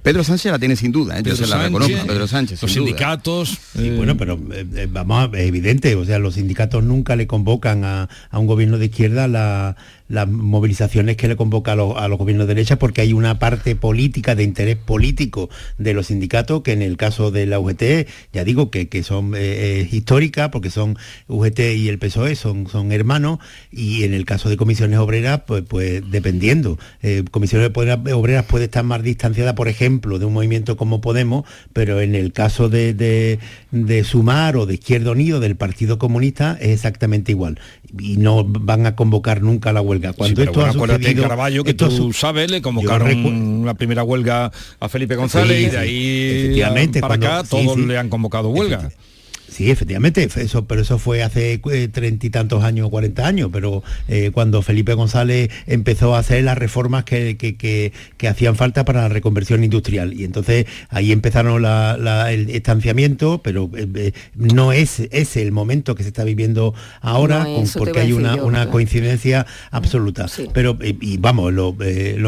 Pedro 0.02 0.24
Sánchez 0.24 0.52
la 0.52 0.58
tiene 0.58 0.76
sin 0.76 0.92
duda, 0.92 1.18
¿eh? 1.18 1.22
yo 1.24 1.34
se 1.36 1.46
la 1.46 1.64
reconozco, 1.64 2.06
Pedro 2.06 2.26
Sánchez. 2.26 2.62
Los 2.62 2.72
sindicatos. 2.72 3.58
Eh, 3.76 3.92
bueno, 3.96 4.16
pero 4.16 4.38
vamos, 4.88 5.30
es 5.34 5.46
evidente, 5.46 5.94
o 5.96 6.04
sea, 6.04 6.18
los 6.18 6.34
sindicatos 6.34 6.84
nunca 6.84 7.16
le 7.16 7.26
convocan 7.26 7.84
a, 7.84 8.08
a 8.30 8.38
un 8.38 8.46
gobierno 8.46 8.78
de 8.78 8.86
izquierda 8.86 9.28
la, 9.28 9.76
las 10.12 10.28
movilizaciones 10.28 11.16
que 11.16 11.26
le 11.26 11.36
convoca 11.36 11.72
a 11.72 11.74
los, 11.74 12.18
gobiernos 12.18 12.46
de 12.46 12.54
derecha 12.54 12.78
porque 12.78 13.00
hay 13.00 13.14
una 13.14 13.38
parte 13.38 13.74
política, 13.74 14.34
de 14.34 14.44
interés 14.44 14.76
político 14.76 15.48
de 15.78 15.94
los 15.94 16.08
sindicatos 16.08 16.60
que 16.62 16.72
en 16.72 16.82
el 16.82 16.98
caso 16.98 17.30
de 17.30 17.46
la 17.46 17.58
UGT, 17.58 18.06
ya 18.30 18.44
digo 18.44 18.70
que, 18.70 19.02
son 19.02 19.32
eh, 19.34 19.88
históricas 19.90 20.50
porque 20.50 20.68
son 20.68 20.98
UGT 21.28 21.60
y 21.76 21.88
el 21.88 21.98
PSOE 21.98 22.36
son, 22.36 22.68
son 22.68 22.92
hermanos 22.92 23.38
y 23.70 24.04
en 24.04 24.12
el 24.12 24.26
caso 24.26 24.50
de 24.50 24.58
comisiones 24.58 24.98
obreras, 24.98 25.42
pues, 25.46 25.62
pues 25.66 26.02
dependiendo. 26.10 26.78
Eh, 27.02 27.24
comisiones 27.30 27.70
obreras 27.74 28.44
puede 28.44 28.66
estar 28.66 28.84
más 28.84 29.02
distanciada, 29.02 29.54
por 29.54 29.68
ejemplo, 29.68 30.18
de 30.18 30.26
un 30.26 30.34
movimiento 30.34 30.76
como 30.76 31.00
Podemos, 31.00 31.46
pero 31.72 32.02
en 32.02 32.14
el 32.14 32.34
caso 32.34 32.68
de, 32.68 32.92
de 32.92 34.04
Sumar 34.04 34.58
o 34.58 34.66
de 34.66 34.74
Izquierda 34.74 35.12
Unido, 35.12 35.40
del 35.40 35.56
Partido 35.56 35.98
Comunista, 35.98 36.58
es 36.60 36.68
exactamente 36.68 37.32
igual. 37.32 37.58
Y 37.98 38.18
no 38.18 38.44
van 38.44 38.84
a 38.84 38.94
convocar 38.94 39.40
nunca 39.40 39.72
la 39.72 39.80
huelga 39.80 40.01
cuando 40.16 40.42
esto 40.42 40.64
ha 40.64 40.72
sucedido, 40.72 41.22
Caraballo, 41.22 41.64
que 41.64 41.74
tú 41.74 42.12
sabes, 42.12 42.50
le 42.50 42.60
convocaron 42.60 43.64
la 43.64 43.74
primera 43.74 44.02
huelga 44.02 44.50
a 44.80 44.88
Felipe 44.88 45.16
González 45.16 45.60
y 45.62 45.66
de 45.70 46.64
ahí 46.64 46.90
para 47.00 47.14
acá 47.14 47.42
todos 47.48 47.78
le 47.78 47.96
han 47.98 48.08
convocado 48.08 48.48
huelga. 48.48 48.90
Sí, 49.52 49.70
efectivamente, 49.70 50.26
eso, 50.36 50.64
pero 50.66 50.80
eso 50.80 50.98
fue 50.98 51.22
hace 51.22 51.60
eh, 51.70 51.88
treinta 51.88 52.26
y 52.26 52.30
tantos 52.30 52.64
años, 52.64 52.88
cuarenta 52.88 53.26
años, 53.26 53.50
pero 53.52 53.82
eh, 54.08 54.30
cuando 54.32 54.62
Felipe 54.62 54.94
González 54.94 55.50
empezó 55.66 56.14
a 56.14 56.20
hacer 56.20 56.42
las 56.44 56.56
reformas 56.56 57.04
que, 57.04 57.36
que, 57.36 57.92
hacían 58.26 58.56
falta 58.56 58.86
para 58.86 59.02
la 59.02 59.08
reconversión 59.10 59.62
industrial. 59.62 60.14
Y 60.14 60.24
entonces 60.24 60.64
ahí 60.88 61.12
empezaron 61.12 61.62
el 61.66 62.48
estanciamiento, 62.48 63.42
pero 63.42 63.70
eh, 63.76 64.12
no 64.36 64.72
es 64.72 65.00
ese 65.10 65.42
el 65.42 65.52
momento 65.52 65.94
que 65.94 66.02
se 66.02 66.08
está 66.08 66.24
viviendo 66.24 66.72
ahora, 67.02 67.46
porque 67.76 68.00
hay 68.00 68.12
una, 68.14 68.70
coincidencia 68.70 69.44
absoluta. 69.70 70.26
Pero, 70.54 70.78
y, 70.80 71.18
vamos, 71.18 71.52
lo, 71.52 71.74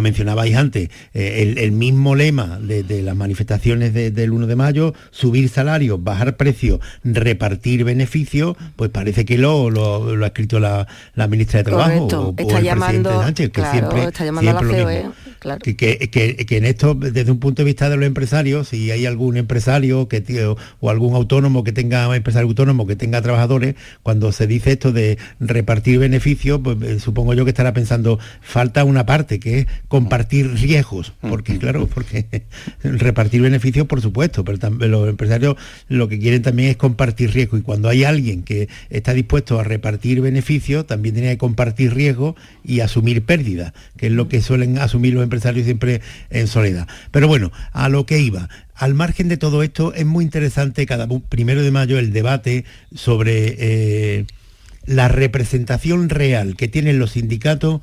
mencionabais 0.03 0.57
antes, 0.57 0.91
el, 1.15 1.73
mismo 1.73 2.17
lema 2.17 2.59
de, 2.61 3.03
las 3.03 3.17
manifestaciones 3.17 3.95
del 3.95 4.31
1 4.31 4.47
de 4.47 4.57
mayo, 4.57 4.95
subir 5.11 5.49
salarios, 5.49 6.05
bajar 6.05 6.37
precios, 6.37 6.81
repartir 7.15 7.85
beneficios, 7.85 8.57
pues 8.77 8.91
parece 8.91 9.25
que 9.25 9.39
lo, 9.39 9.71
lo, 9.71 10.25
ha 10.25 10.27
escrito 10.27 10.61
la, 10.61 10.87
ministra 11.29 11.59
de 11.59 11.65
Trabajo 11.65 12.07
o, 12.07 12.35
está 12.37 12.59
el 12.59 12.65
llamando, 12.65 13.11
presidente 13.11 13.25
Sánchez, 13.25 13.51
que 13.51 13.63
siempre, 13.71 14.05
está 14.05 14.25
llamando 14.25 14.51
a 14.51 14.55
la 14.55 14.61
COE, 14.61 15.75
que, 15.77 16.47
en 16.51 16.65
esto, 16.65 16.95
desde 16.95 17.31
un 17.31 17.39
punto 17.39 17.63
de 17.63 17.67
vista 17.67 17.89
de 17.91 17.97
los 17.97 18.07
empresarios, 18.07 18.69
si 18.69 18.91
hay 18.91 19.07
algún 19.07 19.37
empresario 19.37 20.09
que 20.09 20.25
o 20.81 20.91
algún 20.91 21.15
autónomo 21.15 21.65
que 21.65 21.73
tenga, 21.73 22.15
empresario 22.15 22.49
autónomo 22.49 22.87
que 22.87 22.97
tenga 22.97 23.21
trabajadores, 23.23 23.75
cuando 24.03 24.33
se 24.33 24.47
dice 24.47 24.73
esto 24.73 24.93
de 24.93 25.19
repartir 25.41 25.99
beneficios, 25.99 26.61
pues 26.63 26.81
eh, 26.83 27.01
supongo 27.01 27.35
yo 27.35 27.45
que 27.45 27.51
estará 27.51 27.73
pensando, 27.73 28.19
falta 28.41 28.85
una 28.85 29.07
parte, 29.07 29.39
que 29.39 29.61
es 29.61 29.67
compartir 29.89 30.55
riesgos, 30.55 31.13
porque 31.21 31.59
claro, 31.59 31.87
porque 31.87 32.27
repartir 32.83 33.43
beneficios, 33.43 33.87
por 33.87 34.01
supuesto, 34.01 34.45
pero 34.45 34.59
los 34.89 35.09
empresarios 35.09 35.57
lo 35.89 36.09
que 36.09 36.19
quieren 36.19 36.43
también 36.43 36.71
es 36.71 36.77
compartir 36.77 37.04
compartir 37.05 37.35
riesgo 37.35 37.59
y 37.59 37.61
cuando 37.61 37.91
hay 37.91 38.03
alguien 38.03 38.45
que 38.45 38.71
está 38.89 39.13
dispuesto 39.13 39.61
a 39.61 39.65
repartir 39.65 40.23
beneficios, 40.23 40.87
también 40.87 41.15
tiene 41.15 41.33
que 41.33 41.37
compartir 41.37 41.93
riesgo 41.93 42.35
y 42.65 42.81
asumir 42.81 43.27
pérdidas, 43.27 43.75
que 43.99 44.07
es 44.07 44.13
lo 44.13 44.27
que 44.27 44.41
suelen 44.41 44.79
asumir 44.79 45.13
los 45.13 45.23
empresarios 45.23 45.67
siempre 45.67 46.01
en 46.31 46.47
soledad. 46.47 46.89
Pero 47.11 47.29
bueno, 47.29 47.53
a 47.73 47.91
lo 47.91 48.07
que 48.07 48.21
iba. 48.21 48.49
Al 48.75 48.95
margen 48.95 49.29
de 49.29 49.37
todo 49.37 49.63
esto, 49.63 49.93
es 49.93 50.07
muy 50.07 50.25
interesante 50.25 50.87
cada 50.87 51.07
primero 51.29 51.63
de 51.63 51.71
mayo 51.71 51.99
el 51.99 52.11
debate 52.11 52.65
sobre 52.95 53.55
eh, 53.59 54.25
la 54.87 55.09
representación 55.09 56.09
real 56.09 56.57
que 56.57 56.69
tienen 56.69 56.99
los 56.99 57.11
sindicatos 57.11 57.83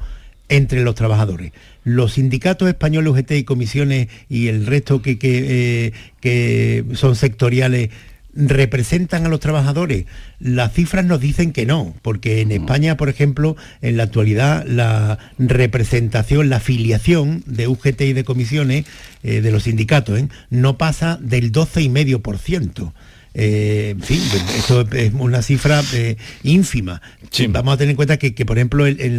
entre 0.50 0.82
los 0.82 0.96
trabajadores. 0.96 1.52
Los 1.84 2.14
sindicatos 2.14 2.68
españoles 2.68 3.14
UGT 3.14 3.32
y 3.34 3.44
comisiones 3.44 4.08
y 4.30 4.48
el 4.48 4.66
resto 4.66 5.04
que, 5.04 5.20
que, 5.20 5.86
eh, 5.86 5.94
que 6.20 6.86
son 6.94 7.16
sectoriales 7.16 7.92
¿Representan 8.34 9.26
a 9.26 9.30
los 9.30 9.40
trabajadores? 9.40 10.06
Las 10.40 10.74
cifras 10.74 11.06
nos 11.06 11.20
dicen 11.20 11.52
que 11.52 11.66
no, 11.66 11.94
porque 12.02 12.42
en. 12.42 12.52
España, 12.52 12.96
por 12.96 13.10
ejemplo, 13.10 13.56
en 13.82 13.98
la 13.98 14.04
actualidad 14.04 14.66
la 14.66 15.20
representación, 15.38 16.50
la 16.50 16.58
afiliación 16.58 17.44
de 17.46 17.68
UGT 17.68 18.02
y 18.02 18.14
de 18.14 18.24
comisiones 18.24 18.86
eh, 19.24 19.42
de 19.42 19.52
los 19.52 19.64
sindicatos 19.64 20.20
¿eh? 20.20 20.28
no 20.50 20.78
pasa 20.78 21.18
del 21.22 21.52
12,5%. 21.52 22.94
Eh, 23.34 23.92
en 23.92 24.02
fin, 24.02 24.22
esto 24.58 24.82
es 24.92 25.14
una 25.14 25.42
cifra 25.42 25.82
eh, 25.94 26.18
ínfima. 26.44 27.02
Vamos 27.50 27.74
a 27.74 27.78
tener 27.78 27.92
en 27.92 27.96
cuenta 27.96 28.18
que, 28.18 28.46
por 28.46 28.58
ejemplo, 28.58 28.86
en, 28.86 29.18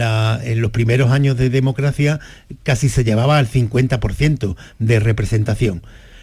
los 0.61 0.71
primeros 0.71 1.11
años 1.11 1.37
de 1.39 1.49
democracia 1.49 2.21
casi 2.63 2.89
se 2.89 3.05
llevaba 3.05 3.39
al 3.39 3.49
50% 3.49 4.57
de 4.79 5.01
representación. 5.01 5.83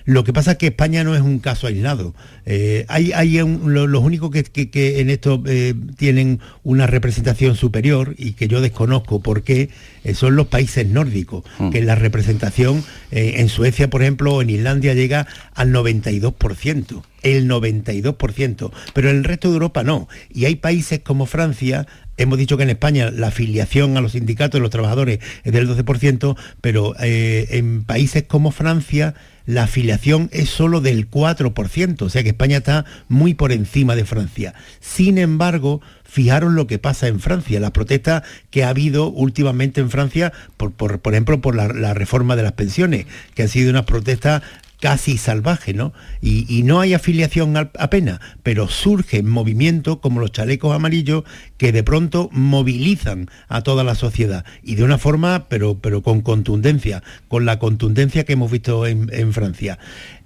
Lo 0.09 0.23
que 0.23 0.33
pasa 0.33 0.53
es 0.53 0.57
que 0.57 0.65
España 0.65 1.03
no 1.03 1.13
es 1.13 1.21
un 1.21 1.37
caso 1.37 1.67
aislado. 1.67 2.15
Eh, 2.47 2.83
hay, 2.87 3.37
los 3.37 4.03
únicos 4.03 4.31
que, 4.31 4.99
en 5.01 5.11
esto 5.11 5.43
eh, 5.45 5.75
tienen 5.97 6.39
una 6.63 6.87
representación 6.87 7.55
superior 7.55 8.15
y 8.17 8.33
que 8.33 8.47
yo 8.47 8.59
desconozco 8.59 9.21
por 9.21 9.43
qué 9.43 9.69
eh, 10.03 10.15
son 10.15 10.35
los 10.35 10.47
países 10.47 10.87
nórdicos, 10.87 11.43
hmm. 11.59 11.69
que 11.69 11.83
la 11.83 11.93
representación 11.93 12.83
en 13.11 13.49
Suecia, 13.49 13.91
por 13.91 14.01
ejemplo, 14.01 14.33
o 14.33 14.41
en 14.41 14.49
Islandia 14.49 14.95
llega 14.95 15.27
al 15.53 15.71
92% 15.71 17.03
el 17.21 17.49
92%, 17.49 18.71
pero 18.93 19.09
en 19.09 19.17
el 19.17 19.23
resto 19.25 19.49
de 19.49 19.55
Europa 19.55 19.83
no. 19.83 20.07
Y 20.33 20.45
hay 20.45 20.55
países 20.55 21.01
como 21.01 21.25
Francia, 21.25 21.85
hemos 22.17 22.37
dicho 22.39 22.55
que 22.55 22.63
en 22.63 22.69
España 22.69 23.11
la 23.11 23.27
afiliación 23.27 23.97
a 23.97 24.01
los 24.01 24.13
sindicatos 24.13 24.57
de 24.57 24.61
los 24.61 24.71
trabajadores 24.71 25.19
es 25.43 25.51
del 25.51 25.67
12%, 25.67 26.37
pero 26.61 26.95
en 26.97 27.83
países 27.83 28.23
como 28.23 28.51
Francia 28.51 29.15
la 29.49 29.63
afiliación 29.63 30.29
es 30.31 30.47
solo 30.47 30.79
del 30.79 31.09
4%, 31.09 32.01
o 32.03 32.09
sea 32.09 32.21
que 32.21 32.29
España 32.29 32.57
está 32.57 32.85
muy 33.07 33.33
por 33.33 33.51
encima 33.51 33.95
de 33.95 34.05
Francia. 34.05 34.53
Sin 34.79 35.17
embargo, 35.17 35.81
fijaron 36.03 36.53
lo 36.53 36.67
que 36.67 36.77
pasa 36.77 37.07
en 37.07 37.19
Francia, 37.19 37.59
las 37.59 37.71
protestas 37.71 38.21
que 38.51 38.63
ha 38.63 38.69
habido 38.69 39.09
últimamente 39.09 39.81
en 39.81 39.89
Francia, 39.89 40.31
por, 40.55 40.73
por, 40.73 41.13
ejemplo, 41.13 41.41
por 41.41 41.55
la, 41.55 41.67
la, 41.69 41.95
reforma 41.95 42.35
de 42.35 42.43
las 42.43 42.51
pensiones, 42.51 43.07
que 43.33 43.41
han 43.41 43.49
sido 43.49 43.71
unas 43.71 43.85
protestas 43.85 44.43
casi 44.79 45.17
salvaje, 45.17 45.73
¿no? 45.73 45.93
Y, 46.21 46.63
no 46.63 46.79
hay 46.79 46.93
afiliación 46.93 47.55
apenas, 47.57 48.19
pero 48.43 48.67
surgen 48.67 49.27
movimientos 49.27 49.99
como 49.99 50.19
los 50.19 50.31
chalecos 50.31 50.75
amarillos 50.75 51.23
que 51.57 51.71
de 51.71 51.83
pronto 51.83 52.29
movilizan 52.31 53.29
a 53.47 53.61
toda 53.61 53.83
la 53.83 53.95
sociedad 53.95 54.45
y 54.63 54.75
de 54.75 54.83
una 54.83 54.97
forma, 54.97 55.47
pero, 55.49 55.79
pero 55.79 56.01
con 56.01 56.21
contundencia, 56.21 57.03
con 57.27 57.45
la 57.45 57.59
contundencia 57.59 58.23
que 58.23 58.33
hemos 58.33 58.51
visto 58.51 58.87
en, 58.87 59.33
Francia. 59.33 59.79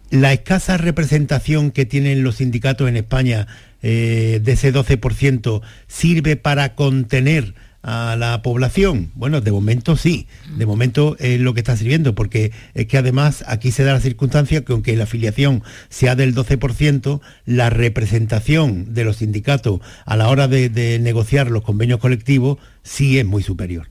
La 0.09 0.33
escasa 0.33 0.77
representación 0.77 1.71
que 1.71 1.85
tienen 1.85 2.23
los 2.23 2.35
sindicatos 2.35 2.87
en 2.87 2.97
España 2.97 3.47
eh, 3.81 4.39
de 4.43 4.51
ese 4.51 4.73
12% 4.73 5.61
sirve 5.87 6.35
para 6.35 6.75
contener 6.75 7.55
a 7.83 8.15
la 8.17 8.41
población? 8.41 9.11
Bueno, 9.13 9.41
de 9.41 9.51
momento 9.51 9.95
sí, 9.97 10.27
de 10.57 10.65
momento 10.65 11.15
es 11.19 11.39
lo 11.39 11.53
que 11.53 11.59
está 11.59 11.77
sirviendo, 11.77 12.15
porque 12.15 12.51
es 12.73 12.87
que 12.87 12.97
además 12.97 13.43
aquí 13.47 13.71
se 13.71 13.83
da 13.83 13.93
la 13.93 13.99
circunstancia 13.99 14.63
que 14.63 14.71
aunque 14.71 14.95
la 14.95 15.03
afiliación 15.03 15.63
sea 15.89 16.15
del 16.15 16.33
12%, 16.33 17.21
la 17.45 17.69
representación 17.69 18.93
de 18.93 19.03
los 19.03 19.17
sindicatos 19.17 19.81
a 20.05 20.17
la 20.17 20.29
hora 20.29 20.47
de, 20.47 20.99
negociar 20.99 21.51
los 21.51 21.63
convenios 21.63 21.99
colectivos 21.99 22.57
sí 22.83 23.19
es 23.19 23.25
muy 23.25 23.43
superior 23.43 23.87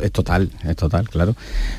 es 0.00 0.12
total, 0.12 0.50
es 0.64 0.76
total, 0.76 1.08
claro. 1.08 1.34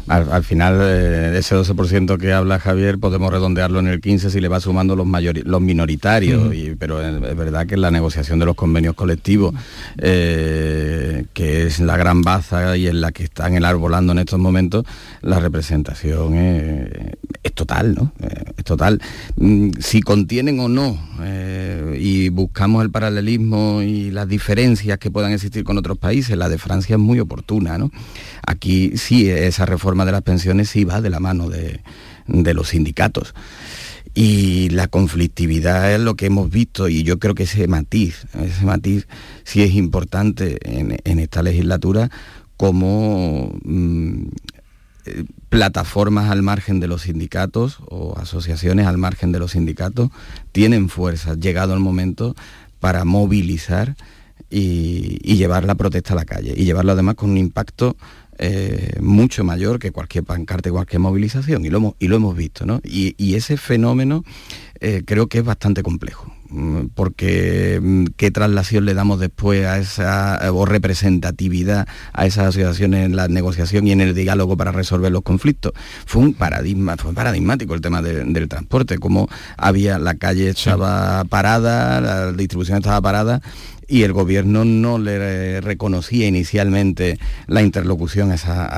Al, 0.08 0.44
final, 0.44 0.80
eh, 0.82 1.38
ese 1.38 1.56
12% 1.56 2.18
que 2.18 2.34
habla 2.34 2.60
Javier, 2.60 3.00
podemos 3.00 3.32
redondearlo 3.32 3.80
en 3.80 3.88
el 3.88 4.02
15 4.02 4.30
si 4.30 4.40
le 4.40 4.48
va 4.48 4.60
sumando 4.60 4.96
los, 4.96 5.08
los 5.44 5.62
minoritarios, 5.62 6.54
pero 6.78 7.02
es, 7.02 7.38
verdad 7.38 7.66
que 7.66 7.78
la 7.78 7.92
negociación 7.92 8.40
de 8.40 8.46
los 8.46 8.56
convenios 8.56 8.96
colectivos, 8.96 9.54
eh, 9.98 11.26
que 11.34 11.66
es 11.66 11.80
la 11.80 11.98
gran 11.98 12.22
baza 12.22 12.78
y 12.78 12.88
en 12.88 13.02
la 13.02 13.12
que 13.12 13.24
están 13.24 13.56
enarbolando 13.56 14.12
en 14.14 14.20
estos 14.20 14.40
momentos, 14.40 14.86
la 15.22 15.40
representación 15.40 16.36
es, 16.36 17.54
total, 17.54 17.96
¿no? 17.96 18.12
Eh, 18.22 18.44
es 18.58 18.64
total. 18.66 19.02
Mm, 19.38 19.72
si 19.80 20.02
contienen 20.02 20.60
o 20.60 20.68
no, 20.68 21.00
y 21.98 22.28
buscamos 22.28 22.84
el 22.84 22.92
paralelismo 22.92 23.82
y 23.82 24.12
las 24.12 24.28
diferencias 24.28 24.98
que 24.98 25.10
puedan 25.10 25.32
existir 25.32 25.64
con 25.64 25.78
otros 25.78 25.98
países, 25.98 26.38
la 26.38 26.50
de 26.50 26.58
Francia 26.58 26.96
es 26.96 27.00
muy 27.00 27.22
oportuna 27.22 27.55
Aquí 28.46 28.98
sí, 28.98 29.30
esa 29.30 29.66
reforma 29.66 30.06
de 30.06 30.12
las 30.12 30.22
pensiones 30.22 30.70
sí 30.70 30.84
va 30.84 31.02
de 31.02 31.10
la 31.10 31.20
mano 31.20 31.50
de, 31.50 31.82
los 32.28 32.70
sindicatos. 32.70 33.34
Y 34.14 34.70
la 34.70 34.88
conflictividad 34.88 35.94
es 35.94 36.00
lo 36.00 36.16
que 36.16 36.28
hemos 36.28 36.50
visto 36.50 36.88
y 36.88 37.04
yo 37.04 37.20
creo 37.20 37.36
que 37.36 37.44
ese 37.44 37.68
matiz, 37.68 38.26
ese 38.34 38.66
matiz 38.66 39.08
sí 39.44 39.62
es 39.62 39.74
importante 39.74 40.58
en, 40.64 41.20
esta 41.20 41.44
legislatura 41.44 42.10
como 42.56 43.52
mm, 43.66 44.28
eh, 45.06 45.26
plataformas 45.50 46.32
al 46.32 46.44
margen 46.44 46.80
de 46.80 46.88
los 46.88 47.02
sindicatos 47.02 47.80
o 47.90 48.18
asociaciones 48.18 48.88
al 48.88 48.98
margen 48.98 49.34
de 49.34 49.40
los 49.40 49.52
sindicatos 49.52 50.10
tienen 50.54 50.88
fuerza, 50.88 51.36
llegado 51.36 51.74
el 51.74 51.82
momento 51.82 52.36
para 52.80 53.04
movilizar 53.04 53.96
y, 54.56 55.36
llevar 55.36 55.66
la 55.66 55.76
protesta 55.76 56.14
a 56.14 56.16
la 56.16 56.26
calle 56.26 56.54
y 56.56 56.64
llevarlo 56.64 56.94
además 56.94 57.16
con 57.16 57.32
un 57.32 57.38
impacto 57.38 57.98
eh, 58.38 58.98
mucho 59.02 59.44
mayor 59.44 59.80
que 59.80 59.92
cualquier 59.92 60.24
pancarte, 60.24 60.72
cualquier 60.72 61.00
movilización 61.00 61.66
y 61.66 61.70
lo 61.70 61.78
hemos, 61.78 61.94
y 62.00 62.08
lo 62.08 62.18
hemos 62.18 62.36
visto, 62.36 62.66
¿no? 62.66 62.82
Y, 62.84 63.36
ese 63.36 63.58
fenómeno 63.58 64.24
eh, 64.80 65.04
creo 65.06 65.28
que 65.28 65.40
es 65.40 65.44
bastante 65.44 65.84
complejo 65.84 66.34
mm, 66.50 66.88
porque 66.96 67.80
mm, 67.82 68.06
qué 68.16 68.32
traslación 68.32 68.86
le 68.86 68.94
damos 68.94 69.20
después 69.20 69.66
a 69.66 69.78
esa 69.78 70.40
o 70.54 70.66
representatividad 70.66 71.88
a 72.14 72.26
esas 72.26 72.48
asociaciones 72.48 73.06
en 73.06 73.16
la 73.18 73.28
negociación 73.28 73.88
y 73.88 73.92
en 73.92 74.00
el 74.00 74.14
diálogo 74.14 74.56
para 74.56 74.72
resolver 74.72 75.12
los 75.12 75.22
conflictos. 75.22 75.74
Fue 76.06 76.22
un 76.22 76.34
paradigma, 76.34 76.96
fue 76.98 77.14
paradigmático 77.14 77.74
el 77.74 77.82
tema 77.82 78.02
del 78.02 78.48
transporte, 78.48 79.00
como 79.00 79.28
había 79.58 80.00
la 80.00 80.16
calle 80.16 80.50
estaba 80.50 81.26
parada, 81.26 82.00
la 82.00 82.32
distribución 82.32 82.78
estaba 82.78 83.02
parada 83.02 83.42
y 83.88 84.04
el 84.04 84.14
gobierno 84.14 84.66
no 84.66 84.98
le 84.98 85.62
reconocía 85.62 86.28
inicialmente 86.28 87.20
la 87.48 87.62
interlocución 87.62 88.32
a 88.32 88.36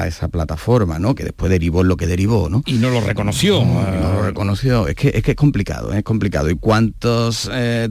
esa, 0.08 0.28
plataforma, 0.28 1.00
¿no? 1.00 1.16
que 1.16 1.24
después 1.24 1.50
derivó 1.50 1.82
en 1.82 1.88
lo 1.88 1.98
que 1.98 2.08
derivó. 2.08 2.50
¿no? 2.50 2.64
Y 2.66 2.74
no 2.74 2.90
lo 2.90 3.02
reconoció. 3.02 3.64
No, 3.64 4.14
lo 4.14 4.24
reconoció. 4.24 4.88
Es 4.88 4.96
que, 4.96 5.12
es 5.14 5.24
que 5.24 5.32
es 5.32 5.38
complicado, 5.38 5.94
es 5.94 6.04
complicado. 6.04 6.50
¿Y 6.50 6.56
cuántos 6.56 7.50
eh, 7.54 7.90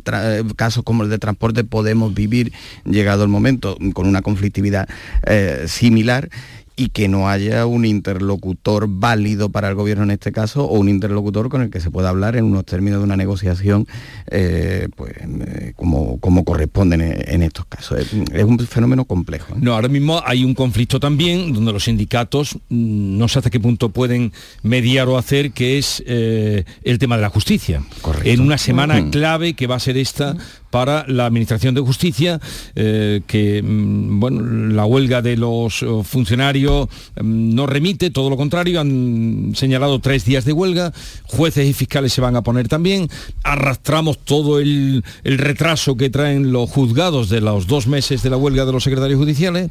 casos 0.57 0.85
como 0.85 1.03
el 1.03 1.11
de 1.11 1.19
transporte 1.19 1.65
podemos 1.65 2.15
vivir 2.15 2.53
llegado 2.85 3.23
el 3.23 3.29
momento 3.29 3.77
con 3.95 4.07
una 4.07 4.23
conflictividad 4.23 4.89
eh, 5.27 5.65
similar? 5.67 6.29
Y 6.77 6.91
que 6.91 7.09
no 7.09 7.29
haya 7.29 7.65
un 7.65 7.87
interlocutor 7.87 8.87
válido 8.87 9.49
para 9.49 9.69
el 9.69 9.75
gobierno 9.75 10.05
en 10.05 10.11
este 10.11 10.31
caso 10.31 10.65
o 10.67 10.79
un 10.79 10.91
interlocutor 10.91 11.49
con 11.49 11.63
el 11.63 11.71
que 11.71 11.81
se 11.81 11.91
pueda 11.91 12.11
hablar 12.11 12.37
en 12.37 12.45
unos 12.45 12.67
términos 12.67 13.01
de 13.01 13.05
una 13.05 13.17
negociación 13.17 13.87
eh, 14.31 14.89
pues, 14.95 15.15
eh, 15.17 15.73
como, 15.75 16.21
como 16.21 16.45
corresponden 16.45 17.01
en, 17.01 17.43
estos 17.43 17.65
casos. 17.65 18.01
Es, 18.01 18.13
un 18.45 18.59
fenómeno 18.59 19.07
complejo. 19.07 19.55
¿eh? 19.55 19.59
No, 19.59 19.75
ahora 19.75 19.89
mismo 19.89 20.21
hay 20.25 20.45
un 20.45 20.55
conflicto 20.55 21.01
también 21.01 21.55
donde 21.55 21.73
los 21.73 21.85
sindicatos 21.85 22.57
mm, 22.69 23.17
no 23.17 23.27
sé 23.29 23.39
hasta 23.39 23.51
qué 23.51 23.59
punto 23.59 23.89
pueden 23.89 24.33
mediar 24.63 25.09
o 25.09 25.17
hacer, 25.17 25.53
que 25.53 25.79
es 25.79 26.05
el 26.07 26.99
tema 26.99 27.17
de 27.17 27.23
la 27.23 27.31
justicia. 27.31 27.83
En 28.23 28.41
una 28.41 28.59
semana 28.59 29.11
clave 29.11 29.55
que 29.55 29.67
va 29.67 29.77
a 29.77 29.81
ser 29.81 29.97
esta 29.97 30.37
para 30.77 31.07
la 31.09 31.25
Administración 31.25 31.75
de 31.75 31.81
Justicia, 31.81 32.39
eh, 32.75 33.23
que 33.27 33.63
mm, 33.63 34.21
bueno, 34.21 34.43
la 34.75 34.85
huelga 34.85 35.23
de 35.23 35.35
los 35.35 35.83
eh, 35.83 35.87
funcionarios 36.05 36.87
mm, 37.19 37.55
no 37.55 37.67
remite, 37.67 38.11
todo 38.11 38.29
lo 38.29 38.37
contrario, 38.37 38.79
han 38.83 39.53
señalado 39.55 40.01
tres 40.01 40.27
días 40.27 40.45
de 40.45 40.53
huelga, 40.53 40.93
jueces 41.25 41.67
y 41.67 41.73
fiscales 41.73 42.13
se 42.13 42.21
van 42.21 42.37
a 42.37 42.43
poner 42.43 42.69
también, 42.69 43.09
arrastramos 43.43 44.19
todo 44.19 44.61
el, 44.61 45.03
retraso 45.25 45.97
que 45.97 46.11
traen 46.11 46.53
los 46.53 46.69
juzgados 46.69 47.31
de 47.31 47.41
los 47.41 47.67
dos 47.67 47.87
meses 47.87 48.23
de 48.23 48.29
la 48.29 48.37
huelga 48.37 48.67
de 48.67 48.73
los 48.73 48.85
secretarios 48.85 49.19
judiciales. 49.19 49.71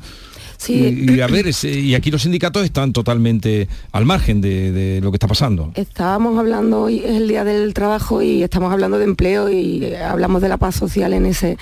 Y, 0.67 1.19
a 1.19 1.27
ver, 1.27 1.45
y 1.63 1.95
aquí 1.95 2.11
los 2.11 2.23
sindicatos 2.23 2.63
están 2.63 2.93
totalmente 2.93 3.67
al 3.91 4.05
margen 4.05 4.41
de, 4.41 4.99
lo 5.01 5.11
que 5.11 5.15
está 5.15 5.27
pasando. 5.27 5.71
Estábamos 5.75 6.37
hablando, 6.39 6.83
hoy 6.83 6.99
es 6.99 7.11
el 7.11 7.27
Día 7.27 7.43
del 7.43 7.73
Trabajo 7.73 8.21
y 8.21 8.43
estamos 8.43 8.71
hablando 8.71 8.97
de 8.97 9.05
empleo 9.05 9.49
y 9.49 9.93
hablamos 9.95 10.41
de 10.41 10.49
la 10.49 10.57
paz 10.57 10.75
social 10.75 11.13
en 11.13 11.25
ese 11.25 11.57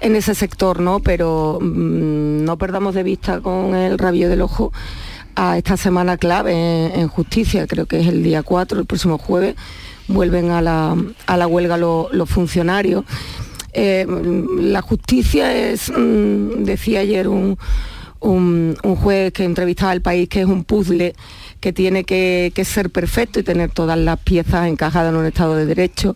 en 0.00 0.16
ese 0.16 0.34
sector, 0.34 0.80
¿no? 0.80 1.00
Pero 1.00 1.58
mm, 1.60 2.44
no 2.44 2.56
perdamos 2.56 2.94
de 2.94 3.02
vista 3.02 3.40
con 3.40 3.74
el 3.74 3.98
rabio 3.98 4.30
del 4.30 4.40
ojo 4.40 4.72
a 5.36 5.58
esta 5.58 5.76
semana 5.76 6.16
clave 6.16 6.98
en, 6.98 7.08
justicia, 7.08 7.66
creo 7.66 7.86
que 7.86 8.00
es 8.00 8.08
el 8.08 8.22
día 8.22 8.42
4, 8.42 8.80
el 8.80 8.86
próximo 8.86 9.18
jueves, 9.18 9.56
vuelven 10.08 10.50
a 10.50 10.60
la, 10.60 10.96
a 11.26 11.36
la 11.36 11.46
huelga 11.46 11.76
los 11.76 12.28
funcionarios. 12.28 13.04
Eh, 13.72 14.06
la 14.58 14.82
justicia 14.82 15.56
es, 15.56 15.90
mm, 15.90 16.64
decía 16.64 17.00
ayer 17.00 17.28
un, 17.28 17.56
un, 18.20 18.76
juez 19.02 19.32
que 19.32 19.44
entrevistaba 19.44 19.92
al 19.92 20.02
país 20.02 20.28
que 20.28 20.40
es 20.40 20.46
un 20.46 20.64
puzzle 20.64 21.14
que 21.58 21.72
tiene 21.72 22.04
que, 22.04 22.52
ser 22.64 22.90
perfecto 22.90 23.40
y 23.40 23.42
tener 23.42 23.70
todas 23.70 23.98
las 23.98 24.18
piezas 24.18 24.68
encajadas 24.68 25.12
en 25.12 25.18
un 25.18 25.26
estado 25.26 25.56
de 25.56 25.66
derecho, 25.66 26.14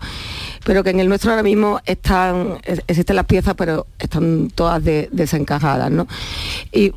pero 0.65 0.85
que 0.85 0.91
en 0.91 1.01
el 1.01 1.09
nuestro 1.09 1.31
ahora 1.31 1.43
mismo 1.43 1.81
están, 1.85 2.59
existen 2.87 3.17
las 3.17 3.27
piezas, 3.27 3.55
pero 3.55 3.87
están 3.99 4.51
todas 4.55 4.83
desencajadas. 4.85 5.91
¿no? 5.91 6.07
Y 6.73 6.93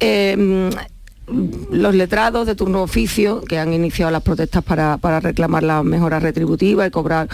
em, 0.00 0.70
los 1.26 1.94
letrados 1.94 2.46
de 2.46 2.54
turno 2.54 2.82
oficio 2.82 3.40
que 3.40 3.58
han 3.58 3.72
iniciado 3.72 4.12
las 4.12 4.22
protestas 4.22 4.62
para, 4.62 5.20
reclamar 5.20 5.64
la 5.64 5.82
mejora 5.82 6.20
retributiva 6.20 6.86
y 6.86 6.90
cobrar 6.90 7.28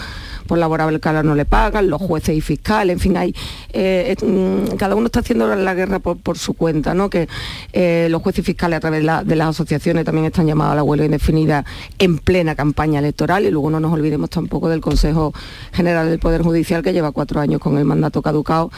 por 0.47 0.57
laborable 0.57 0.99
que 0.99 1.07
ahora 1.07 1.21
no 1.21 1.35
le 1.35 1.45
pagan, 1.45 1.89
los 1.89 2.01
jueces 2.01 2.35
y 2.35 2.41
fiscales, 2.41 2.95
en 2.95 2.99
fin, 2.99 3.17
hay, 3.17 3.35
eh, 3.71 4.15
mm, 4.21 4.75
cada 4.77 4.95
uno 4.95 5.05
está 5.05 5.19
haciendo 5.19 5.47
la 5.55 5.73
guerra 5.75 5.99
por, 5.99 6.37
su 6.37 6.55
cuenta, 6.55 6.93
¿no? 6.93 7.09
que 7.09 7.27
eh, 7.71 8.07
los 8.09 8.21
jueces 8.21 8.39
y 8.39 8.43
fiscales 8.43 8.77
a 8.77 8.79
través 8.79 9.01
de, 9.01 9.35
las 9.35 9.49
asociaciones 9.49 10.05
también 10.05 10.25
están 10.25 10.47
llamados 10.47 10.73
a 10.73 10.75
la 10.75 10.83
huelga 10.83 11.05
indefinida 11.05 11.63
en 11.99 12.17
plena 12.17 12.55
campaña 12.55 12.99
electoral 12.99 13.45
y 13.45 13.51
luego 13.51 13.69
no 13.69 13.79
nos 13.79 13.93
olvidemos 13.93 14.29
tampoco 14.29 14.69
del 14.69 14.81
Consejo 14.81 15.33
General 15.71 16.09
del 16.09 16.19
Poder 16.19 16.41
Judicial 16.41 16.81
que 16.81 16.93
lleva 16.93 17.11
cuatro 17.11 17.39
años 17.39 17.61
con 17.61 17.77
el 17.77 17.85
mandato 17.85 18.21
caducado 18.21 18.71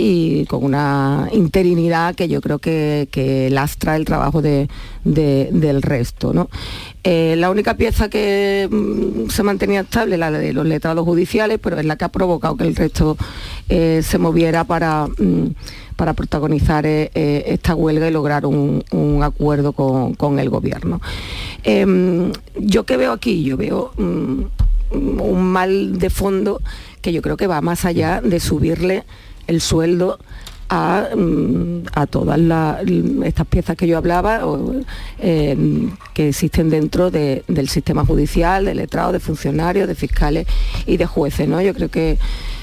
y 0.00 0.46
con 0.46 0.62
una 0.62 1.28
interinidad 1.32 2.14
que 2.14 2.28
yo 2.28 2.40
creo 2.40 2.60
que, 2.60 3.48
lastra 3.50 3.96
el 3.96 4.04
trabajo 4.04 4.40
del 4.40 5.82
resto. 5.82 6.32
¿no? 6.32 6.48
Eh, 7.02 7.34
la 7.36 7.50
única 7.50 7.76
pieza 7.76 8.08
que 8.08 8.68
mm, 8.70 9.28
se 9.28 9.42
mantenía 9.42 9.80
estable 9.80 10.16
la 10.16 10.30
de 10.30 10.52
los 10.52 10.66
letrados 10.66 11.04
judiciales, 11.04 11.58
pero 11.60 11.80
es 11.80 11.84
la 11.84 11.96
que 11.96 12.04
ha 12.04 12.10
provocado 12.10 12.56
que 12.56 12.64
el 12.64 12.76
resto 12.76 13.16
eh, 13.68 14.00
se 14.04 14.18
moviera 14.18 14.62
para, 14.62 15.08
mm, 15.08 15.54
para 15.96 16.12
protagonizar 16.12 16.86
eh, 16.86 17.10
esta 17.46 17.74
huelga 17.74 18.06
y 18.06 18.12
lograr 18.12 18.46
un, 18.46 18.84
acuerdo 19.24 19.72
con, 19.72 20.38
el 20.38 20.48
gobierno. 20.48 21.00
Em, 21.64 22.30
yo 22.56 22.84
que 22.84 22.96
veo 22.96 23.10
aquí, 23.10 23.42
yo 23.42 23.56
veo 23.56 23.90
mm, 23.96 24.42
un 24.92 25.42
mal 25.42 25.98
de 25.98 26.08
fondo 26.08 26.60
que 27.02 27.12
yo 27.12 27.20
creo 27.20 27.36
que 27.36 27.48
va 27.48 27.60
más 27.62 27.84
allá 27.84 28.20
de 28.20 28.38
subirle 28.38 29.04
el 29.48 29.60
sueldo 29.60 30.18
a, 30.68 31.08
mm, 31.16 31.84
todas 32.10 32.38
estas 33.24 33.46
piezas 33.46 33.76
que 33.76 33.86
yo 33.86 33.98
hablaba 33.98 34.42
em, 35.18 35.90
que 36.14 36.28
existen 36.28 36.70
dentro 36.70 37.10
del 37.10 37.68
sistema 37.68 38.04
judicial, 38.04 38.66
de 38.66 38.74
letrados, 38.74 39.14
de 39.14 39.20
funcionarios, 39.20 39.88
de 39.88 39.94
fiscales 39.94 40.46
y 40.86 40.96
de 40.98 41.06
jueces. 41.06 41.48
¿no? 41.48 41.60
Yo 41.60 41.74
creo 41.74 41.88
que 41.90 42.18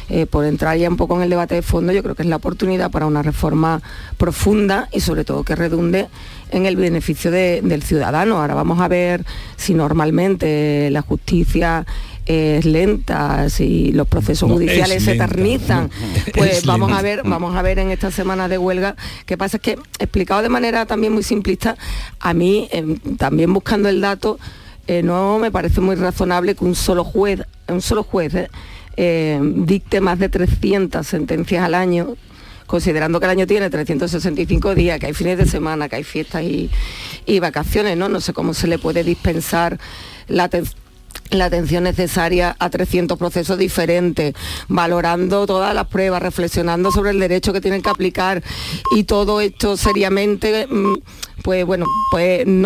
eh, 0.08 0.28
por 0.28 0.46
entrar 0.46 0.78
ya 0.78 0.88
un 0.88 0.98
poco 0.98 1.16
en 1.16 1.24
el 1.24 1.32
debate 1.32 1.56
de 1.56 1.62
fondo, 1.64 1.92
yo 1.92 2.04
creo 2.04 2.14
que 2.14 2.22
es 2.22 2.30
la 2.30 2.36
oportunidad 2.36 2.92
para 2.92 3.08
una 3.08 3.24
reforma 3.24 3.82
profunda 4.18 4.88
y 4.92 5.00
sobre 5.00 5.26
todo 5.26 5.44
que 5.44 5.56
redunde 5.56 6.08
en 6.52 6.68
el 6.68 6.76
beneficio 6.76 7.32
del 7.32 7.82
ciudadano. 7.82 8.40
Ahora 8.40 8.54
vamos 8.54 8.80
a 8.82 8.88
ver 8.88 9.26
si 9.58 9.74
normalmente 9.74 10.90
la 10.92 11.02
justicia 11.02 11.88
es 12.26 12.66
lenta, 12.66 13.50
si 13.50 13.92
los 13.92 14.08
procesos 14.08 14.52
judiciales 14.52 15.04
se 15.04 15.14
eternizan, 15.14 15.90
pues 16.34 16.66
vamos 16.66 16.92
a 16.92 17.02
ver, 17.02 17.22
vamos 17.24 17.56
a 17.56 17.62
ver 17.62 17.80
en 17.80 17.92
esta 17.92 18.12
semana 18.12 18.48
de 18.48 18.58
huelga. 18.58 18.96
qué 19.26 19.38
pasa 19.38 19.58
es 19.58 19.62
que, 19.62 19.78
explicado 20.00 20.42
de 20.42 20.50
manera 20.50 20.86
también 20.86 21.14
muy 21.14 21.24
simplista, 21.24 21.78
a 22.20 22.34
mí, 22.34 22.68
em, 22.72 22.98
también 23.18 23.54
buscando 23.54 23.90
el 23.90 24.02
dato, 24.02 24.40
eh, 24.88 25.04
no 25.04 25.40
me 25.40 25.52
parece 25.52 25.82
muy 25.82 25.96
razonable 25.96 26.56
que 26.56 26.66
un 26.66 26.76
solo 26.76 27.04
juez, 27.04 27.42
un 27.68 27.82
solo 27.82 28.04
juez 28.04 28.34
eh, 28.98 29.40
dicte 29.42 30.02
más 30.02 30.20
de 30.20 30.30
300 30.30 31.06
sentencias 31.06 31.64
al 31.64 31.76
año 31.76 32.16
considerando 32.66 33.20
que 33.20 33.26
el 33.26 33.32
año 33.32 33.46
tiene 33.46 33.70
365 33.70 34.74
días, 34.74 35.00
que 35.00 35.06
hay 35.06 35.14
fines 35.14 35.38
de 35.38 35.46
semana, 35.46 35.88
que 35.88 35.98
hay 35.98 36.04
fiestas 36.04 36.42
y, 36.42 36.72
y 37.28 37.40
vacaciones, 37.40 37.96
¿no? 37.96 38.10
No 38.10 38.20
sé 38.20 38.34
cómo 38.34 38.56
se 38.56 38.66
le 38.66 38.80
puede 38.80 39.04
dispensar 39.04 39.80
la 40.28 40.46
atención 40.46 40.85
la 41.32 41.46
atención 41.46 41.84
necesaria 41.84 42.56
a 42.60 42.70
300 42.70 43.18
procesos 43.18 43.58
diferentes, 43.58 44.34
valorando 44.68 45.46
todas 45.46 45.74
las 45.74 45.88
pruebas, 45.88 46.22
reflexionando 46.22 46.92
sobre 46.92 47.12
el 47.12 47.20
derecho 47.20 47.54
que 47.54 47.62
tienen 47.62 47.82
que 47.82 47.90
aplicar. 47.90 48.44
Y 48.96 49.04
todo 49.06 49.42
esto 49.42 49.78
seriamente, 49.78 50.68
mm, 50.68 50.96
pues 51.44 51.66
bueno, 51.66 51.86
pues 52.12 52.46
no 52.46 52.64